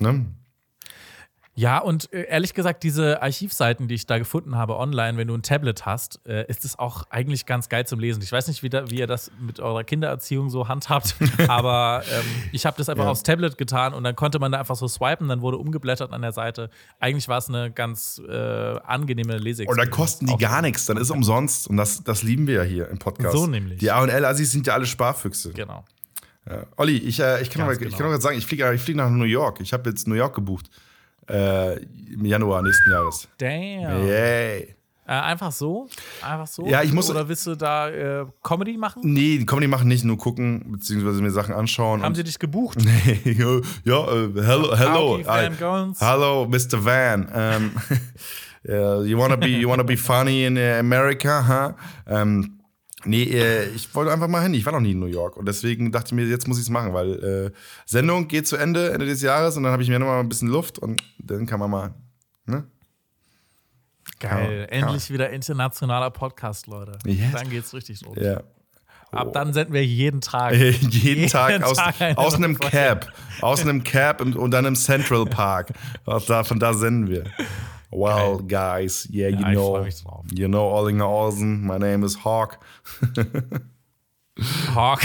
[0.00, 0.26] Ne?
[1.56, 5.34] Ja, und äh, ehrlich gesagt, diese Archivseiten, die ich da gefunden habe online, wenn du
[5.34, 8.22] ein Tablet hast, äh, ist es auch eigentlich ganz geil zum Lesen.
[8.22, 11.16] Ich weiß nicht, wie, da, wie ihr das mit eurer Kindererziehung so handhabt,
[11.48, 13.10] aber ähm, ich habe das einfach Ja.
[13.10, 16.22] aufs Tablet getan und dann konnte man da einfach so swipen, dann wurde umgeblättert an
[16.22, 16.70] der Seite.
[17.00, 19.90] Eigentlich war es eine ganz äh, angenehme Und Leseexperience.
[19.90, 21.68] da kosten die gar nichts, dann ist umsonst.
[21.68, 23.36] Und das, das lieben wir ja hier im Podcast.
[23.36, 23.80] So nämlich.
[23.80, 25.52] Die A&L-Assis sind ja alle Sparfüchse.
[25.52, 25.84] Genau.
[26.48, 26.64] Ja.
[26.76, 27.96] Olli, ich, äh, ich kann noch mal, ich genau.
[27.96, 29.60] kann noch mal sagen, ich fliege ich flieg nach New York.
[29.60, 30.70] Ich habe jetzt New York gebucht.
[31.30, 31.76] Äh,
[32.12, 33.28] Im Januar nächsten Jahres.
[33.38, 34.06] Damn.
[34.06, 34.74] Yay.
[35.06, 35.88] Äh, einfach so?
[36.22, 36.64] Einfach so?
[36.66, 39.02] Ja, ich muss- Oder willst du da äh, Comedy machen?
[39.04, 42.02] Nee, Comedy machen nicht, nur gucken, beziehungsweise mir Sachen anschauen.
[42.02, 42.78] Haben sie dich gebucht?
[43.24, 45.18] ja, äh, hello, hello.
[45.18, 46.00] Howdy, Van Gons.
[46.00, 46.84] Hello, Mr.
[46.84, 47.28] Van.
[48.62, 51.72] Um, uh, you wanna be, you wanna be funny in uh, America, huh?
[52.06, 52.59] Ähm,
[53.04, 54.54] nee, äh, ich wollte einfach mal hin.
[54.54, 56.64] Ich war noch nie in New York und deswegen dachte ich mir, jetzt muss ich
[56.64, 57.50] es machen, weil äh,
[57.86, 60.28] Sendung geht zu Ende, Ende des Jahres und dann habe ich mir noch mal ein
[60.28, 61.94] bisschen Luft und dann kann man mal,
[62.46, 62.64] ne?
[64.18, 64.66] Geil.
[64.68, 66.98] Kann Endlich wieder internationaler Podcast, Leute.
[67.06, 67.32] Yes.
[67.32, 68.16] Dann geht's richtig los.
[68.20, 68.42] Ja.
[69.12, 70.54] Ab dann senden wir jeden Tag.
[70.54, 73.12] Jeden, Tag aus, eine aus einem Cab.
[73.40, 75.72] Aus einem Cab und dann im Central Park.
[76.26, 77.24] Da, von da senden wir.
[77.90, 79.86] Well, guys, yeah, you Ja, know,
[80.32, 81.66] you know Ollinger Olsen.
[81.66, 82.58] My name is Hawk.
[84.74, 85.00] Hawk.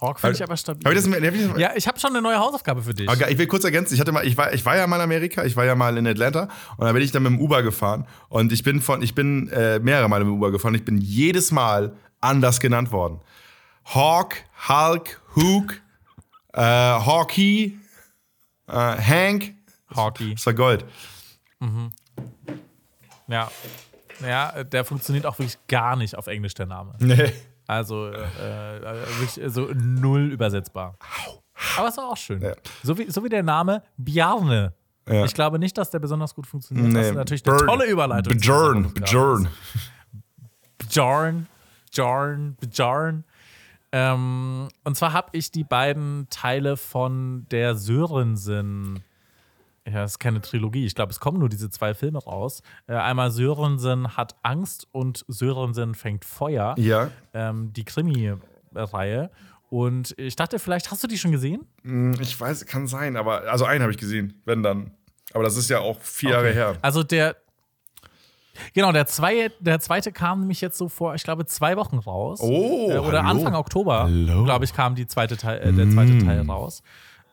[0.00, 0.82] Hawk finde ich aber stabil.
[0.84, 3.08] Hab ich das, hab ich das, ja, ich habe schon eine neue Hausaufgabe für dich.
[3.08, 5.02] Aber ich will kurz ergänzen, ich hatte mal, ich war, ich war ja mal in
[5.02, 7.62] Amerika, ich war ja mal in Atlanta und da bin ich dann mit dem Uber
[7.62, 10.84] gefahren und ich bin von, ich bin äh, mehrere Male mit dem Uber gefahren, ich
[10.84, 13.20] bin jedes Mal anders genannt worden.
[13.84, 14.36] Hawk,
[14.68, 15.80] Hulk, Hook,
[16.52, 17.78] äh, Hawkey,
[18.68, 19.54] äh, Hank,
[19.94, 20.34] Hawky.
[20.34, 20.84] das war Gold.
[23.28, 23.50] Ja.
[24.22, 26.94] Ja, der funktioniert auch wirklich gar nicht auf Englisch, der Name.
[26.98, 27.32] Nee.
[27.66, 28.82] Also äh, äh,
[29.18, 30.96] wirklich so null übersetzbar.
[31.78, 32.42] Aber es war auch schön.
[32.42, 32.54] Ja.
[32.82, 34.74] So, wie, so wie der Name Bjarne.
[35.08, 35.24] Ja.
[35.24, 36.94] Ich glaube nicht, dass der besonders gut funktioniert.
[36.94, 37.66] Das ist natürlich eine Burn.
[37.68, 38.36] tolle Überleitung.
[38.38, 39.48] Bjorn, Bjorn.
[40.78, 41.46] Bjorn,
[41.92, 43.24] Bjorn, Bjorn.
[43.92, 49.02] Ähm, und zwar habe ich die beiden Teile von der Sörensen.
[49.86, 50.84] Ja, das ist keine Trilogie.
[50.84, 52.62] Ich glaube, es kommen nur diese zwei Filme raus.
[52.86, 56.74] Äh, einmal Sörensen hat Angst und Sörensen fängt Feuer.
[56.78, 57.10] Ja.
[57.32, 59.30] Ähm, die Krimi-Reihe.
[59.70, 61.66] Und ich dachte, vielleicht hast du die schon gesehen?
[61.82, 64.90] Hm, Ich weiß, kann sein, aber also einen habe ich gesehen, wenn dann.
[65.32, 66.76] Aber das ist ja auch vier Jahre her.
[66.82, 67.36] Also der.
[68.74, 72.40] Genau, der, zwei, der zweite kam nämlich jetzt so vor, ich glaube, zwei Wochen raus.
[72.42, 73.38] Oh, äh, oder hallo.
[73.38, 74.06] Anfang Oktober.
[74.06, 74.44] Mm.
[74.44, 76.82] glaube ich, kam die zweite Teil, äh, der zweite Teil raus.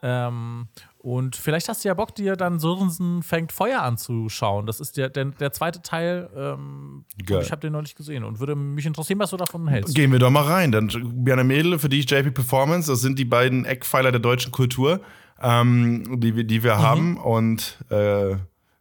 [0.01, 0.67] Ähm,
[1.15, 4.65] und vielleicht hast du ja Bock, dir dann Sörensen fängt Feuer anzuschauen.
[4.65, 6.29] Das ist der, der, der zweite Teil.
[6.35, 9.95] Ähm, ich habe den noch nicht gesehen und würde mich interessieren, was du davon hältst.
[9.95, 10.71] Gehen wir doch mal rein.
[10.71, 10.87] Dann
[11.23, 14.99] Björn Mädel, für dich JP Performance, das sind die beiden Eckpfeiler der deutschen Kultur,
[15.41, 17.17] ähm, die, wir- die wir haben.
[17.17, 18.35] Und äh,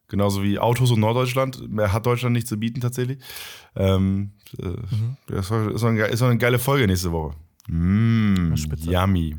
[0.09, 3.19] genauso wie Autos und Norddeutschland, mehr hat Deutschland nicht zu bieten tatsächlich.
[3.77, 4.71] Ähm, äh,
[5.29, 7.35] Das war- ist eine ist eine geile Folge nächste Woche.
[7.69, 8.91] Mm, Spitze.
[8.91, 9.37] yummy.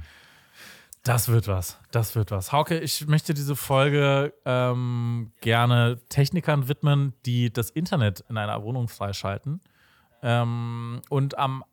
[1.08, 1.80] Das wird was.
[1.92, 2.52] Das wird was.
[2.52, 8.88] Hauke, ich möchte diese Folge ähm, gerne Technikern widmen, die das Internet in einer Wohnung
[8.90, 9.62] freischalten.
[10.22, 11.64] Ähm, und am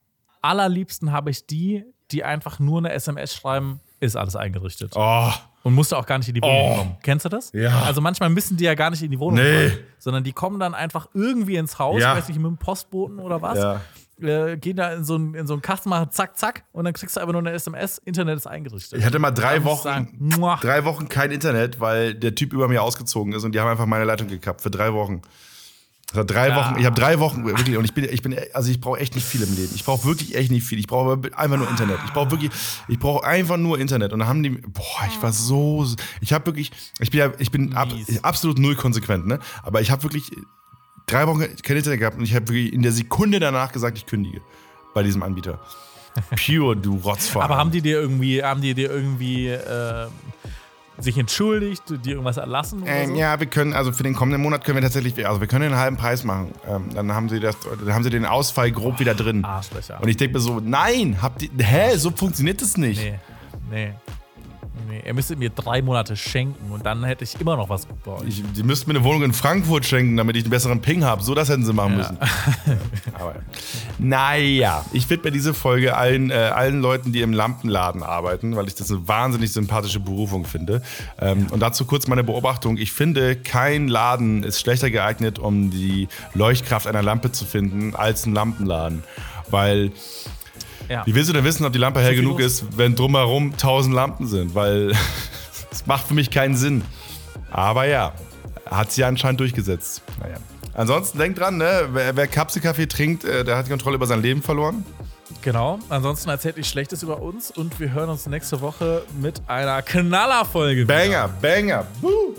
[0.40, 4.92] allerliebsten habe ich die, die einfach nur eine SMS schreiben, ist alles eingerichtet.
[4.94, 5.30] Oh,
[5.62, 6.76] Und musste auch gar nicht in die Wohnung Oh.
[6.76, 6.96] kommen.
[7.02, 7.50] Kennst du das?
[7.54, 7.82] Ja.
[7.82, 9.70] Also manchmal müssen die ja gar nicht in die Wohnung Nee.
[9.70, 12.14] kommen, sondern die kommen dann einfach irgendwie ins Haus, Ja.
[12.14, 13.58] weiß nicht, mit dem Postboten oder was.
[13.58, 13.80] Ja.
[14.20, 16.92] Äh, gehen da in so einen in so einen Kasten, machen zack, zack und dann
[16.94, 18.98] kriegst du einfach nur eine SMS, Internet ist eingerichtet.
[18.98, 22.82] ich hatte mal drei Wochen, sagen, drei Wochen kein Internet, weil der Typ über mir
[22.82, 25.22] ausgezogen ist und die haben einfach meine Leitung gekappt für drei Wochen.
[26.10, 26.56] Das hat drei Ja.
[26.56, 29.16] Wochen, ich habe drei Wochen wirklich und ich bin, ich bin, also ich brauche echt
[29.16, 29.72] nicht viel im Leben.
[29.74, 30.78] Ich brauche wirklich echt nicht viel.
[30.78, 31.98] Ich brauche einfach nur Internet.
[32.06, 32.52] Ich brauche wirklich,
[32.86, 34.12] ich brauche einfach nur Internet.
[34.12, 35.84] Und dann haben die, boah, ich war so,
[36.20, 37.88] ich habe wirklich, ich bin ich bin ab,
[38.22, 39.40] absolut null konsequent, ne?
[39.64, 40.30] Aber ich habe wirklich
[41.06, 44.06] drei Wochen kein Internet gehabt und ich habe wirklich in der Sekunde danach gesagt, ich
[44.06, 44.40] kündige
[44.94, 45.60] bei diesem Anbieter.
[46.46, 47.44] Pure, du Rotzfahrer.
[47.44, 50.06] Aber haben die dir irgendwie, haben die dir irgendwie äh,
[50.98, 52.84] sich entschuldigt, dir irgendwas erlassen?
[52.86, 53.16] Ähm, so?
[53.16, 55.78] ja, wir können, also für den kommenden Monat können wir tatsächlich, also wir können den
[55.78, 56.52] halben Preis machen.
[56.68, 59.44] Ähm, dann haben sie das, dann haben sie den Ausfall grob wieder drin.
[59.44, 60.00] Arschlöcher.
[60.00, 63.02] Und ich denke mir so, nein, habt ihr, hä, so funktioniert das nicht.
[63.02, 63.18] nee,
[63.70, 63.94] nee.
[64.88, 68.12] Nee, er müsste mir drei Monate schenken und dann hätte ich immer noch was bei
[68.12, 68.28] euch.
[68.28, 71.22] Ich, die müssten mir eine Wohnung in Frankfurt schenken, damit ich einen besseren Ping habe.
[71.22, 72.18] So, das hätten sie machen müssen.
[73.14, 73.36] Aber,
[73.98, 78.74] naja, ich widme diese Folge allen, äh, allen Leuten, die im Lampenladen arbeiten, weil ich
[78.74, 80.82] das eine wahnsinnig sympathische Berufung finde.
[81.20, 82.76] Ähm, und dazu kurz meine Beobachtung.
[82.76, 88.26] Ich finde, kein Laden ist schlechter geeignet, um die Leuchtkraft einer Lampe zu finden, als
[88.26, 89.02] ein Lampenladen.
[89.50, 89.92] Weil
[90.88, 91.06] Ja.
[91.06, 92.62] wie willst du denn wissen, ob die Lampe hell genug los.
[92.62, 94.54] ist, wenn drumherum tausend Lampen sind?
[94.54, 94.92] Weil
[95.70, 96.82] es macht für mich keinen Sinn.
[97.50, 98.12] Aber ja,
[98.70, 100.02] hat sie anscheinend durchgesetzt.
[100.20, 100.36] Naja.
[100.74, 104.20] Ansonsten denkt dran, ne, wer, wer Kapselkaffee trinkt, äh, der hat die Kontrolle über sein
[104.22, 104.84] Leben verloren.
[105.42, 105.78] Genau.
[105.88, 110.82] Ansonsten erzählt ich Schlechtes über uns und wir hören uns nächste Woche mit einer Knallerfolge.
[110.82, 110.94] wieder.
[110.94, 111.86] Banger, Banger.
[112.00, 112.34] Woo.